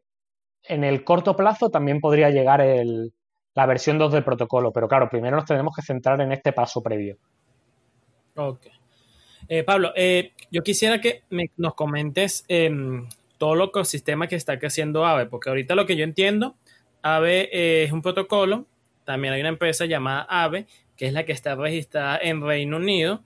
en 0.64 0.84
el 0.84 1.04
corto 1.04 1.36
plazo 1.36 1.70
también 1.70 2.00
podría 2.00 2.30
llegar 2.30 2.64
la 3.56 3.66
versión 3.66 3.98
2 3.98 4.12
del 4.12 4.24
protocolo, 4.24 4.72
pero 4.72 4.88
claro, 4.88 5.10
primero 5.10 5.38
nos 5.38 5.46
tenemos 5.46 5.76
que 5.76 5.82
centrar 5.82 6.22
en 6.22 6.32
este 6.32 6.54
paso 6.54 6.84
previo. 6.84 7.18
Ok. 8.36 8.68
Eh, 9.48 9.64
Pablo, 9.64 9.94
eh, 9.96 10.34
yo 10.52 10.62
quisiera 10.62 11.02
que 11.02 11.24
nos 11.58 11.74
comentes 11.74 12.46
em, 12.48 13.08
todo 13.38 13.56
el 13.56 13.62
ecosistema 13.62 14.28
que 14.28 14.36
está 14.36 14.60
haciendo 14.62 15.06
AVE, 15.06 15.26
porque 15.26 15.50
ahorita 15.50 15.74
lo 15.74 15.86
que 15.86 15.96
yo 15.96 16.04
entiendo, 16.04 16.56
AVE 17.02 17.84
es 17.84 17.92
un 17.92 18.02
protocolo, 18.02 18.66
también 19.06 19.34
hay 19.34 19.40
una 19.40 19.50
empresa 19.50 19.86
llamada 19.86 20.28
AVE, 20.30 20.68
que 20.96 21.08
es 21.08 21.14
la 21.14 21.26
que 21.26 21.32
está 21.32 21.56
registrada 21.56 22.20
en 22.22 22.42
Reino 22.42 22.78
Unido, 22.78 23.24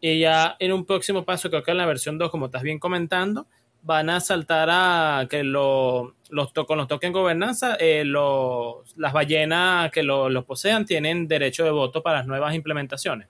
y 0.00 0.18
ya 0.18 0.56
en 0.58 0.72
un 0.72 0.84
próximo 0.84 1.24
paso, 1.24 1.48
creo 1.48 1.62
que 1.62 1.70
en 1.70 1.78
la 1.78 1.86
versión 1.86 2.18
2, 2.18 2.30
como 2.30 2.46
estás 2.46 2.62
bien 2.62 2.78
comentando, 2.78 3.46
van 3.84 4.08
a 4.08 4.18
saltar 4.18 4.68
a 4.72 5.26
que 5.28 5.44
lo, 5.44 6.14
los 6.30 6.52
con 6.52 6.78
los 6.78 6.88
tokens 6.88 7.12
gobernanza, 7.12 7.76
eh, 7.78 8.02
las 8.04 9.12
ballenas 9.12 9.90
que 9.90 10.02
los 10.02 10.44
posean 10.44 10.86
tienen 10.86 11.28
derecho 11.28 11.64
de 11.64 11.70
voto 11.70 12.02
para 12.02 12.18
las 12.18 12.26
nuevas 12.26 12.54
implementaciones. 12.54 13.28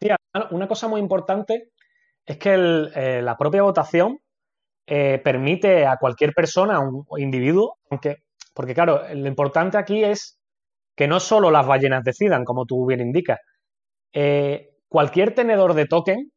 Sí, 0.00 0.08
una 0.50 0.68
cosa 0.68 0.88
muy 0.88 1.00
importante 1.00 1.70
es 2.26 2.36
que 2.36 2.54
eh, 2.54 3.22
la 3.22 3.36
propia 3.38 3.62
votación 3.62 4.18
eh, 4.86 5.20
permite 5.24 5.86
a 5.86 5.96
cualquier 5.96 6.34
persona, 6.34 6.76
a 6.76 6.80
un 6.80 7.06
individuo, 7.16 7.78
aunque, 7.90 8.24
porque 8.54 8.74
claro, 8.74 9.02
lo 9.14 9.26
importante 9.26 9.78
aquí 9.78 10.04
es 10.04 10.38
que 10.94 11.08
no 11.08 11.18
solo 11.18 11.50
las 11.50 11.66
ballenas 11.66 12.04
decidan, 12.04 12.44
como 12.44 12.66
tú 12.66 12.84
bien 12.86 13.00
indicas, 13.00 13.38
cualquier 14.88 15.34
tenedor 15.34 15.72
de 15.72 15.86
token 15.86 16.30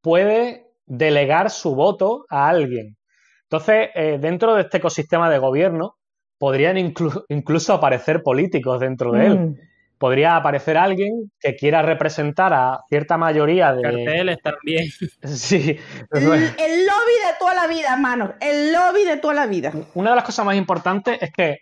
puede 0.00 0.67
delegar 0.88 1.50
su 1.50 1.74
voto 1.74 2.24
a 2.28 2.48
alguien. 2.48 2.96
Entonces, 3.44 3.90
eh, 3.94 4.18
dentro 4.20 4.54
de 4.54 4.62
este 4.62 4.78
ecosistema 4.78 5.30
de 5.30 5.38
gobierno, 5.38 5.96
podrían 6.38 6.78
incluso 6.78 7.72
aparecer 7.72 8.22
políticos 8.22 8.80
dentro 8.80 9.12
de 9.12 9.26
él. 9.26 9.38
Mm. 9.38 9.56
Podría 9.98 10.36
aparecer 10.36 10.76
alguien 10.76 11.32
que 11.40 11.56
quiera 11.56 11.82
representar 11.82 12.52
a 12.54 12.80
cierta 12.88 13.16
mayoría 13.16 13.72
de. 13.72 13.82
Carteles 13.82 14.38
también. 14.42 14.86
Sí. 15.24 15.76
El, 16.10 16.24
lobby 16.24 17.14
de 17.26 17.34
toda 17.38 17.54
la 17.54 17.66
vida, 17.66 17.94
hermano. 17.94 18.34
El 18.40 18.72
lobby 18.72 19.04
de 19.04 19.16
toda 19.16 19.34
la 19.34 19.46
vida. 19.46 19.72
Una 19.94 20.10
de 20.10 20.16
las 20.16 20.24
cosas 20.24 20.46
más 20.46 20.56
importantes 20.56 21.18
es 21.20 21.32
que 21.32 21.58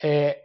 eh, 0.00 0.36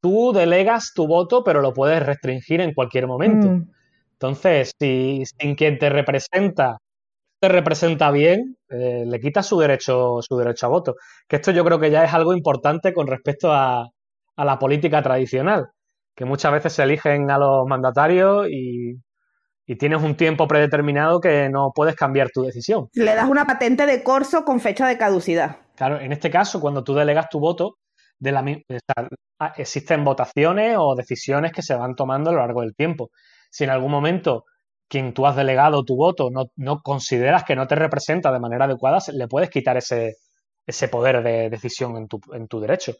tú 0.00 0.32
delegas 0.32 0.92
tu 0.94 1.08
voto, 1.08 1.42
pero 1.42 1.60
lo 1.60 1.72
puedes 1.72 2.00
restringir 2.00 2.60
en 2.60 2.72
cualquier 2.72 3.08
momento. 3.08 3.48
Mm. 3.48 3.70
Entonces, 4.12 4.72
si 4.78 5.24
sin 5.26 5.56
quien 5.56 5.78
te 5.78 5.90
representa 5.90 6.78
representa 7.48 8.10
bien, 8.10 8.56
eh, 8.68 9.04
le 9.06 9.20
quita 9.20 9.42
su 9.42 9.58
derecho, 9.58 10.20
su 10.22 10.36
derecho 10.36 10.66
a 10.66 10.68
voto. 10.68 10.94
Que 11.28 11.36
esto 11.36 11.50
yo 11.50 11.64
creo 11.64 11.78
que 11.78 11.90
ya 11.90 12.04
es 12.04 12.12
algo 12.12 12.34
importante 12.34 12.92
con 12.92 13.06
respecto 13.06 13.52
a, 13.52 13.88
la 14.36 14.58
política 14.58 15.00
tradicional, 15.00 15.68
que 16.16 16.24
muchas 16.24 16.50
veces 16.52 16.72
se 16.72 16.82
eligen 16.82 17.30
a 17.30 17.38
los 17.38 17.66
mandatarios 17.66 18.48
y, 18.50 18.96
tienes 19.78 20.02
un 20.02 20.14
tiempo 20.16 20.46
predeterminado 20.46 21.20
que 21.20 21.48
no 21.48 21.70
puedes 21.74 21.94
cambiar 21.94 22.28
tu 22.30 22.42
decisión. 22.42 22.88
Le 22.92 23.14
das 23.14 23.28
una 23.28 23.46
patente 23.46 23.86
de 23.86 24.02
corso 24.02 24.44
con 24.44 24.60
fecha 24.60 24.86
de 24.86 24.98
caducidad. 24.98 25.56
Claro, 25.74 25.98
en 26.00 26.12
este 26.12 26.30
caso, 26.30 26.60
cuando 26.60 26.84
tú 26.84 26.94
delegas 26.94 27.28
tu 27.30 27.40
voto, 27.40 27.76
de 28.18 28.32
la, 28.32 28.44
existen 29.56 30.04
votaciones 30.04 30.76
o 30.78 30.94
decisiones 30.94 31.52
que 31.52 31.62
se 31.62 31.74
van 31.74 31.94
tomando 31.94 32.30
a 32.30 32.32
lo 32.34 32.40
largo 32.40 32.60
del 32.60 32.74
tiempo. 32.74 33.10
Si 33.50 33.64
en 33.64 33.70
algún 33.70 33.90
momento 33.90 34.44
quien 34.88 35.14
tú 35.14 35.26
has 35.26 35.36
delegado 35.36 35.84
tu 35.84 35.96
voto 35.96 36.30
no, 36.30 36.80
consideras 36.82 37.44
que 37.44 37.56
no 37.56 37.66
te 37.66 37.74
representa 37.74 38.32
de 38.32 38.40
manera 38.40 38.66
adecuada, 38.66 38.98
le 39.12 39.28
puedes 39.28 39.50
quitar 39.50 39.76
ese, 39.76 40.16
ese 40.66 40.88
poder 40.88 41.22
de 41.22 41.50
decisión 41.50 41.96
en 41.96 42.08
tu, 42.08 42.20
en 42.32 42.48
tu 42.48 42.60
derecho. 42.60 42.94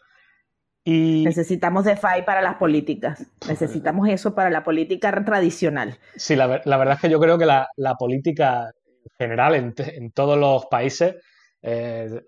Y... 0.85 1.25
Necesitamos 1.25 1.85
DeFi 1.85 2.23
para 2.27 2.43
las 2.43 2.57
políticas. 2.57 3.27
Necesitamos 3.49 4.09
eso 4.09 4.35
para 4.35 4.51
la 4.51 4.63
política 4.63 5.25
tradicional. 5.25 5.99
Sí, 6.17 6.37
la, 6.37 6.47
verdad 6.47 6.95
es 6.95 7.01
que 7.01 7.09
yo 7.09 7.19
creo 7.19 7.39
que 7.39 7.47
la, 7.47 7.95
política 7.99 8.71
en 9.05 9.11
general 9.17 9.55
en, 9.55 10.11
todos 10.13 10.39
los 10.39 10.67
países 10.67 11.15
eh, 11.67 12.23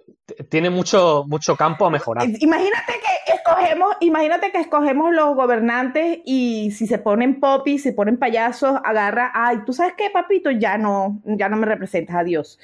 tiene 0.48 0.70
mucho, 0.70 1.24
mucho 1.28 1.56
campo 1.56 1.84
a 1.86 1.90
mejorar. 1.90 2.26
Imagínate 2.40 2.94
que 2.94 3.34
escogemos, 3.34 3.94
imagínate 4.00 4.50
que 4.50 4.60
escogemos 4.60 5.12
los 5.12 5.36
gobernantes 5.36 6.20
y 6.24 6.70
si 6.70 6.86
se 6.86 6.96
ponen 6.98 7.38
popis, 7.38 7.82
se 7.82 7.92
ponen 7.92 8.18
payasos, 8.18 8.78
agarra, 8.82 9.32
ay, 9.34 9.58
tú 9.66 9.74
sabes 9.74 9.92
qué, 9.98 10.08
papito, 10.08 10.50
ya 10.50 10.78
no, 10.78 11.20
ya 11.26 11.50
no 11.50 11.58
me 11.58 11.66
representas, 11.66 12.16
adiós. 12.16 12.58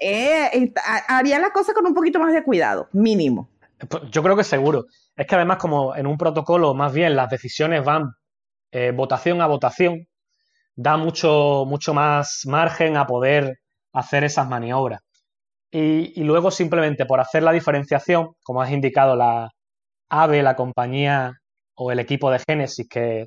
eh, 0.00 0.72
haría 1.08 1.38
la 1.40 1.50
cosa 1.50 1.74
con 1.74 1.84
un 1.86 1.92
poquito 1.92 2.18
más 2.18 2.32
de 2.32 2.42
cuidado, 2.42 2.88
mínimo. 2.92 3.50
Pues, 3.86 4.04
yo 4.10 4.22
creo 4.22 4.34
que 4.34 4.44
seguro. 4.44 4.86
Es 5.14 5.26
que 5.26 5.34
además, 5.34 5.58
como 5.58 5.94
en 5.94 6.06
un 6.06 6.16
protocolo, 6.16 6.72
más 6.72 6.94
bien 6.94 7.16
las 7.16 7.28
decisiones 7.28 7.84
van 7.84 8.12
eh, 8.72 8.92
votación 8.96 9.42
a 9.42 9.46
votación, 9.46 10.06
da 10.74 10.96
mucho, 10.96 11.64
mucho 11.66 11.92
más 11.92 12.44
margen 12.46 12.96
a 12.96 13.06
poder 13.06 13.58
hacer 13.92 14.24
esas 14.24 14.48
maniobras. 14.48 15.02
Y, 15.70 16.22
luego 16.24 16.50
simplemente 16.50 17.04
por 17.04 17.20
hacer 17.20 17.42
la 17.42 17.52
diferenciación, 17.52 18.28
como 18.42 18.62
has 18.62 18.70
indicado, 18.70 19.16
la 19.16 19.50
AVE, 20.08 20.42
la 20.42 20.56
compañía 20.56 21.34
o 21.74 21.92
el 21.92 21.98
equipo 21.98 22.30
de 22.30 22.40
Génesis 22.40 22.88
que, 22.88 23.26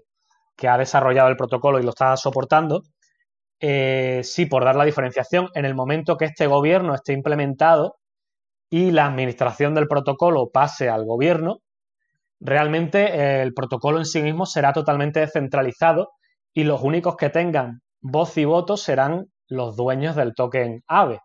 ha 0.68 0.78
desarrollado 0.78 1.30
el 1.30 1.38
protocolo 1.38 1.80
y 1.80 1.84
lo 1.84 1.90
está 1.90 2.16
soportando, 2.18 2.84
eh, 3.60 4.22
sí, 4.24 4.46
por 4.46 4.64
dar 4.64 4.76
la 4.76 4.86
diferenciación, 4.86 5.50
en 5.56 5.66
el 5.66 5.76
momento 5.76 6.18
que 6.18 6.26
este 6.26 6.48
gobierno 6.48 6.94
esté 6.96 7.14
implementado 7.14 7.96
y 8.70 8.92
la 8.92 9.08
administración 9.08 9.74
del 9.76 9.88
protocolo 9.88 10.50
pase 10.52 10.90
al 10.90 11.06
gobierno, 11.06 11.62
realmente 12.40 13.42
el 13.42 13.54
protocolo 13.54 14.00
en 14.00 14.06
sí 14.06 14.22
mismo 14.22 14.46
será 14.46 14.74
totalmente 14.74 15.20
descentralizado 15.20 16.10
y 16.54 16.64
los 16.64 16.82
únicos 16.82 17.16
que 17.16 17.30
tengan 17.30 17.82
voz 18.02 18.38
y 18.38 18.46
voto 18.46 18.78
serán 18.78 19.26
los 19.48 19.76
dueños 19.76 20.16
del 20.16 20.34
token 20.36 20.84
AVE. 20.88 21.20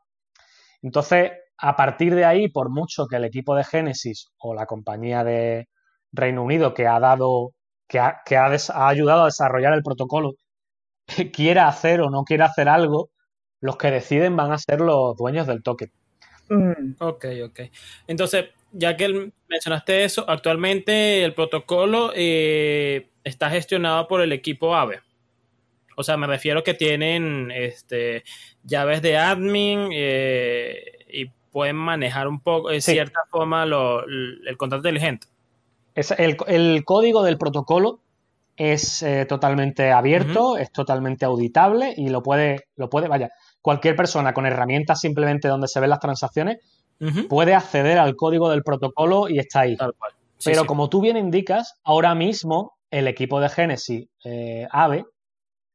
Entonces, 0.82 1.32
a 1.58 1.76
partir 1.76 2.14
de 2.14 2.24
ahí, 2.24 2.48
por 2.48 2.70
mucho 2.70 3.06
que 3.06 3.16
el 3.16 3.24
equipo 3.24 3.54
de 3.54 3.64
Genesis 3.64 4.28
o 4.38 4.54
la 4.54 4.66
compañía 4.66 5.24
de 5.24 5.68
Reino 6.12 6.42
Unido 6.42 6.74
que 6.74 6.86
ha 6.86 7.00
dado, 7.00 7.52
que 7.88 7.98
ha, 7.98 8.22
ayudado 8.88 9.22
a 9.22 9.26
desarrollar 9.26 9.72
el 9.74 9.82
protocolo, 9.82 10.34
quiera 11.32 11.68
hacer 11.68 12.00
o 12.00 12.10
no 12.10 12.24
quiera 12.24 12.46
hacer 12.46 12.68
algo, 12.68 13.10
los 13.60 13.76
que 13.76 13.90
deciden 13.90 14.36
van 14.36 14.52
a 14.52 14.58
ser 14.58 14.80
los 14.80 15.16
dueños 15.16 15.46
del 15.46 15.62
token. 15.62 15.90
Mm. 16.48 16.96
Ok, 17.00 17.24
ok. 17.44 17.60
Entonces, 18.06 18.46
ya 18.72 18.96
que 18.96 19.32
mencionaste 19.48 20.04
eso, 20.04 20.28
actualmente 20.28 21.24
el 21.24 21.34
protocolo 21.34 22.12
eh, 22.14 23.08
está 23.24 23.50
gestionado 23.50 24.06
por 24.06 24.20
el 24.20 24.32
equipo 24.32 24.74
AVE. 24.74 25.00
O 25.96 26.04
sea, 26.04 26.16
me 26.16 26.26
refiero 26.26 26.62
que 26.62 26.74
tienen 26.74 27.50
este, 27.50 28.22
llaves 28.62 29.02
de 29.02 29.16
admin 29.16 29.88
eh, 29.92 30.74
y 31.10 31.26
pueden 31.50 31.76
manejar 31.76 32.28
un 32.28 32.40
poco, 32.40 32.68
de 32.68 32.82
cierta 32.82 33.20
forma, 33.30 33.64
el 33.64 34.56
contrato 34.58 34.86
inteligente. 34.86 35.26
Es 35.94 36.10
el, 36.10 36.84
código 36.84 37.22
del 37.22 37.38
protocolo 37.38 38.00
es 38.56 39.02
eh, 39.02 39.24
totalmente 39.26 39.90
abierto, 39.90 40.58
es 40.58 40.70
totalmente 40.70 41.24
auditable 41.24 41.94
y 41.96 42.10
lo 42.10 42.22
puede, 42.22 42.68
lo 42.76 42.90
puede, 42.90 43.08
vaya, 43.08 43.30
cualquier 43.62 43.96
persona 43.96 44.34
con 44.34 44.46
herramientas 44.46 45.00
simplemente 45.00 45.48
donde 45.48 45.68
se 45.68 45.80
ven 45.80 45.90
las 45.90 46.00
transacciones 46.00 46.58
puede 47.28 47.54
acceder 47.54 47.98
al 47.98 48.16
código 48.16 48.50
del 48.50 48.62
protocolo 48.62 49.28
y 49.28 49.38
está 49.38 49.60
ahí. 49.60 49.76
Pero 50.44 50.66
como 50.66 50.88
tú 50.88 51.00
bien 51.00 51.16
indicas, 51.16 51.74
ahora 51.84 52.14
mismo 52.14 52.76
el 52.90 53.08
equipo 53.08 53.40
de 53.40 53.48
Genesis 53.48 54.08
eh, 54.24 54.66
AVE 54.70 55.04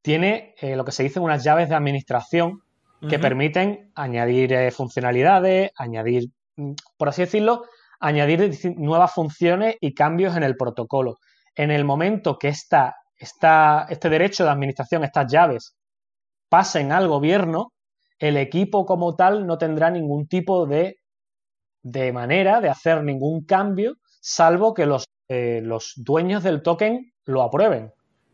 tiene 0.02 0.56
eh, 0.60 0.76
lo 0.76 0.86
que 0.86 0.91
se 0.91 1.04
dice 1.04 1.20
unas 1.20 1.43
llaves 1.43 1.70
de 1.70 1.76
administración 1.76 2.62
que 3.10 3.18
permiten 3.18 3.91
añadir 3.95 4.54
eh, 4.54 4.70
funcionalidades, 4.70 5.72
añadir, 5.76 6.30
mm, 6.56 6.74
por 6.97 7.10
así 7.10 7.24
decirlo, 7.24 7.64
añadir 7.99 8.52
nuevas 8.78 9.12
funciones 9.12 9.76
y 9.82 9.95
cambios 9.95 10.38
en 10.38 10.43
el 10.43 10.56
protocolo. 10.56 11.18
En 11.56 11.72
el 11.72 11.84
momento 11.84 12.38
que 12.38 12.49
esta, 12.49 12.95
este 13.18 14.10
derecho 14.10 14.43
de 14.43 14.52
administración, 14.52 15.04
estas 15.04 15.32
llaves, 15.32 15.76
pasen 16.47 16.91
al 16.91 17.08
gobierno, 17.08 17.74
el 18.20 18.38
equipo 18.38 18.86
como 18.86 19.16
tal 19.16 19.47
no 19.47 19.58
tendrá 19.58 19.89
ningún 19.89 20.28
tipo 20.28 20.68
de, 20.68 20.97
de 21.82 22.14
manera 22.14 22.62
de 22.62 22.70
hacer 22.70 23.04
ningún 23.04 23.45
cambio, 23.45 23.95
salvo 24.20 24.74
que 24.74 24.86
los, 24.86 25.06
eh, 25.28 25.62
los 25.64 25.93
dueños 25.95 26.43
del 26.43 26.62
token 26.62 27.14
lo 27.26 27.41
aprueben. 27.41 27.91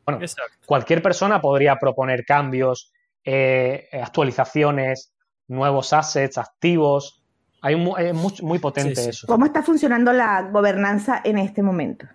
Bueno, 0.07 0.25
cualquier 0.65 1.01
persona 1.01 1.41
podría 1.41 1.75
proponer 1.75 2.23
cambios, 2.23 2.93
eh, 3.25 3.89
actualizaciones, 3.91 5.13
nuevos 5.49 5.91
assets, 5.91 6.37
activos. 6.37 7.21
Hay 7.61 7.75
es 7.97 8.41
muy, 8.41 8.59
potente 8.59 9.09
eso. 9.09 9.27
¿Cómo 9.27 9.45
está 9.45 9.63
funcionando 9.63 10.13
la 10.13 10.43
gobernanza 10.43 11.21
en 11.25 11.37
este 11.37 11.61
momento? 11.61 12.07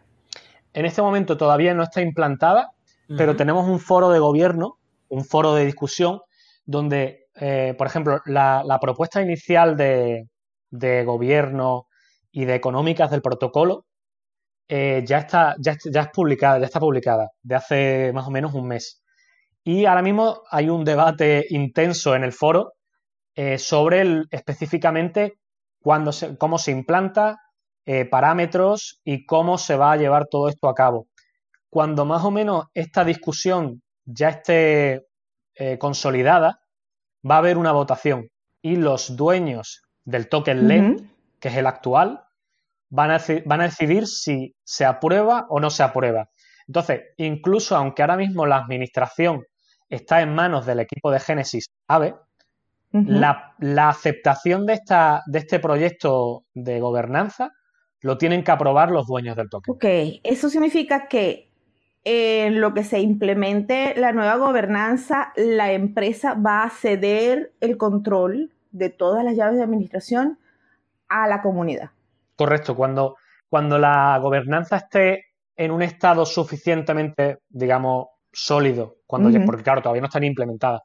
En 0.72 0.86
este 0.86 1.02
momento 1.02 1.36
todavía 1.36 1.74
no 1.74 1.82
está 1.82 2.00
implantada, 2.00 2.72
pero 3.18 3.36
tenemos 3.36 3.68
un 3.68 3.78
foro 3.78 4.08
de 4.08 4.20
gobierno, 4.20 4.78
un 5.08 5.26
foro 5.26 5.54
de 5.54 5.66
discusión, 5.66 6.22
donde, 6.64 7.28
eh, 7.34 7.74
por 7.76 7.86
ejemplo, 7.86 8.22
la, 8.24 8.78
propuesta 8.80 9.20
inicial 9.20 9.76
de, 9.76 10.28
de, 10.70 11.04
gobierno 11.04 11.88
y 12.30 12.46
de 12.46 12.54
económicas 12.54 13.10
del 13.10 13.20
protocolo 13.20 13.84
eh, 14.74 15.04
ya, 15.04 15.18
está, 15.18 15.54
ya, 15.58 15.72
es 15.72 16.08
publicada, 16.14 16.58
ya 16.58 16.64
está 16.64 16.80
publicada 16.80 17.28
de 17.42 17.54
hace 17.54 18.10
más 18.14 18.26
o 18.26 18.30
menos 18.30 18.54
un 18.54 18.68
mes. 18.68 19.02
Y 19.62 19.84
ahora 19.84 20.00
mismo 20.00 20.44
hay 20.50 20.70
un 20.70 20.82
debate 20.82 21.44
intenso 21.50 22.14
en 22.14 22.24
el 22.24 22.32
foro 22.32 22.72
eh, 23.34 23.58
sobre 23.58 24.22
específicamente 24.30 25.34
cuándo 25.82 26.10
cómo 26.38 26.56
se 26.56 26.70
implanta, 26.70 27.38
eh, 27.84 28.06
parámetros 28.06 29.02
y 29.04 29.26
cómo 29.26 29.58
se 29.58 29.76
va 29.76 29.92
a 29.92 29.98
llevar 29.98 30.28
todo 30.30 30.48
esto 30.48 30.70
a 30.70 30.74
cabo. 30.74 31.06
Cuando 31.68 32.06
más 32.06 32.24
o 32.24 32.30
menos 32.30 32.64
esta 32.72 33.04
discusión 33.04 33.82
ya 34.06 34.30
esté 34.30 35.04
consolidada, 35.78 36.60
va 37.30 37.34
a 37.34 37.38
haber 37.38 37.58
una 37.58 37.72
votación 37.72 38.30
y 38.62 38.76
los 38.76 39.16
dueños 39.16 39.82
del 40.06 40.30
token 40.30 40.66
LED, 40.66 41.02
que 41.38 41.48
es 41.48 41.56
el 41.56 41.66
actual, 41.66 42.24
van 42.92 43.10
a, 43.10 43.18
van 43.46 43.62
a 43.62 43.64
decidir 43.64 44.06
si 44.06 44.54
se 44.62 44.84
aprueba 44.84 45.46
o 45.48 45.58
no 45.58 45.70
se 45.70 45.82
aprueba. 45.82 46.28
Entonces, 46.66 47.00
incluso 47.16 47.74
aunque 47.74 48.02
ahora 48.02 48.18
mismo 48.18 48.44
la 48.46 48.58
administración 48.58 49.44
está 49.88 50.20
en 50.20 50.34
manos 50.34 50.66
del 50.66 50.80
equipo 50.80 51.10
de 51.10 51.18
Génesis 51.18 51.66
AVE, 51.88 52.14
la, 52.92 53.54
aceptación 53.88 54.66
de, 54.66 54.74
esta, 54.74 55.22
de 55.26 55.38
este 55.38 55.58
proyecto 55.58 56.44
de 56.52 56.78
gobernanza 56.80 57.52
lo 58.02 58.18
tienen 58.18 58.44
que 58.44 58.50
aprobar 58.50 58.90
los 58.90 59.06
dueños 59.06 59.36
del 59.36 59.48
token. 59.48 59.74
Ok, 59.74 59.84
eso 60.22 60.50
significa 60.50 61.08
que 61.08 61.48
en 62.04 62.60
lo 62.60 62.74
que 62.74 62.84
se 62.84 63.00
implemente 63.00 63.94
la 63.96 64.12
nueva 64.12 64.36
gobernanza, 64.36 65.32
la 65.36 65.72
empresa 65.72 66.34
va 66.34 66.64
a 66.64 66.70
ceder 66.70 67.54
el 67.60 67.78
control 67.78 68.52
de 68.70 68.90
todas 68.90 69.24
las 69.24 69.34
llaves 69.36 69.56
de 69.56 69.62
administración 69.62 70.38
a 71.08 71.26
la 71.26 71.40
comunidad. 71.40 71.92
Correcto, 72.42 72.74
cuando, 72.74 73.18
cuando 73.48 73.78
la 73.78 74.18
gobernanza 74.18 74.78
esté 74.78 75.26
en 75.56 75.70
un 75.70 75.80
estado 75.80 76.26
suficientemente, 76.26 77.38
digamos, 77.48 78.06
sólido, 78.32 78.96
cuando 79.06 79.30
porque 79.46 79.62
claro, 79.62 79.80
todavía 79.80 80.00
no 80.00 80.08
están 80.08 80.24
implementadas, 80.24 80.80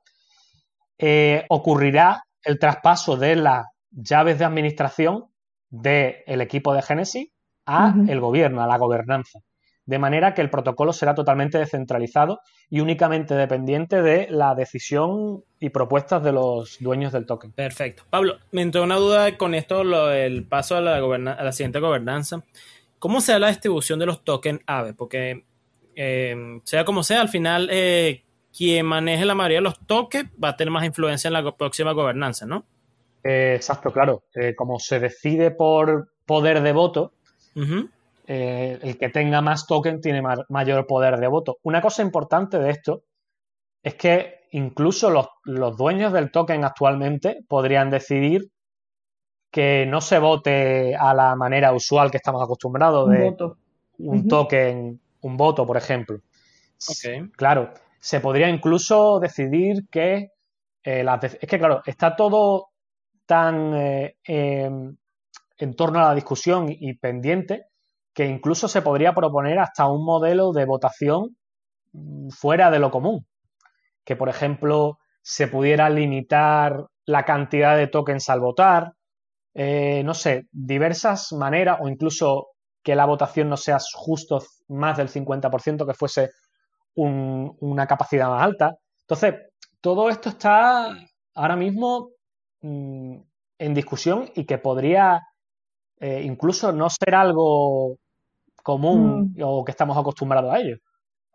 eh, 0.99 1.45
ocurrirá 1.49 2.21
el 2.43 2.59
traspaso 2.59 3.17
de 3.17 3.37
las 3.37 3.65
llaves 3.89 4.37
de 4.37 4.45
administración 4.45 5.25
del 5.67 6.41
equipo 6.41 6.75
de 6.75 6.83
Genesis 6.83 7.27
a 7.65 7.95
el 8.07 8.19
gobierno, 8.19 8.61
a 8.61 8.67
la 8.67 8.77
gobernanza 8.77 9.39
de 9.87 9.99
manera 9.99 10.33
que 10.33 10.41
el 10.41 10.49
protocolo 10.49 10.93
será 10.93 11.15
totalmente 11.15 11.57
descentralizado 11.57 12.41
y 12.69 12.81
únicamente 12.81 13.33
dependiente 13.33 14.01
de 14.01 14.27
la 14.29 14.53
decisión 14.53 15.43
y 15.59 15.69
propuestas 15.69 16.21
de 16.23 16.33
los 16.33 16.77
dueños 16.79 17.13
del 17.13 17.25
token. 17.25 17.53
Perfecto. 17.53 18.03
Pablo, 18.09 18.37
me 18.51 18.61
entró 18.61 18.83
una 18.83 18.97
duda 18.97 19.37
con 19.37 19.55
esto, 19.55 19.83
lo, 19.83 20.11
el 20.11 20.45
paso 20.45 20.75
a 20.75 20.81
la, 20.81 20.97
a 20.97 21.43
la 21.43 21.51
siguiente 21.53 21.79
gobernanza. 21.79 22.43
¿Cómo 22.99 23.21
será 23.21 23.39
la 23.39 23.47
distribución 23.47 23.97
de 23.97 24.05
los 24.07 24.23
tokens 24.23 24.59
AVE? 24.67 24.93
Porque 24.93 25.45
eh, 25.95 26.35
sea 26.65 26.83
como 26.83 27.01
sea, 27.01 27.21
al 27.21 27.29
final 27.29 27.69
eh, 27.71 28.23
quien 28.55 28.85
maneje 28.85 29.25
la 29.25 29.35
mayoría 29.35 29.59
de 29.59 29.63
los 29.63 29.79
tokens 29.79 30.29
va 30.43 30.49
a 30.49 30.57
tener 30.57 30.71
más 30.71 30.85
influencia 30.85 31.29
en 31.29 31.33
la 31.33 31.55
próxima 31.55 31.93
gobernanza, 31.93 32.45
¿no? 32.45 32.65
Eh, 33.23 33.53
exacto, 33.55 33.91
claro. 33.91 34.23
como 34.57 34.79
se 34.79 34.99
decide 34.99 35.51
por 35.51 36.11
poder 36.25 36.61
de 36.61 36.73
voto, 36.73 37.13
eh, 38.29 38.77
el 38.81 38.97
que 38.97 39.07
tenga 39.07 39.41
más 39.41 39.65
token 39.65 40.01
tiene 40.01 40.21
mayor 40.49 40.85
poder 40.85 41.17
de 41.17 41.27
voto. 41.27 41.59
Una 41.63 41.81
cosa 41.81 42.01
importante 42.01 42.59
de 42.59 42.71
esto 42.71 43.03
es 43.81 43.95
que 43.95 44.41
incluso 44.51 45.09
los, 45.09 45.77
dueños 45.77 46.11
del 46.11 46.29
token 46.29 46.65
actualmente 46.65 47.39
podrían 47.47 47.89
decidir 47.89 48.51
que 49.49 49.85
no 49.85 50.01
se 50.01 50.19
vote 50.19 50.93
a 50.93 51.13
la 51.13 51.37
manera 51.37 51.71
usual 51.71 52.11
que 52.11 52.17
estamos 52.17 52.43
acostumbrados 52.43 53.09
de 53.09 53.33
un, 53.99 54.27
token, 54.27 54.99
un 55.21 55.37
voto, 55.37 55.65
por 55.65 55.77
ejemplo. 55.77 56.19
Claro, 57.37 57.73
se 57.97 58.19
podría 58.19 58.49
incluso 58.49 59.21
decidir 59.21 59.87
que 59.89 60.31
eh, 60.83 61.05
es 61.21 61.47
que, 61.47 61.57
claro, 61.57 61.81
está 61.85 62.13
todo 62.13 62.71
tan 63.25 63.73
eh, 63.73 64.17
em, 64.25 64.97
en 65.57 65.75
torno 65.75 65.99
a 65.99 66.09
la 66.09 66.15
discusión 66.15 66.67
y 66.69 66.93
pendiente 66.95 67.67
que 68.17 68.25
incluso 68.25 68.67
se 68.67 68.81
podría 68.81 69.13
proponer 69.13 69.59
hasta 69.59 69.85
un 69.85 70.03
modelo 70.03 70.51
de 70.51 70.65
votación 70.65 71.37
mm, 71.93 72.29
fuera 72.29 72.71
de 72.71 72.79
lo 72.79 72.89
común. 72.89 73.27
Que, 74.03 74.15
por 74.15 74.27
ejemplo, 74.27 74.97
se 75.21 75.47
pudiera 75.47 75.87
limitar 75.91 76.87
la 77.05 77.25
cantidad 77.25 77.77
de 77.77 77.85
tokens 77.85 78.27
al 78.29 78.39
votar, 78.39 78.93
eh, 79.53 80.01
no 80.03 80.15
sé, 80.15 80.47
diversas 80.51 81.31
maneras 81.31 81.77
o 81.79 81.89
incluso 81.89 82.47
que 82.81 82.95
la 82.95 83.05
votación 83.05 83.49
no 83.49 83.57
sea 83.57 83.77
justo 83.93 84.41
más 84.69 84.97
del 84.97 85.09
50%, 85.09 85.85
que 85.85 85.93
fuese 85.93 86.31
una 86.95 87.85
capacidad 87.85 88.29
más 88.29 88.41
alta. 88.41 88.77
Entonces, 89.01 89.35
todo 89.79 90.09
esto 90.09 90.29
está 90.29 90.91
ahora 91.35 91.55
mismo 91.55 92.09
mm, 92.61 93.17
en 93.59 93.73
discusión 93.75 94.31
y 94.33 94.45
que 94.45 94.57
podría 94.57 95.21
eh, 95.99 96.23
incluso 96.23 96.71
no 96.71 96.89
ser 96.89 97.13
algo 97.13 97.99
común 98.67 99.33
mm. 99.33 99.41
o 99.45 99.63
que 99.63 99.71
estamos 99.71 99.97
acostumbrados 99.97 100.53
a 100.53 100.59
ello, 100.59 100.77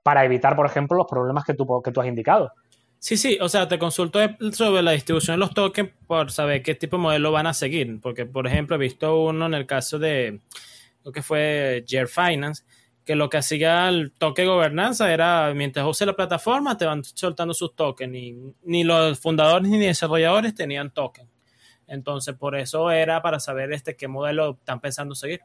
para 0.03 0.23
evitar, 0.23 0.55
por 0.55 0.67
ejemplo, 0.67 0.99
los 0.99 1.07
problemas 1.07 1.47
que 1.47 1.55
tú, 1.55 1.81
que 1.83 1.91
tú 1.91 2.03
has 2.03 2.07
indicado. 2.07 2.53
Sí, 2.99 3.17
sí, 3.17 3.39
o 3.41 3.49
sea, 3.49 3.67
te 3.67 3.79
consulto 3.79 4.21
sobre 4.53 4.83
la 4.83 4.91
distribución 4.91 5.37
de 5.37 5.39
los 5.39 5.55
tokens 5.55 5.91
por 6.07 6.31
saber 6.31 6.63
qué 6.63 6.75
tipo 6.75 6.99
de 6.99 7.03
modelo 7.03 7.33
van 7.33 7.47
a 7.47 7.55
seguir, 7.55 8.01
porque, 8.03 8.27
por 8.27 8.47
ejemplo, 8.47 8.77
he 8.77 8.79
visto 8.79 9.19
uno 9.25 9.47
en 9.47 9.55
el 9.55 9.65
caso 9.67 9.99
de 9.99 10.41
lo 11.05 11.11
que 11.11 11.23
fue 11.23 11.85
Jer 11.89 12.07
Finance, 12.07 12.65
que 13.03 13.17
lo 13.17 13.31
que 13.31 13.39
hacía 13.39 13.89
el 13.89 14.13
toque 14.13 14.43
de 14.43 14.49
gobernanza 14.49 15.11
era, 15.11 15.55
mientras 15.55 15.87
use 15.87 16.05
la 16.05 16.13
plataforma, 16.13 16.77
te 16.77 16.85
van 16.85 17.03
soltando 17.03 17.55
sus 17.55 17.75
tokens, 17.75 18.15
y 18.15 18.37
ni 18.65 18.85
los 18.85 19.19
fundadores 19.19 19.71
ni 19.71 19.79
desarrolladores 19.79 20.55
tenían 20.55 20.91
tokens. 20.91 21.31
Entonces, 21.87 22.35
por 22.37 22.57
eso 22.57 22.91
era 22.91 23.23
para 23.23 23.41
saber 23.41 23.73
este 23.73 23.97
qué 23.97 24.07
modelo 24.07 24.59
están 24.61 24.81
pensando 24.81 25.15
seguir 25.15 25.41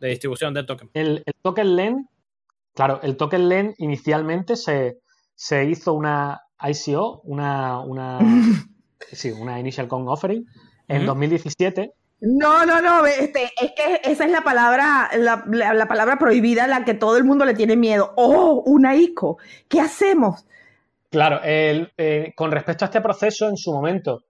de 0.00 0.08
distribución 0.08 0.54
del 0.54 0.66
token. 0.66 0.90
El, 0.94 1.24
token 1.42 1.76
LEN, 1.76 2.08
claro, 2.74 3.00
el 3.02 3.16
token 3.16 3.48
LEN 3.48 3.74
inicialmente 3.78 4.56
se, 4.56 4.98
hizo 5.64 5.92
una 5.92 6.42
ICO, 6.60 7.20
una, 7.24 7.80
una, 7.80 8.18
sí, 9.12 9.30
una 9.30 9.58
Initial 9.60 9.88
Coin 9.88 10.08
Offering, 10.08 10.46
en 10.88 11.06
2017. 11.06 11.92
No, 12.20 12.64
no, 12.64 12.80
no, 12.80 13.04
este, 13.04 13.50
es 13.60 13.72
que 13.72 14.00
esa 14.10 14.24
es 14.24 14.30
la 14.30 14.40
palabra, 14.40 15.10
la, 15.18 15.86
palabra 15.86 16.18
prohibida 16.18 16.64
a 16.64 16.68
la 16.68 16.84
que 16.84 16.94
todo 16.94 17.18
el 17.18 17.24
mundo 17.24 17.44
le 17.44 17.54
tiene 17.54 17.76
miedo. 17.76 18.12
¡Oh, 18.16 18.62
una 18.64 18.96
ICO! 18.96 19.38
¿Qué 19.68 19.80
hacemos? 19.80 20.46
Claro, 21.10 21.40
eh, 21.44 22.32
con 22.34 22.50
respecto 22.50 22.84
a 22.84 22.86
este 22.86 23.00
proceso, 23.02 23.48
en 23.48 23.56
su 23.56 23.72
momento, 23.72 24.24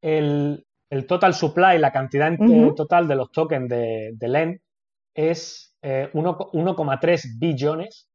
el, 0.00 0.64
total 1.06 1.34
supply, 1.34 1.78
la 1.78 1.92
cantidad 1.92 2.32
total 2.74 3.06
de 3.06 3.16
los 3.16 3.30
tokens 3.30 3.68
de, 3.68 4.12
de 4.14 4.28
LEN, 4.28 4.60
es 5.16 5.74
1,3 5.82 7.24
eh, 7.24 7.28
billones 7.38 8.08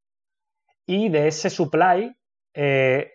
y 0.85 1.09
de 1.09 1.27
ese 1.27 1.49
supply, 1.49 2.15
eh, 2.53 3.11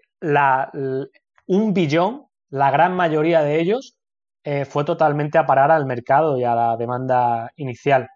un 1.47 1.73
billón, 1.73 2.27
la 2.51 2.71
gran 2.71 2.95
mayoría 2.95 3.43
de 3.43 3.61
ellos, 3.61 3.97
eh, 4.45 4.65
fue 4.65 4.85
totalmente 4.85 5.39
a 5.39 5.47
parar 5.47 5.71
al 5.71 5.87
mercado 5.87 6.37
y 6.37 6.45
a 6.45 6.55
la 6.55 6.77
demanda 6.77 7.51
inicial. 7.57 8.09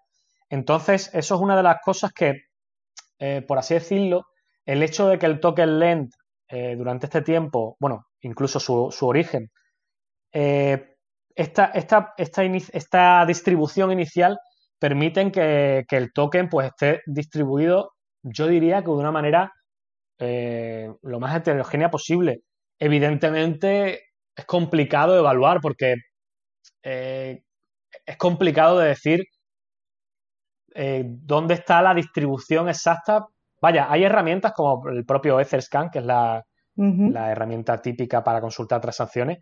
Entonces, 0.49 1.09
eso 1.13 1.35
es 1.35 1.41
una 1.41 1.55
de 1.55 1.63
las 1.63 1.77
cosas 1.83 2.11
que, 2.11 2.33
por 3.47 3.57
así 3.57 3.75
decirlo, 3.75 4.25
el 4.65 4.83
hecho 4.83 5.07
de 5.07 5.19
que 5.19 5.25
el 5.25 5.39
token 5.39 5.79
lend 5.79 6.09
durante 6.77 7.05
este 7.05 7.21
tiempo, 7.21 7.77
bueno, 7.79 8.07
incluso 8.21 8.59
su, 8.59 8.89
su 8.91 9.07
origen, 9.07 9.49
esta, 10.31 11.65
esta, 11.67 12.13
esta, 12.17 13.25
distribución 13.25 13.91
inicial 13.91 14.37
permiten 14.81 15.31
que, 15.31 15.85
el 15.91 16.11
token 16.11 16.49
pues 16.49 16.69
esté 16.69 17.01
distribuido, 17.05 17.93
yo 18.23 18.47
diría 18.47 18.79
que 18.79 18.87
de 18.87 18.97
una 18.97 19.11
manera 19.11 19.53
eh, 20.17 20.91
lo 21.03 21.19
más 21.19 21.35
heterogénea 21.35 21.91
posible. 21.91 22.39
Evidentemente 22.79 24.01
es 24.35 24.45
complicado 24.45 25.15
evaluar 25.15 25.59
porque 25.61 25.97
eh, 26.81 27.43
es 28.05 28.17
complicado 28.17 28.79
de 28.79 28.87
decir 28.87 29.23
eh, 30.73 31.03
dónde 31.05 31.53
está 31.53 31.83
la 31.83 31.93
distribución 31.93 32.67
exacta. 32.67 33.27
Vaya, 33.61 33.85
hay 33.87 34.03
herramientas 34.05 34.53
como 34.53 34.89
el 34.89 35.05
propio 35.05 35.39
Etherscan, 35.39 35.91
que 35.91 35.99
es 35.99 36.05
la, 36.05 36.43
la 36.75 37.31
herramienta 37.31 37.79
típica 37.79 38.23
para 38.23 38.41
consultar 38.41 38.81
transacciones, 38.81 39.37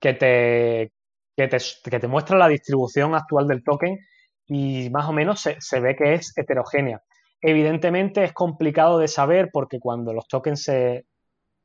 que 0.00 0.14
te, 0.14 0.92
que 1.36 1.46
te, 1.46 1.58
que 1.88 2.00
te 2.00 2.08
muestra 2.08 2.36
la 2.36 2.48
distribución 2.48 3.14
actual 3.14 3.46
del 3.46 3.62
token 3.62 3.96
y 4.50 4.90
más 4.90 5.08
o 5.08 5.12
menos 5.12 5.40
se, 5.40 5.80
ve 5.80 5.94
que 5.94 6.14
es 6.14 6.36
heterogénea. 6.36 7.00
Evidentemente 7.40 8.24
es 8.24 8.32
complicado 8.32 8.98
de 8.98 9.06
saber 9.06 9.48
porque 9.52 9.78
cuando 9.78 10.12
los 10.12 10.26
tokens 10.26 10.64
se 10.64 11.06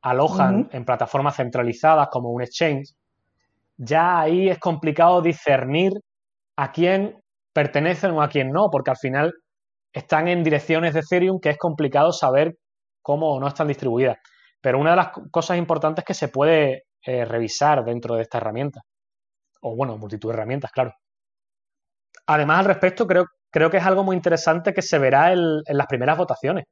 alojan 0.03 0.69
en 0.71 0.85
plataformas 0.85 1.35
centralizadas 1.35 2.09
como 2.11 2.29
un 2.29 2.43
exchange, 2.43 2.93
ya 3.75 4.19
ahí 4.19 4.49
es 4.49 4.59
complicado 4.59 5.23
discernir 5.23 5.93
a 6.55 6.71
quién 6.71 7.19
pertenecen 7.51 8.11
o 8.11 8.21
a 8.21 8.29
quién 8.29 8.51
no, 8.51 8.69
porque 8.71 8.91
al 8.91 8.97
final 8.97 9.33
están 9.91 10.27
en 10.27 10.43
direcciones 10.43 10.93
de 10.93 10.99
Ethereum 10.99 11.39
que 11.39 11.49
es 11.49 11.57
complicado 11.57 12.11
saber 12.11 12.55
cómo 13.01 13.33
o 13.33 13.39
no 13.39 13.47
están 13.47 13.67
distribuidas. 13.67 14.17
Pero 14.61 14.79
una 14.79 14.91
de 14.91 14.97
las 14.97 15.09
cosas 15.31 15.57
importantes 15.57 16.05
que 16.05 16.13
se 16.13 16.27
puede 16.27 16.83
eh, 17.01 17.25
revisar 17.25 17.83
dentro 17.83 18.15
de 18.15 18.21
esta 18.21 18.37
herramienta. 18.37 18.81
O 19.61 19.75
bueno, 19.75 19.97
multitud 19.97 20.29
de 20.29 20.35
herramientas, 20.35 20.71
claro. 20.71 20.93
Además, 22.27 22.59
al 22.59 22.65
respecto, 22.65 23.07
creo, 23.07 23.25
creo 23.51 23.69
que 23.69 23.77
es 23.77 23.85
algo 23.85 24.03
muy 24.03 24.15
interesante 24.15 24.73
que 24.73 24.81
se 24.81 24.99
verá 24.99 25.31
en, 25.33 25.61
las 25.67 25.87
primeras 25.87 26.17
votaciones. 26.17 26.65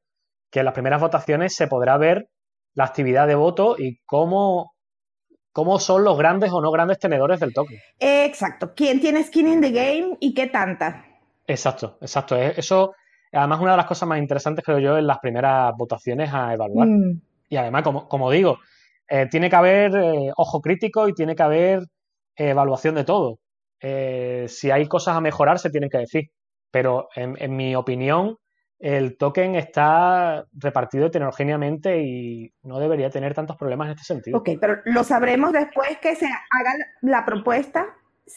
Que 0.50 0.60
en 0.60 0.66
las 0.66 0.74
primeras 0.74 1.00
votaciones 1.00 1.54
se 1.54 1.66
podrá 1.66 1.96
ver 1.96 2.26
la 2.74 2.84
actividad 2.84 3.26
de 3.26 3.34
voto 3.34 3.76
y 3.78 3.98
cómo, 4.04 4.72
cómo 5.52 5.78
son 5.78 6.04
los 6.04 6.18
grandes 6.18 6.52
o 6.52 6.60
no 6.60 6.70
grandes 6.70 6.98
tenedores 6.98 7.40
del 7.40 7.52
token. 7.52 7.78
Exacto. 7.98 8.74
¿Quién 8.74 9.00
tiene 9.00 9.22
skin 9.22 9.48
in 9.48 9.60
the 9.60 9.70
game 9.70 10.16
y 10.20 10.34
qué 10.34 10.48
tanta? 10.48 11.04
Exacto, 11.46 11.98
exacto. 12.00 12.36
Eso, 12.36 12.94
además, 13.32 13.60
una 13.60 13.72
de 13.72 13.76
las 13.78 13.86
cosas 13.86 14.08
más 14.08 14.18
interesantes, 14.18 14.64
creo 14.64 14.78
yo, 14.78 14.98
en 14.98 15.06
las 15.06 15.18
primeras 15.18 15.72
votaciones 15.76 16.32
a 16.32 16.54
evaluar. 16.54 16.88
Mm. 16.88 17.20
Y 17.48 17.56
además, 17.56 17.82
como, 17.82 18.08
como 18.08 18.30
digo, 18.30 18.58
eh, 19.08 19.26
tiene 19.30 19.50
que 19.50 19.56
haber 19.56 19.94
eh, 19.96 20.32
ojo 20.36 20.60
crítico 20.60 21.08
y 21.08 21.14
tiene 21.14 21.36
que 21.36 21.42
haber 21.42 21.80
eh, 22.36 22.50
evaluación 22.50 22.94
de 22.94 23.04
todo. 23.04 23.38
Eh, 23.80 24.46
si 24.48 24.70
hay 24.70 24.86
cosas 24.86 25.16
a 25.16 25.20
mejorar, 25.20 25.58
se 25.58 25.70
tienen 25.70 25.90
que 25.90 25.98
decir. 25.98 26.30
Pero 26.70 27.08
en, 27.14 27.56
mi 27.56 27.76
opinión, 27.76 28.38
el 28.80 29.16
token 29.16 29.54
está 29.54 30.44
repartido 30.52 31.06
heterogéneamente 31.06 32.02
y 32.02 32.52
no 32.62 32.80
debería 32.80 33.10
tener 33.10 33.32
tantos 33.32 33.56
problemas 33.56 33.86
en 33.86 33.92
este 33.92 34.04
sentido. 34.04 34.38
Ok, 34.38 34.50
pero 34.60 34.78
lo 34.84 35.04
sabremos 35.04 35.52
después 35.52 35.98
que 35.98 36.16
se 36.16 36.26
haga 36.26 36.74
la 37.00 37.24
propuesta, 37.24 37.94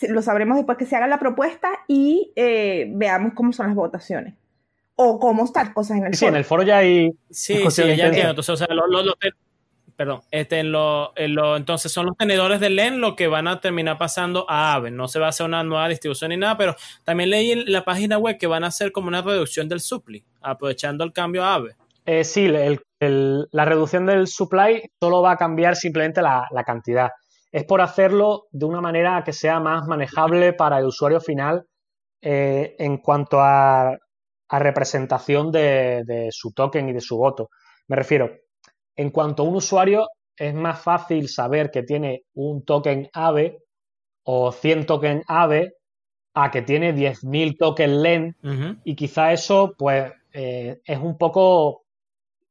lo 0.08 0.22
sabremos 0.22 0.58
después 0.58 0.78
que 0.78 0.86
se 0.86 0.96
haga 0.96 1.08
la 1.08 1.18
propuesta 1.18 1.70
y 1.88 2.32
eh, 2.36 2.92
veamos 2.94 3.34
cómo 3.34 3.54
son 3.54 3.68
las 3.68 3.76
votaciones. 3.76 4.36
O 5.00 5.20
cómo 5.20 5.46
están 5.46 5.74
cosas 5.74 5.98
en 5.98 6.06
el 6.06 6.16
foro. 6.16 6.18
Sí, 6.18 6.26
en 6.26 6.36
el 6.36 6.44
foro 6.44 6.64
ya 6.64 6.78
hay. 6.78 7.12
Sí, 7.30 7.64
sí, 7.70 7.96
ya 7.96 8.08
entiendo. 8.08 8.32
Entonces, 8.32 8.50
o 8.50 8.58
sea, 8.58 8.68
perdón, 9.98 10.22
este, 10.30 10.60
en 10.60 10.72
lo, 10.72 11.12
en 11.18 11.34
lo, 11.34 11.58
entonces 11.58 11.92
son 11.92 12.06
los 12.06 12.16
tenedores 12.16 12.60
de 12.60 12.70
LEN 12.70 13.02
lo 13.02 13.16
que 13.16 13.28
van 13.28 13.48
a 13.48 13.60
terminar 13.60 13.98
pasando 13.98 14.46
a 14.48 14.76
AVE. 14.76 14.92
No 14.92 15.08
se 15.08 15.20
va 15.20 15.26
a 15.26 15.30
hacer 15.30 15.48
una 15.48 15.64
nueva 15.64 15.90
distribución 15.90 16.30
ni 16.30 16.38
nada, 16.38 16.56
pero 16.56 16.76
también 17.04 17.32
leí 17.32 17.52
en 17.52 17.72
la 17.72 17.84
página 17.84 18.20
web 18.20 18.38
que 18.38 18.46
van 18.46 18.64
a 18.64 18.68
hacer 18.68 18.92
como 18.92 19.08
una 19.08 19.24
reducción 19.24 19.68
del 19.68 19.80
supply, 19.82 20.24
aprovechando 20.42 21.04
el 21.04 21.12
cambio 21.12 21.44
a 21.44 21.56
AVE. 21.56 21.76
Eh, 22.06 22.24
sí, 22.24 22.48
la 22.48 23.66
reducción 23.66 24.06
del 24.06 24.28
supply 24.28 24.84
solo 25.02 25.24
va 25.24 25.32
a 25.32 25.38
cambiar 25.38 25.76
simplemente 25.76 26.22
la, 26.22 26.48
cantidad. 26.66 27.10
Es 27.52 27.66
por 27.66 27.82
hacerlo 27.82 28.46
de 28.52 28.66
una 28.66 28.80
manera 28.80 29.24
que 29.26 29.34
sea 29.34 29.60
más 29.60 29.88
manejable 29.88 30.54
para 30.54 30.78
el 30.78 30.86
usuario 30.86 31.20
final 31.20 31.66
eh, 32.22 32.76
en 32.78 32.98
cuanto 32.98 33.42
a, 33.42 33.98
representación 34.50 35.52
de, 35.52 36.04
de 36.06 36.30
su 36.32 36.54
token 36.54 36.88
y 36.88 36.94
de 36.94 37.02
su 37.02 37.18
voto. 37.18 37.50
Me 37.88 37.98
refiero, 37.98 38.32
en 38.98 39.12
cuanto 39.12 39.44
a 39.44 39.46
un 39.46 39.56
usuario, 39.56 40.08
es 40.36 40.54
más 40.54 40.82
fácil 40.82 41.30
saber 41.30 41.72
que 41.72 41.84
tiene 41.84 42.24
un 42.34 42.66
token 42.66 43.10
AVE 43.14 43.60
o 44.24 44.52
100 44.52 44.86
tokens 44.86 45.24
AVE 45.28 45.74
a 46.34 46.52
que 46.52 46.62
tiene 46.62 46.94
10.000 46.94 47.58
tokens 47.58 47.94
LEN 47.94 48.36
y 48.84 48.96
quizá 48.96 49.32
eso 49.32 49.74
pues 49.78 50.12
eh, 50.34 50.82
es 50.84 51.00
un 51.00 51.18
poco 51.18 51.84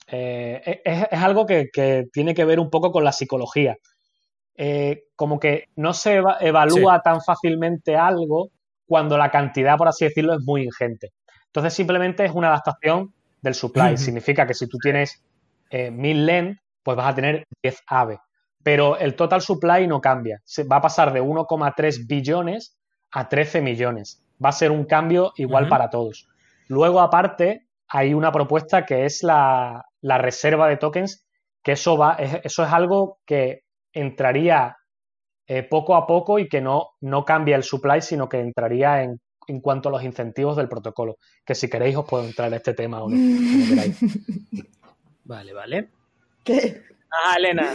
eh, 0.09 0.81
es, 0.85 1.23
algo 1.23 1.47
que, 1.47 1.69
tiene 2.13 2.35
que 2.35 2.45
ver 2.45 2.61
un 2.61 2.71
poco 2.71 2.91
con 2.91 3.05
la 3.05 3.13
psicología. 3.13 3.77
Eh, 4.57 5.05
como 5.15 5.39
que 5.39 5.65
no 5.77 5.93
se 5.93 6.23
evalúa 6.41 7.03
tan 7.03 7.21
fácilmente 7.21 7.95
algo 7.95 8.49
cuando 8.87 9.19
la 9.19 9.31
cantidad 9.31 9.77
por 9.77 9.89
así 9.89 10.07
decirlo 10.07 10.35
es 10.35 10.41
muy 10.45 10.63
ingente. 10.63 11.13
Entonces 11.47 11.75
simplemente 11.75 12.25
es 12.25 12.33
una 12.33 12.49
adaptación 12.49 13.13
del 13.43 13.55
supply. 13.55 13.97
Significa 13.97 14.47
que 14.47 14.55
si 14.55 14.67
tú 14.67 14.79
tienes 14.79 15.23
eh, 15.71 15.91
1000 15.91 16.27
LEN, 16.27 16.61
pues 16.83 16.97
vas 16.97 17.13
a 17.13 17.15
tener 17.15 17.45
10 17.63 17.83
AVE. 17.87 18.19
Pero 18.63 18.99
el 18.99 19.15
total 19.15 19.43
supply 19.43 19.87
no 19.87 20.01
cambia. 20.01 20.41
Se 20.45 20.65
va 20.65 20.77
a 20.77 20.81
pasar 20.81 21.13
de 21.13 21.23
1,3 21.23 22.07
billones 22.07 22.77
a 23.13 23.29
13 23.29 23.61
millones. 23.63 24.25
Va 24.45 24.51
a 24.51 24.53
ser 24.53 24.71
un 24.71 24.85
cambio 24.85 25.33
igual 25.37 25.69
para 25.69 25.89
todos. 25.89 26.29
Luego, 26.69 27.01
aparte, 27.01 27.67
hay 27.89 28.15
una 28.15 28.33
propuesta 28.33 28.85
que 28.85 29.05
es 29.05 29.23
la, 29.23 29.85
reserva 30.03 30.69
de 30.69 30.77
tokens, 30.77 31.27
que 31.63 31.73
eso, 31.73 31.97
va, 31.97 32.15
eso 32.15 32.65
es 32.65 32.73
algo 32.73 33.19
que 33.25 33.63
entraría 33.93 34.77
eh, 35.47 35.63
poco 35.63 35.95
a 35.95 36.07
poco 36.07 36.39
y 36.39 36.49
que 36.49 36.61
no, 36.61 36.91
no 37.01 37.25
cambia 37.25 37.57
el 37.57 37.63
supply, 37.63 38.03
sino 38.03 38.29
que 38.29 38.41
entraría 38.41 39.03
en, 39.03 39.21
en 39.47 39.61
cuanto 39.61 39.89
a 39.89 39.93
los 39.93 40.03
incentivos 40.03 40.57
del 40.57 40.69
protocolo. 40.69 41.17
Que 41.45 41.55
si 41.55 41.69
queréis 41.69 41.97
os 41.97 42.05
puedo 42.05 42.25
entrar 42.25 42.49
en 42.49 42.55
este 42.55 42.75
tema 42.75 43.03
o 43.03 43.09
no, 43.09 43.17
Vale, 45.27 45.53
vale. 45.53 45.89
¿Qué? 46.45 46.83
Ah, 47.11 47.35
Elena. 47.37 47.75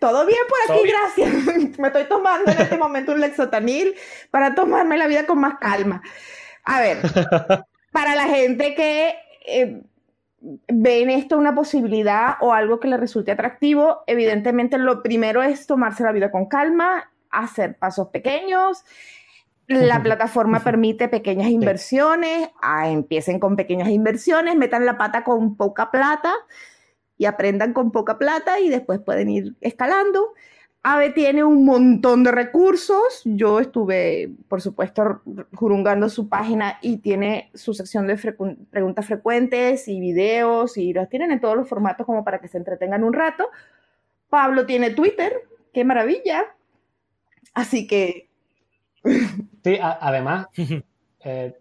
Todo 0.00 0.26
bien 0.26 0.38
por 0.48 0.76
aquí, 0.76 0.88
gracias. 0.88 1.78
Me 1.78 1.88
estoy 1.88 2.04
tomando 2.04 2.50
en 2.50 2.60
este 2.60 2.76
momento 2.76 3.12
un 3.12 3.20
lexotanil 3.20 3.94
para 4.30 4.54
tomarme 4.54 4.98
la 4.98 5.06
vida 5.06 5.26
con 5.26 5.40
más 5.40 5.58
calma. 5.58 6.02
A 6.64 6.80
ver, 6.80 6.98
para 7.92 8.14
la 8.14 8.24
gente 8.24 8.74
que 8.74 9.16
eh, 9.46 9.82
ve 10.68 11.02
en 11.02 11.10
esto 11.10 11.38
una 11.38 11.54
posibilidad 11.54 12.36
o 12.40 12.52
algo 12.52 12.78
que 12.78 12.88
le 12.88 12.98
resulte 12.98 13.32
atractivo, 13.32 14.04
evidentemente 14.06 14.78
lo 14.78 15.02
primero 15.02 15.42
es 15.42 15.66
tomarse 15.66 16.04
la 16.04 16.12
vida 16.12 16.30
con 16.30 16.46
calma, 16.46 17.10
hacer 17.30 17.76
pasos 17.76 18.08
pequeños. 18.08 18.84
La 19.68 20.00
plataforma 20.02 20.60
permite 20.60 21.08
pequeñas 21.08 21.48
inversiones, 21.48 22.50
ah, 22.62 22.88
empiecen 22.88 23.40
con 23.40 23.56
pequeñas 23.56 23.88
inversiones, 23.88 24.56
metan 24.56 24.86
la 24.86 24.98
pata 24.98 25.24
con 25.24 25.56
poca 25.56 25.90
plata 25.90 26.32
y 27.18 27.24
aprendan 27.24 27.72
con 27.72 27.90
poca 27.90 28.18
plata 28.18 28.60
y 28.60 28.68
después 28.68 29.00
pueden 29.00 29.30
ir 29.30 29.56
escalando. 29.60 30.34
AVE 30.88 31.10
tiene 31.10 31.42
un 31.42 31.64
montón 31.64 32.22
de 32.22 32.30
recursos. 32.30 33.22
Yo 33.24 33.58
estuve, 33.58 34.30
por 34.46 34.60
supuesto, 34.60 35.20
jurungando 35.52 36.08
su 36.08 36.28
página 36.28 36.78
y 36.80 36.98
tiene 36.98 37.50
su 37.54 37.74
sección 37.74 38.06
de 38.06 38.16
preguntas 38.70 39.04
frecuentes 39.04 39.88
y 39.88 39.98
videos 39.98 40.78
y 40.78 40.92
los 40.92 41.08
tienen 41.08 41.32
en 41.32 41.40
todos 41.40 41.56
los 41.56 41.68
formatos 41.68 42.06
como 42.06 42.22
para 42.22 42.38
que 42.40 42.46
se 42.46 42.58
entretengan 42.58 43.02
un 43.02 43.14
rato. 43.14 43.48
Pablo 44.28 44.64
tiene 44.64 44.90
Twitter, 44.90 45.32
qué 45.72 45.84
maravilla. 45.84 46.54
Así 47.52 47.88
que... 47.88 48.28
Sí, 49.66 49.78
además, 49.80 50.46
eh, 51.24 51.54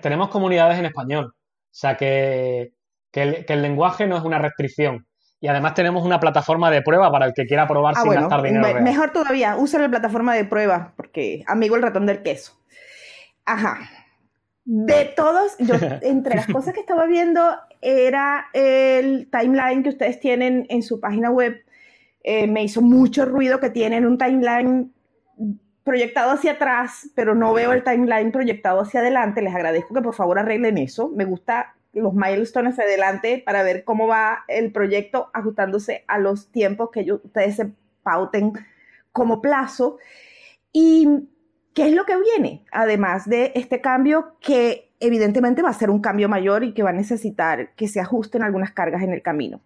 tenemos 0.00 0.28
comunidades 0.28 0.78
en 0.78 0.86
español. 0.86 1.34
O 1.34 1.72
sea 1.72 1.96
que 1.96 2.72
que 3.10 3.44
el, 3.48 3.62
lenguaje 3.62 4.06
no 4.06 4.16
es 4.16 4.22
una 4.22 4.38
restricción. 4.38 5.06
Y 5.40 5.48
además 5.48 5.74
tenemos 5.74 6.04
una 6.04 6.20
plataforma 6.20 6.70
de 6.70 6.82
prueba 6.82 7.10
para 7.10 7.26
el 7.26 7.32
que 7.34 7.46
quiera 7.46 7.66
probar 7.66 7.94
ah, 7.96 8.02
sin 8.02 8.12
gastar 8.12 8.42
dinero. 8.42 8.80
mejor 8.82 9.10
todavía, 9.10 9.56
usa 9.56 9.80
la 9.80 9.88
plataforma 9.88 10.34
de 10.34 10.44
prueba, 10.44 10.92
porque 10.96 11.42
amigo 11.46 11.76
el 11.76 11.82
ratón 11.82 12.06
del 12.06 12.22
queso. 12.22 12.60
Ajá. 13.46 13.78
De 14.64 15.06
todos, 15.16 15.56
yo 15.58 15.74
entre 16.02 16.36
las 16.36 16.46
cosas 16.46 16.74
que 16.74 16.80
estaba 16.80 17.06
viendo 17.06 17.56
era 17.80 18.48
el 18.52 19.30
timeline 19.30 19.82
que 19.82 19.88
ustedes 19.88 20.20
tienen 20.20 20.66
en 20.68 20.82
su 20.82 21.00
página 21.00 21.30
web. 21.30 21.64
Eh, 22.22 22.46
me 22.46 22.62
hizo 22.62 22.82
mucho 22.82 23.24
ruido 23.24 23.60
que 23.60 23.70
tienen 23.70 24.04
un 24.04 24.18
timeline 24.18 24.92
proyectado 25.84 26.32
hacia 26.32 26.52
atrás, 26.52 27.10
pero 27.14 27.34
no 27.34 27.52
veo 27.52 27.72
el 27.72 27.82
timeline 27.82 28.32
proyectado 28.32 28.80
hacia 28.80 29.00
adelante. 29.00 29.42
Les 29.42 29.54
agradezco 29.54 29.94
que 29.94 30.02
por 30.02 30.14
favor 30.14 30.38
arreglen 30.38 30.78
eso. 30.78 31.08
Me 31.08 31.24
gusta 31.24 31.74
los 31.92 32.14
milestones 32.14 32.78
adelante 32.78 33.42
para 33.44 33.62
ver 33.62 33.84
cómo 33.84 34.06
va 34.06 34.44
el 34.48 34.72
proyecto 34.72 35.30
ajustándose 35.32 36.04
a 36.06 36.18
los 36.18 36.50
tiempos 36.52 36.90
que 36.92 37.12
ustedes 37.12 37.56
se 37.56 37.72
pauten 38.02 38.52
como 39.12 39.40
plazo. 39.40 39.98
¿Y 40.72 41.28
qué 41.74 41.88
es 41.88 41.94
lo 41.94 42.04
que 42.04 42.16
viene? 42.16 42.64
Además 42.70 43.28
de 43.28 43.52
este 43.54 43.80
cambio 43.80 44.36
que 44.40 44.92
evidentemente 45.00 45.62
va 45.62 45.70
a 45.70 45.74
ser 45.74 45.90
un 45.90 46.00
cambio 46.00 46.28
mayor 46.28 46.62
y 46.62 46.74
que 46.74 46.82
va 46.82 46.90
a 46.90 46.94
necesitar 46.94 47.74
que 47.74 47.88
se 47.88 48.00
ajusten 48.00 48.42
algunas 48.42 48.72
cargas 48.72 49.02
en 49.02 49.12
el 49.12 49.22
camino. 49.22 49.60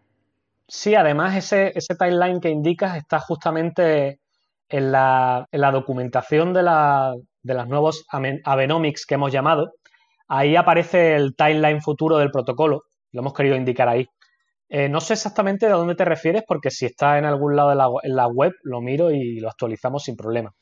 Sí, 0.66 0.94
además 0.94 1.36
ese, 1.36 1.72
ese 1.74 1.94
timeline 1.94 2.40
que 2.40 2.48
indicas 2.48 2.96
está 2.96 3.18
justamente 3.18 4.20
en 4.68 4.92
la, 4.92 5.46
en 5.50 5.60
la 5.60 5.70
documentación 5.70 6.52
de, 6.52 6.62
la, 6.62 7.14
de 7.42 7.54
las 7.54 7.68
nuevos 7.68 8.04
Abenomics 8.10 9.06
que 9.06 9.14
hemos 9.14 9.32
llamado, 9.32 9.72
Ahí 10.28 10.56
aparece 10.56 11.14
el 11.14 11.36
timeline 11.36 11.82
futuro 11.82 12.18
del 12.18 12.30
protocolo, 12.30 12.84
lo 13.12 13.20
hemos 13.20 13.34
querido 13.34 13.56
indicar 13.56 13.88
ahí. 13.88 14.06
Eh, 14.68 14.88
no 14.88 15.00
sé 15.00 15.12
exactamente 15.12 15.66
de 15.66 15.72
dónde 15.72 15.94
te 15.94 16.04
refieres 16.04 16.42
porque 16.46 16.70
si 16.70 16.86
está 16.86 17.18
en 17.18 17.26
algún 17.26 17.54
lado 17.54 17.68
de 17.68 17.76
la, 17.76 17.88
en 18.02 18.16
la 18.16 18.26
web 18.26 18.52
lo 18.62 18.80
miro 18.80 19.10
y 19.10 19.38
lo 19.38 19.48
actualizamos 19.48 20.04
sin 20.04 20.16
problema. 20.16 20.52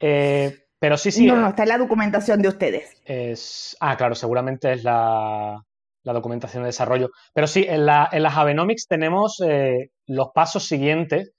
Eh, 0.00 0.64
pero 0.78 0.96
sí, 0.96 1.12
sí. 1.12 1.26
No, 1.26 1.36
no, 1.36 1.48
está 1.48 1.62
en 1.62 1.68
la 1.68 1.78
documentación 1.78 2.42
de 2.42 2.48
ustedes. 2.48 3.00
Es, 3.04 3.76
ah, 3.80 3.96
claro, 3.96 4.14
seguramente 4.14 4.72
es 4.72 4.82
la, 4.82 5.62
documentación 6.02 6.64
de 6.64 6.68
desarrollo. 6.68 7.10
Pero 7.32 7.46
sí, 7.46 7.64
en, 7.68 7.86
la, 7.86 8.08
en 8.10 8.22
las 8.22 8.36
Abenomics 8.36 8.88
tenemos 8.88 9.40
eh, 9.46 9.90
los 10.06 10.30
pasos 10.34 10.66
siguientes 10.66 11.32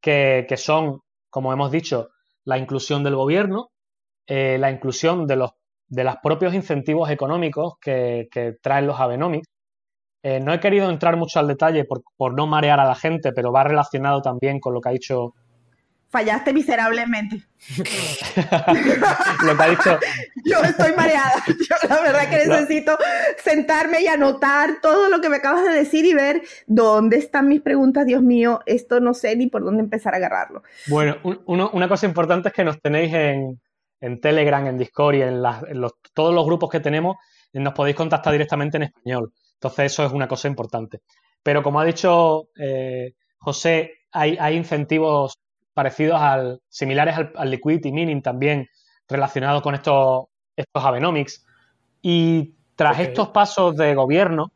que, 0.00 0.44
que, 0.48 0.56
son, 0.56 1.00
como 1.30 1.52
hemos 1.52 1.70
dicho, 1.70 2.10
la 2.44 2.58
inclusión 2.58 3.02
del 3.04 3.16
gobierno, 3.16 3.70
la 4.26 4.70
inclusión 4.70 5.26
de 5.26 5.36
los 5.36 5.50
de 5.90 6.04
los 6.04 6.16
propios 6.22 6.54
incentivos 6.54 7.10
económicos 7.10 7.74
que, 7.80 8.28
traen 8.62 8.86
los 8.86 8.98
Abenomics. 8.98 9.48
Eh, 10.22 10.38
no 10.40 10.52
he 10.52 10.60
querido 10.60 10.88
entrar 10.88 11.16
mucho 11.16 11.40
al 11.40 11.48
detalle 11.48 11.84
por, 11.84 12.34
no 12.34 12.46
marear 12.46 12.78
a 12.78 12.84
la 12.84 12.94
gente, 12.94 13.32
pero 13.32 13.52
va 13.52 13.64
relacionado 13.64 14.22
también 14.22 14.60
con 14.60 14.72
lo 14.72 14.80
que 14.80 14.88
ha 14.88 14.92
dicho. 14.92 15.34
Fallaste 16.10 16.52
miserablemente. 16.52 17.42
lo 19.46 19.56
que 19.56 19.62
ha 19.62 19.68
dicho. 19.70 19.98
Yo 20.44 20.60
estoy 20.62 20.92
mareada. 20.96 21.32
Yo 21.46 21.88
la 21.88 22.00
verdad 22.00 22.28
que 22.28 22.46
necesito 22.48 22.98
sentarme 23.42 24.02
y 24.02 24.08
anotar 24.08 24.80
todo 24.82 25.08
lo 25.08 25.20
que 25.20 25.28
me 25.28 25.36
acabas 25.36 25.64
de 25.64 25.72
decir 25.72 26.04
y 26.04 26.14
ver 26.14 26.42
dónde 26.66 27.16
están 27.18 27.48
mis 27.48 27.60
preguntas. 27.60 28.06
Dios 28.06 28.22
mío, 28.22 28.60
esto 28.66 29.00
no 29.00 29.14
sé 29.14 29.36
ni 29.36 29.46
por 29.46 29.64
dónde 29.64 29.82
empezar 29.82 30.14
a 30.14 30.16
agarrarlo. 30.16 30.62
Bueno, 30.88 31.18
una 31.46 31.88
cosa 31.88 32.06
importante 32.06 32.48
es 32.48 32.54
que 32.54 32.64
nos 32.64 32.80
tenéis 32.80 33.14
en, 33.14 33.60
en 34.00 34.20
Telegram, 34.20 34.66
en 34.66 34.78
Discord 34.78 35.14
y 35.14 35.22
en, 35.22 35.42
todos 36.14 36.34
los 36.34 36.46
grupos 36.46 36.70
que 36.70 36.80
tenemos, 36.80 37.16
nos 37.52 37.74
podéis 37.74 37.96
contactar 37.96 38.32
directamente 38.32 38.78
en 38.78 38.84
español. 38.84 39.32
Entonces, 39.54 39.92
eso 39.92 40.06
es 40.06 40.12
una 40.12 40.26
cosa 40.26 40.48
importante. 40.48 41.00
Pero 41.42 41.62
como 41.62 41.80
ha 41.80 41.84
dicho 41.84 42.48
eh, 42.58 43.12
José, 43.38 43.92
hay, 44.12 44.56
incentivos 44.56 45.38
parecidos 45.74 46.20
al, 46.20 46.60
similares 46.68 47.16
al, 47.34 47.50
liquidity 47.50 47.92
mining 47.92 48.22
también 48.22 48.68
relacionados 49.08 49.62
con 49.62 49.74
estos, 49.74 50.26
estos 50.56 50.84
Abenomics. 50.84 51.44
Y 52.02 52.54
tras 52.76 52.98
estos 53.00 53.28
pasos 53.28 53.76
de 53.76 53.94
gobierno, 53.94 54.52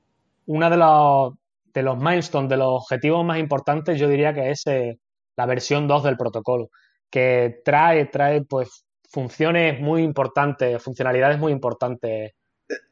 uno 0.47 0.71
de 0.71 0.77
los, 0.77 1.35
de 1.73 1.83
los 1.83 1.99
milestones, 1.99 2.49
de 2.51 2.57
los 2.57 2.83
objetivos 2.83 3.25
más 3.25 3.39
importantes, 3.39 3.99
yo 3.99 4.09
diría 4.09 4.33
que 4.33 4.51
es 4.51 4.67
eh, 4.67 4.99
la 5.37 5.47
versión 5.47 5.89
2 5.89 6.05
del 6.05 6.17
protocolo, 6.17 6.71
que 7.11 7.61
trae, 7.65 8.07
trae 8.07 8.43
pues 8.43 8.85
funciones 9.11 9.81
muy 9.81 10.03
importantes, 10.03 10.83
funcionalidades 10.83 11.39
muy 11.39 11.53
importantes 11.53 12.33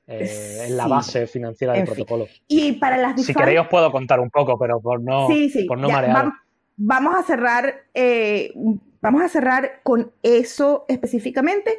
eh, 0.07 0.65
en 0.67 0.77
la 0.77 0.87
base 0.87 1.27
financiera 1.27 1.73
del 1.73 1.85
protocolo. 1.85 2.27
Y 2.49 2.73
para 2.73 2.97
las 2.97 3.23
Si 3.23 3.35
queréis 3.35 3.61
os 3.61 3.69
puedo 3.69 3.91
contar 3.91 4.21
un 4.21 4.31
poco, 4.31 4.59
pero 4.59 4.81
por 4.81 5.01
no, 5.01 5.29
por 5.67 5.79
no 5.79 5.89
marear. 5.89 6.15
Vamos, 6.15 6.35
a 6.79 7.23
cerrar, 7.23 7.75
eh, 7.95 8.53
vamos 9.01 9.23
a 9.23 9.29
cerrar 9.29 9.81
con 9.83 10.13
eso 10.23 10.85
específicamente 10.89 11.79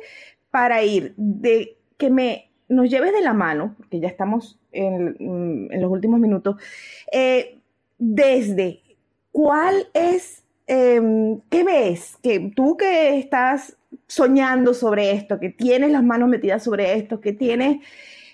para 0.52 0.84
ir 0.84 1.14
de 1.18 1.78
que 1.98 2.10
me 2.10 2.50
nos 2.70 2.90
lleves 2.90 3.14
de 3.14 3.22
la 3.22 3.34
mano, 3.34 3.76
porque 3.78 4.00
ya 4.00 4.08
estamos 4.08 4.60
en, 4.72 5.70
los 5.70 5.92
últimos 5.92 6.20
minutos, 6.20 6.58
eh, 7.12 7.60
desde 7.98 8.82
cuál 9.32 9.88
es, 9.94 10.44
em, 10.68 11.42
¿qué 11.50 11.64
ves? 11.64 12.18
Que 12.22 12.52
tú 12.56 12.78
que 12.78 13.18
estás 13.18 13.78
soñando 14.08 14.74
sobre 14.74 15.12
esto, 15.12 15.40
que 15.40 15.50
tienes 15.50 15.92
las 15.92 16.04
manos 16.04 16.30
metidas 16.30 16.64
sobre 16.64 16.94
esto, 16.96 17.22
que 17.22 17.34
tienes, 17.34 17.78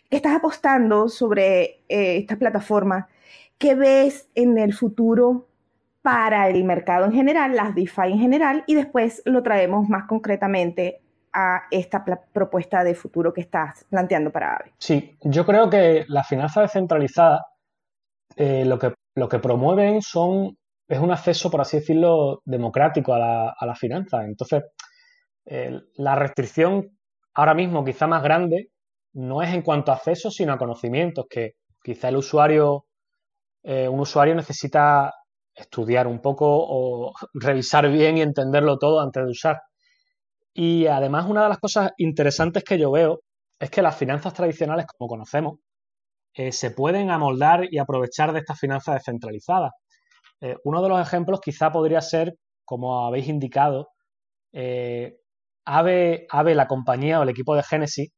que 0.10 0.18
estás 0.18 0.36
apostando 0.36 1.10
sobre 1.10 1.82
eh, 1.90 2.18
esta 2.18 2.38
plataforma, 2.38 3.10
¿qué 3.58 3.76
ves 3.76 4.28
en 4.36 4.58
el 4.58 4.74
futuro 4.74 5.49
para 6.12 6.50
el 6.50 6.64
mercado 6.64 7.06
en 7.06 7.14
general, 7.14 7.56
las 7.56 7.76
DeFi 7.76 8.12
en 8.12 8.20
general, 8.20 8.64
y 8.68 8.76
después 8.76 9.22
lo 9.26 9.44
traemos 9.44 9.88
más 9.90 10.06
concretamente 10.08 11.02
a 11.32 11.64
esta 11.70 12.04
propuesta 12.34 12.84
de 12.84 12.96
futuro 12.96 13.32
que 13.34 13.42
estás 13.42 13.86
planteando 13.90 14.32
para 14.32 14.56
AVE. 14.56 14.74
Sí, 14.80 15.18
yo 15.22 15.46
creo 15.46 15.70
que 15.70 16.06
la 16.08 16.24
finanza 16.24 16.62
descentralizada 16.62 17.46
eh, 18.36 18.66
lo, 18.66 18.80
que, 18.80 18.94
lo 19.16 19.30
que 19.30 19.40
promueven 19.40 20.02
son, 20.02 20.58
es 20.88 21.00
un 21.00 21.12
acceso, 21.12 21.52
por 21.52 21.62
así 21.62 21.78
decirlo, 21.78 22.42
democrático 22.46 23.14
a 23.14 23.20
la, 23.20 23.56
a 23.58 23.66
la 23.66 23.76
finanza. 23.76 24.24
Entonces, 24.24 24.64
la 25.96 26.16
restricción 26.16 26.92
ahora 27.34 27.54
mismo 27.54 27.84
quizá 27.84 28.06
más 28.06 28.22
grande 28.22 28.70
no 29.14 29.42
es 29.42 29.54
en 29.54 29.62
cuanto 29.62 29.92
a 29.92 29.96
acceso, 29.96 30.30
sino 30.30 30.54
a 30.54 30.58
conocimientos, 30.58 31.26
que 31.30 31.54
quizá 31.84 32.10
el 32.10 32.18
usuario, 32.18 32.86
eh, 33.64 33.88
un 33.88 34.00
usuario 34.00 34.36
necesita 34.36 35.14
estudiar 35.62 36.08
un 36.08 36.22
poco 36.22 36.46
o 36.48 37.14
revisar 37.34 37.90
bien 37.92 38.18
y 38.18 38.22
entenderlo 38.22 38.78
todo 38.78 39.02
antes 39.02 39.24
de 39.24 39.32
usar. 39.32 39.62
Y 40.54 40.88
además 40.88 41.26
una 41.28 41.44
de 41.44 41.50
las 41.50 41.60
cosas 41.60 41.92
interesantes 41.98 42.64
que 42.64 42.78
yo 42.78 42.92
veo 42.92 43.22
es 43.60 43.70
que 43.70 43.82
las 43.82 43.96
finanzas 43.98 44.34
tradicionales, 44.34 44.86
como 44.88 45.10
conocemos, 45.10 45.60
eh, 46.34 46.52
se 46.52 46.72
pueden 46.72 47.10
amoldar 47.12 47.68
y 47.70 47.80
aprovechar 47.80 48.32
de 48.34 48.40
estas 48.40 48.60
finanzas 48.60 48.96
descentralizadas. 48.96 49.72
Eh, 50.42 50.56
uno 50.64 50.82
de 50.82 50.90
los 50.90 51.02
ejemplos 51.02 51.42
quizá 51.42 51.72
podría 51.72 52.02
ser 52.02 52.36
como 52.66 53.06
habéis 53.06 53.28
indicado, 53.28 53.90
eh, 54.54 55.18
Ave, 55.66 56.28
la 56.56 56.68
compañía 56.68 57.20
o 57.20 57.24
el 57.24 57.30
equipo 57.30 57.56
de 57.56 57.64
Genesis, 57.64 58.10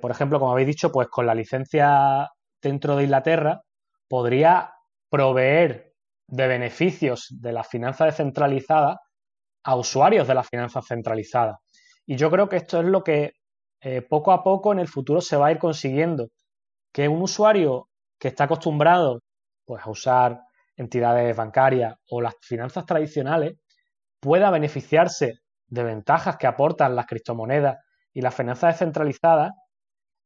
por 0.00 0.10
ejemplo, 0.10 0.38
como 0.38 0.52
habéis 0.52 0.68
dicho, 0.68 0.90
pues 0.90 1.08
con 1.08 1.26
la 1.26 1.34
licencia 1.34 2.30
dentro 2.62 2.96
de 2.96 3.04
Inglaterra, 3.04 3.60
podría 4.08 4.72
proveer 5.10 5.85
de 6.26 6.46
beneficios 6.46 7.28
de 7.30 7.52
la 7.52 7.64
finanza 7.64 8.04
descentralizada 8.04 9.00
a 9.64 9.76
usuarios 9.76 10.28
de 10.28 10.34
la 10.34 10.44
finanza 10.44 10.82
centralizada. 10.82 11.58
Y 12.06 12.16
yo 12.16 12.30
creo 12.30 12.48
que 12.48 12.56
esto 12.56 12.80
es 12.80 12.86
lo 12.86 13.02
que 13.02 13.32
eh, 13.80 14.02
poco 14.02 14.32
a 14.32 14.42
poco 14.42 14.72
en 14.72 14.78
el 14.78 14.88
futuro 14.88 15.20
se 15.20 15.36
va 15.36 15.48
a 15.48 15.52
ir 15.52 15.58
consiguiendo, 15.58 16.28
que 16.92 17.08
un 17.08 17.22
usuario 17.22 17.88
que 18.18 18.28
está 18.28 18.44
acostumbrado 18.44 19.20
pues, 19.64 19.82
a 19.84 19.90
usar 19.90 20.40
entidades 20.76 21.36
bancarias 21.36 21.94
o 22.10 22.20
las 22.20 22.34
finanzas 22.40 22.86
tradicionales 22.86 23.54
pueda 24.20 24.50
beneficiarse 24.50 25.40
de 25.68 25.84
ventajas 25.84 26.36
que 26.36 26.46
aportan 26.46 26.96
las 26.96 27.06
criptomonedas 27.06 27.78
y 28.12 28.20
las 28.20 28.34
finanzas 28.34 28.74
descentralizadas 28.74 29.52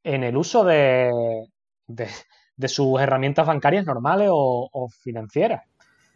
en 0.03 0.23
el 0.23 0.37
uso 0.37 0.63
de, 0.63 1.11
de, 1.87 2.67
sus 2.67 2.99
herramientas 2.99 3.45
bancarias 3.45 3.85
normales 3.85 4.29
o, 4.31 4.87
financieras. 5.01 5.63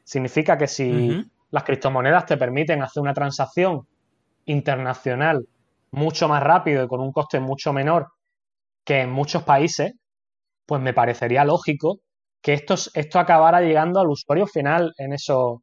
Significa 0.06 0.58
que 0.58 0.68
si 0.68 1.26
las 1.50 1.64
criptomonedas 1.64 2.28
te 2.28 2.38
permiten 2.38 2.84
hacer 2.84 3.02
una 3.02 3.14
transacción 3.14 3.88
internacional 4.46 5.48
mucho 5.92 6.28
más 6.28 6.44
rápido 6.44 6.84
y 6.84 6.88
con 6.88 7.02
un 7.02 7.12
coste 7.12 7.40
mucho 7.40 7.74
menor 7.74 8.08
que 8.86 9.02
en 9.02 9.10
muchos 9.10 9.44
países, 9.44 9.94
pues 10.68 10.80
me 10.80 10.94
parecería 10.94 11.44
lógico 11.44 12.00
que 12.40 12.54
esto, 12.54 12.76
esto 12.94 13.20
acabara 13.20 13.62
llegando 13.62 14.00
al 14.00 14.10
usuario 14.10 14.46
final 14.46 14.94
en 14.98 15.14
esos, 15.14 15.58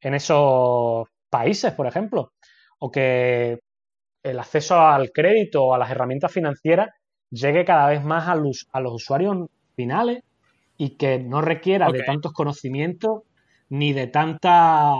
en 0.00 0.14
esos 0.14 1.06
países, 1.28 1.72
por 1.72 1.86
ejemplo, 1.86 2.32
o 2.78 2.90
que 2.90 3.58
el 4.22 4.38
acceso 4.38 4.80
al 4.80 5.10
crédito 5.12 5.62
o 5.62 5.74
a 5.74 5.78
las 5.78 5.90
herramientas 5.90 6.32
financieras 6.32 6.88
llegue 7.30 7.66
cada 7.66 7.88
vez 7.88 8.02
más 8.02 8.28
a 8.28 8.34
los, 8.34 8.66
a 8.72 8.80
los 8.80 8.94
usuarios 8.94 9.36
finales 9.76 10.22
y 10.78 10.96
que 10.96 11.18
no 11.18 11.42
requiera 11.42 11.90
de 11.90 12.02
tantos 12.02 12.32
conocimientos 12.32 13.24
ni 13.68 13.92
de 13.92 14.06
tantas, 14.06 14.94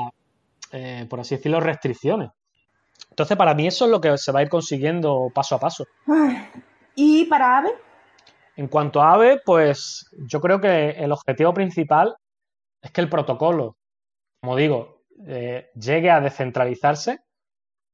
eh, 0.73 1.07
por 1.09 1.21
así 1.21 1.37
decirlo, 1.37 1.61
restricciones. 1.61 2.31
Entonces, 3.11 3.37
para 3.37 3.55
mí 3.55 3.67
eso 3.67 3.85
es 3.85 3.91
lo 3.91 4.01
que 4.01 4.17
se 4.19 4.33
va 4.33 4.41
a 4.41 4.43
ir 4.43 4.49
consiguiendo 4.49 5.31
paso 5.33 5.55
a 5.55 5.61
paso. 5.61 5.87
¿Y 6.95 7.25
para 7.27 7.59
AVE? 7.59 7.75
En 8.57 8.69
cuanto 8.69 9.03
a 9.03 9.15
AVE, 9.15 9.41
pues 9.45 10.09
yo 10.29 10.41
creo 10.41 10.61
que 10.61 10.91
el 10.91 11.13
objetivo 11.13 11.53
principal 11.55 12.17
es 12.83 12.91
que 12.91 13.01
el 13.01 13.09
protocolo, 13.09 13.77
como 14.41 14.57
digo, 14.57 15.03
eh, 15.27 15.71
llegue 15.75 16.11
a 16.11 16.21
descentralizarse, 16.21 17.21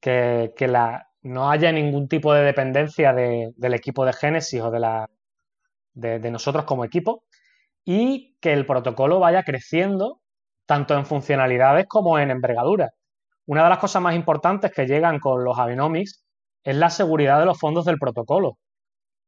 que, 0.00 0.52
la, 0.60 1.08
no 1.22 1.50
haya 1.50 1.70
ningún 1.72 2.08
tipo 2.08 2.32
de 2.32 2.42
dependencia 2.42 3.12
del 3.12 3.74
equipo 3.74 4.04
de 4.04 4.12
Genesis 4.12 4.60
o 4.60 4.70
de, 4.70 4.80
la, 4.80 5.10
de, 5.92 6.30
nosotros 6.30 6.64
como 6.64 6.84
equipo 6.84 7.24
y 7.84 8.36
que 8.40 8.52
el 8.52 8.66
protocolo 8.66 9.20
vaya 9.20 9.42
creciendo 9.42 10.19
tanto 10.70 10.94
en 10.94 11.04
funcionalidades 11.04 11.88
como 11.88 12.16
en 12.20 12.30
envergadura. 12.30 12.90
Una 13.46 13.64
de 13.64 13.70
las 13.70 13.78
cosas 13.78 14.00
más 14.00 14.14
importantes 14.14 14.70
que 14.70 14.86
llegan 14.86 15.18
con 15.18 15.42
los 15.42 15.58
Abenomics 15.58 16.24
es 16.62 16.76
la 16.76 16.90
seguridad 16.90 17.40
de 17.40 17.46
los 17.46 17.58
fondos 17.58 17.84
del 17.86 17.98
protocolo. 17.98 18.56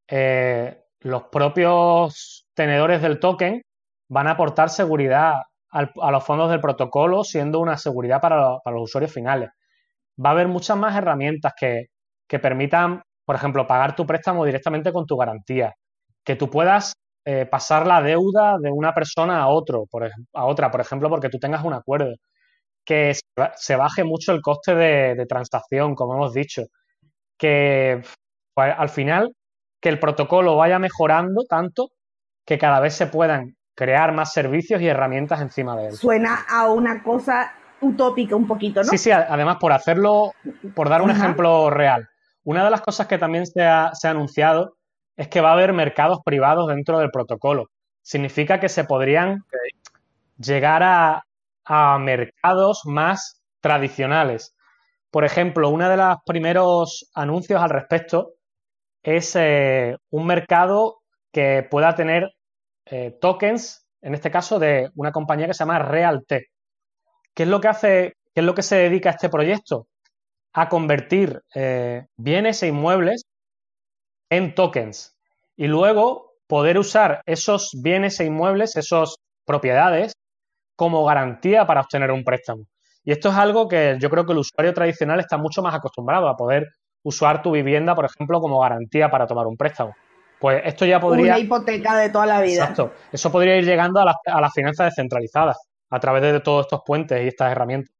Eh, 0.06 0.84
los 1.00 1.24
propios 1.24 2.46
tenedores 2.54 3.02
del 3.02 3.18
token 3.18 3.60
van 4.08 4.28
a 4.28 4.32
aportar 4.32 4.70
seguridad 4.70 5.32
a 5.72 6.10
los 6.12 6.22
fondos 6.22 6.48
del 6.48 6.60
protocolo, 6.60 7.24
siendo 7.24 7.58
una 7.58 7.76
seguridad 7.76 8.20
para, 8.20 8.60
los 8.64 8.82
usuarios 8.82 9.12
finales. 9.12 9.50
Va 10.24 10.28
a 10.28 10.32
haber 10.34 10.46
muchas 10.46 10.76
más 10.76 10.94
herramientas 10.94 11.54
que, 11.58 11.88
permitan, 12.38 13.02
por 13.24 13.34
ejemplo, 13.34 13.66
pagar 13.66 13.96
tu 13.96 14.06
préstamo 14.06 14.44
directamente 14.44 14.92
con 14.92 15.06
tu 15.06 15.16
garantía, 15.16 15.74
que 16.22 16.36
tú 16.36 16.48
puedas 16.48 16.92
eh, 17.24 17.46
pasar 17.46 17.86
la 17.86 18.02
deuda 18.02 18.58
de 18.58 18.70
una 18.70 18.92
persona 18.92 19.42
a 19.42 19.48
otro, 19.48 19.86
a 20.34 20.44
otra, 20.44 20.70
por 20.70 20.80
ejemplo, 20.80 21.08
porque 21.08 21.28
tú 21.28 21.38
tengas 21.38 21.64
un 21.64 21.72
acuerdo, 21.72 22.14
que 22.84 23.14
se 23.56 23.76
baje 23.76 24.04
mucho 24.04 24.32
el 24.32 24.42
coste 24.42 24.74
de, 24.74 25.26
transacción, 25.26 25.94
como 25.94 26.14
hemos 26.14 26.34
dicho, 26.34 26.64
que 27.38 28.02
pues, 28.54 28.74
al 28.76 28.88
final 28.88 29.32
que 29.80 29.88
el 29.88 29.98
protocolo 29.98 30.56
vaya 30.56 30.78
mejorando 30.78 31.42
tanto 31.48 31.90
que 32.44 32.58
cada 32.58 32.80
vez 32.80 32.94
se 32.94 33.06
puedan 33.06 33.56
crear 33.74 34.12
más 34.12 34.32
servicios 34.32 34.80
y 34.80 34.86
herramientas 34.86 35.40
encima 35.40 35.76
de 35.76 35.88
él. 35.88 35.96
Suena 35.96 36.44
a 36.48 36.70
una 36.70 37.02
cosa 37.02 37.52
utópica 37.80 38.36
un 38.36 38.46
poquito, 38.46 38.80
¿no? 38.82 38.88
Sí, 38.90 38.98
sí, 38.98 39.10
además 39.10 39.56
por 39.60 39.72
hacerlo, 39.72 40.32
por 40.74 40.88
dar 40.88 41.02
un 41.02 41.10
ejemplo 41.10 41.68
real. 41.70 42.08
Una 42.44 42.64
de 42.64 42.70
las 42.70 42.80
cosas 42.80 43.06
que 43.06 43.18
también 43.18 43.46
se 43.46 43.62
ha, 43.62 43.92
anunciado 44.04 44.76
es 45.16 45.28
que 45.28 45.40
va 45.40 45.50
a 45.50 45.54
haber 45.54 45.72
mercados 45.72 46.20
privados 46.24 46.68
dentro 46.68 46.98
del 46.98 47.10
protocolo. 47.10 47.70
Significa 48.02 48.60
que 48.60 48.68
se 48.68 48.84
podrían 48.84 49.44
llegar 50.38 50.82
a, 50.82 51.24
a 51.64 51.98
mercados 51.98 52.82
más 52.84 53.42
tradicionales. 53.60 54.54
Por 55.10 55.24
ejemplo, 55.24 55.68
uno 55.70 55.88
de 55.88 55.96
los 55.96 56.16
primeros 56.24 57.10
anuncios 57.14 57.60
al 57.62 57.70
respecto 57.70 58.32
es 59.02 59.36
eh, 59.36 59.96
un 60.10 60.26
mercado 60.26 61.00
que 61.32 61.66
pueda 61.70 61.94
tener 61.94 62.30
eh, 62.86 63.16
tokens, 63.20 63.86
en 64.00 64.14
este 64.14 64.30
caso 64.30 64.58
de 64.58 64.90
una 64.94 65.12
compañía 65.12 65.46
que 65.46 65.54
se 65.54 65.64
llama 65.64 65.78
Realte. 65.78 66.46
¿Qué 67.34 67.44
es 67.44 67.48
lo 67.48 67.60
que 67.60 67.68
hace, 67.68 68.16
qué 68.34 68.40
es 68.40 68.44
lo 68.44 68.54
que 68.54 68.62
se 68.62 68.76
dedica 68.76 69.10
a 69.10 69.12
este 69.12 69.28
proyecto? 69.28 69.86
A 70.52 70.68
convertir 70.68 71.40
eh, 71.54 72.06
bienes 72.16 72.62
e 72.62 72.68
inmuebles 72.68 73.24
en 74.32 74.54
tokens 74.54 75.14
y 75.56 75.66
luego 75.66 76.36
poder 76.46 76.78
usar 76.78 77.20
esos 77.26 77.70
bienes 77.82 78.18
e 78.18 78.24
inmuebles, 78.24 78.76
esas 78.76 79.16
propiedades, 79.44 80.14
como 80.74 81.04
garantía 81.04 81.66
para 81.66 81.82
obtener 81.82 82.10
un 82.10 82.24
préstamo. 82.24 82.64
Y 83.04 83.12
esto 83.12 83.28
es 83.28 83.36
algo 83.36 83.68
que 83.68 83.98
yo 84.00 84.08
creo 84.08 84.24
que 84.24 84.32
el 84.32 84.38
usuario 84.38 84.72
tradicional 84.72 85.20
está 85.20 85.36
mucho 85.36 85.60
más 85.60 85.74
acostumbrado 85.74 86.28
a 86.28 86.36
poder 86.36 86.66
usar 87.02 87.42
tu 87.42 87.50
vivienda, 87.52 87.94
por 87.94 88.06
ejemplo, 88.06 88.40
como 88.40 88.58
garantía 88.60 89.10
para 89.10 89.26
tomar 89.26 89.46
un 89.46 89.56
préstamo. 89.56 89.94
Pues 90.40 90.62
esto 90.64 90.86
ya 90.86 90.98
podría... 90.98 91.32
Una 91.32 91.38
hipoteca 91.38 91.96
de 91.98 92.08
toda 92.08 92.24
la 92.24 92.40
vida. 92.40 92.62
Exacto. 92.62 92.94
Eso 93.12 93.30
podría 93.30 93.58
ir 93.58 93.66
llegando 93.66 94.00
a 94.00 94.06
las, 94.06 94.16
a 94.24 94.40
las 94.40 94.52
finanzas 94.54 94.86
descentralizadas 94.86 95.58
a 95.90 96.00
través 96.00 96.22
de 96.22 96.40
todos 96.40 96.64
estos 96.66 96.80
puentes 96.86 97.22
y 97.22 97.28
estas 97.28 97.52
herramientas. 97.52 97.94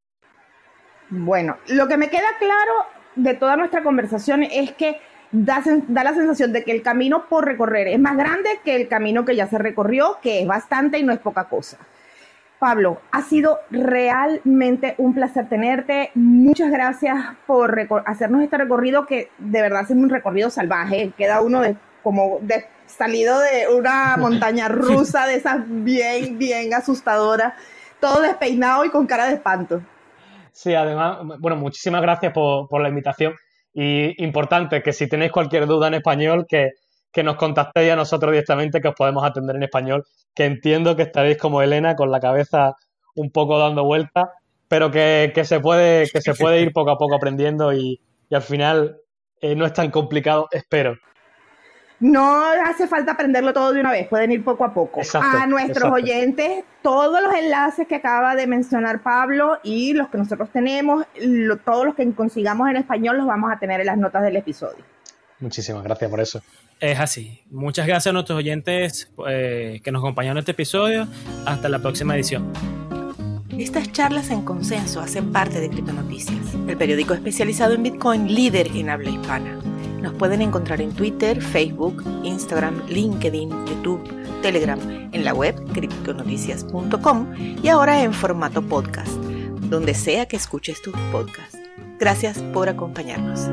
Bueno, 1.09 1.57
lo 1.67 1.87
que 1.87 1.97
me 1.97 2.09
queda 2.09 2.37
claro 2.39 2.73
de 3.15 3.35
toda 3.35 3.55
nuestra 3.55 3.83
conversación 3.83 4.41
es 4.41 4.71
que 4.71 4.99
da, 5.33 5.61
da, 5.87 6.03
la 6.03 6.13
sensación 6.13 6.53
de 6.53 6.63
que 6.63 6.71
el 6.71 6.81
camino 6.81 7.25
por 7.27 7.43
recorrer 7.43 7.89
es 7.89 7.99
más 7.99 8.15
grande 8.15 8.49
que 8.63 8.75
el 8.75 8.87
camino 8.87 9.25
que 9.25 9.35
ya 9.35 9.47
se 9.47 9.57
recorrió, 9.57 10.19
que 10.21 10.41
es 10.41 10.47
bastante 10.47 10.99
y 10.99 11.03
no 11.03 11.11
es 11.11 11.19
poca 11.19 11.49
cosa. 11.49 11.77
Pablo, 12.59 13.01
ha 13.11 13.23
sido 13.23 13.59
realmente 13.71 14.95
un 14.97 15.13
placer 15.13 15.49
tenerte. 15.49 16.11
Muchas 16.15 16.71
gracias 16.71 17.17
por 17.45 17.77
hacernos 18.05 18.41
este 18.41 18.57
recorrido 18.57 19.05
que 19.05 19.29
de 19.37 19.61
verdad 19.61 19.81
es 19.81 19.89
un 19.89 20.09
recorrido 20.09 20.49
salvaje. 20.49 21.11
Queda 21.17 21.41
uno 21.41 21.59
de 21.59 21.75
como 22.03 22.39
de, 22.41 22.65
salido 22.85 23.37
de 23.39 23.67
una 23.75 24.15
montaña 24.19 24.67
rusa 24.67 25.25
de 25.25 25.35
esas 25.35 25.61
bien, 25.65 26.37
bien 26.37 26.73
asustadoras, 26.73 27.53
todo 27.99 28.21
despeinado 28.21 28.85
y 28.85 28.89
con 28.89 29.07
cara 29.07 29.27
de 29.27 29.33
espanto. 29.33 29.81
Sí, 30.51 30.73
además, 30.75 31.17
bueno, 31.39 31.57
muchísimas 31.57 32.01
gracias 32.01 32.31
por, 32.31 32.69
por 32.69 32.81
la 32.81 32.89
invitación. 32.89 33.33
Y 33.73 34.23
importante 34.23 34.81
que 34.83 34.93
si 34.93 35.07
tenéis 35.07 35.31
cualquier 35.31 35.65
duda 35.65 35.87
en 35.87 35.95
español, 35.95 36.45
que, 36.47 36.71
que 37.11 37.23
nos 37.23 37.35
contactéis 37.35 37.91
a 37.91 37.95
nosotros 37.95 38.31
directamente, 38.31 38.81
que 38.81 38.89
os 38.89 38.95
podemos 38.95 39.23
atender 39.23 39.55
en 39.55 39.63
español, 39.63 40.03
que 40.33 40.45
entiendo 40.45 40.95
que 40.95 41.03
estaréis 41.03 41.37
como 41.37 41.61
Elena 41.61 41.95
con 41.95 42.11
la 42.11 42.19
cabeza 42.19 42.75
un 43.15 43.31
poco 43.31 43.59
dando 43.59 43.83
vueltas, 43.83 44.29
pero 44.67 44.89
que, 44.89 45.31
se 45.43 45.59
puede, 45.59 46.09
que 46.09 46.21
se 46.21 46.33
puede 46.33 46.61
ir 46.61 46.73
poco 46.73 46.91
a 46.91 46.97
poco 46.97 47.15
aprendiendo 47.15 47.73
y, 47.73 48.01
al 48.31 48.41
final 48.41 48.97
eh, 49.39 49.55
no 49.55 49.67
es 49.67 49.73
tan 49.73 49.91
complicado, 49.91 50.47
espero. 50.51 50.97
No 52.03 52.43
hace 52.65 52.85
falta 52.85 53.13
aprenderlo 53.13 53.53
todo 53.53 53.71
de 53.71 53.79
una 53.79 53.89
vez, 53.89 54.09
pueden 54.09 54.29
ir 54.33 54.43
poco 54.43 54.65
a 54.65 54.73
poco. 54.73 54.99
a 55.13 55.47
nuestros 55.47 55.89
oyentes, 55.89 56.65
todos 56.81 57.23
los 57.23 57.33
enlaces 57.33 57.87
que 57.87 57.95
acaba 57.95 58.35
de 58.35 58.45
mencionar 58.45 59.01
Pablo 59.01 59.59
y 59.63 59.93
los 59.93 60.09
que 60.09 60.17
nosotros 60.17 60.49
tenemos, 60.51 61.05
todos 61.63 61.85
los 61.85 61.95
que 61.95 62.11
consigamos 62.11 62.69
en 62.69 62.75
español 62.75 63.19
los 63.19 63.25
vamos 63.25 63.53
a 63.53 63.57
tener 63.57 63.79
en 63.79 63.85
las 63.85 63.97
notas 63.97 64.21
del 64.23 64.35
episodio. 64.35 64.83
Muchísimas 65.39 65.81
gracias 65.81 66.11
por 66.11 66.19
eso. 66.19 66.41
Es 66.81 66.99
así. 66.99 67.41
Muchas 67.49 67.87
gracias 67.87 68.07
a 68.07 68.13
nuestros 68.13 68.37
oyentes 68.37 69.09
eh, 69.25 69.79
que 69.81 69.91
nos 69.93 70.01
acompañaron 70.01 70.39
en 70.39 70.41
este 70.41 70.51
episodio. 70.51 71.07
Hasta 71.45 71.69
la 71.69 71.79
próxima 71.79 72.15
edición. 72.15 72.51
Estas 73.57 73.89
charlas 73.93 74.29
en 74.29 74.43
consenso 74.43 74.99
hacen 74.99 75.31
parte 75.31 75.61
de 75.61 75.69
Criptonoticias, 75.69 76.53
el 76.67 76.75
periódico 76.75 77.13
especializado 77.13 77.75
en 77.75 77.83
Bitcoin 77.83 78.27
líder 78.27 78.67
en 78.75 78.89
habla 78.89 79.09
hispana. 79.09 79.72
Nos 80.03 80.13
pueden 80.13 80.41
encontrar 80.41 80.81
en 80.81 80.91
Twitter, 80.91 81.41
Facebook, 81.41 82.03
Instagram, 82.23 82.85
LinkedIn, 82.87 83.49
YouTube, 83.65 84.03
Telegram, 84.41 84.79
en 85.11 85.23
la 85.23 85.33
web 85.33 85.55
criptonoticias.com 85.73 87.33
y 87.63 87.67
ahora 87.69 88.03
en 88.03 88.13
formato 88.13 88.61
podcast 88.61 89.13
donde 89.73 89.93
sea 89.93 90.27
que 90.27 90.35
escuches 90.35 90.81
tus 90.81 90.93
podcasts. 91.11 91.57
Gracias 91.99 92.37
por 92.53 92.69
acompañarnos. 92.69 93.49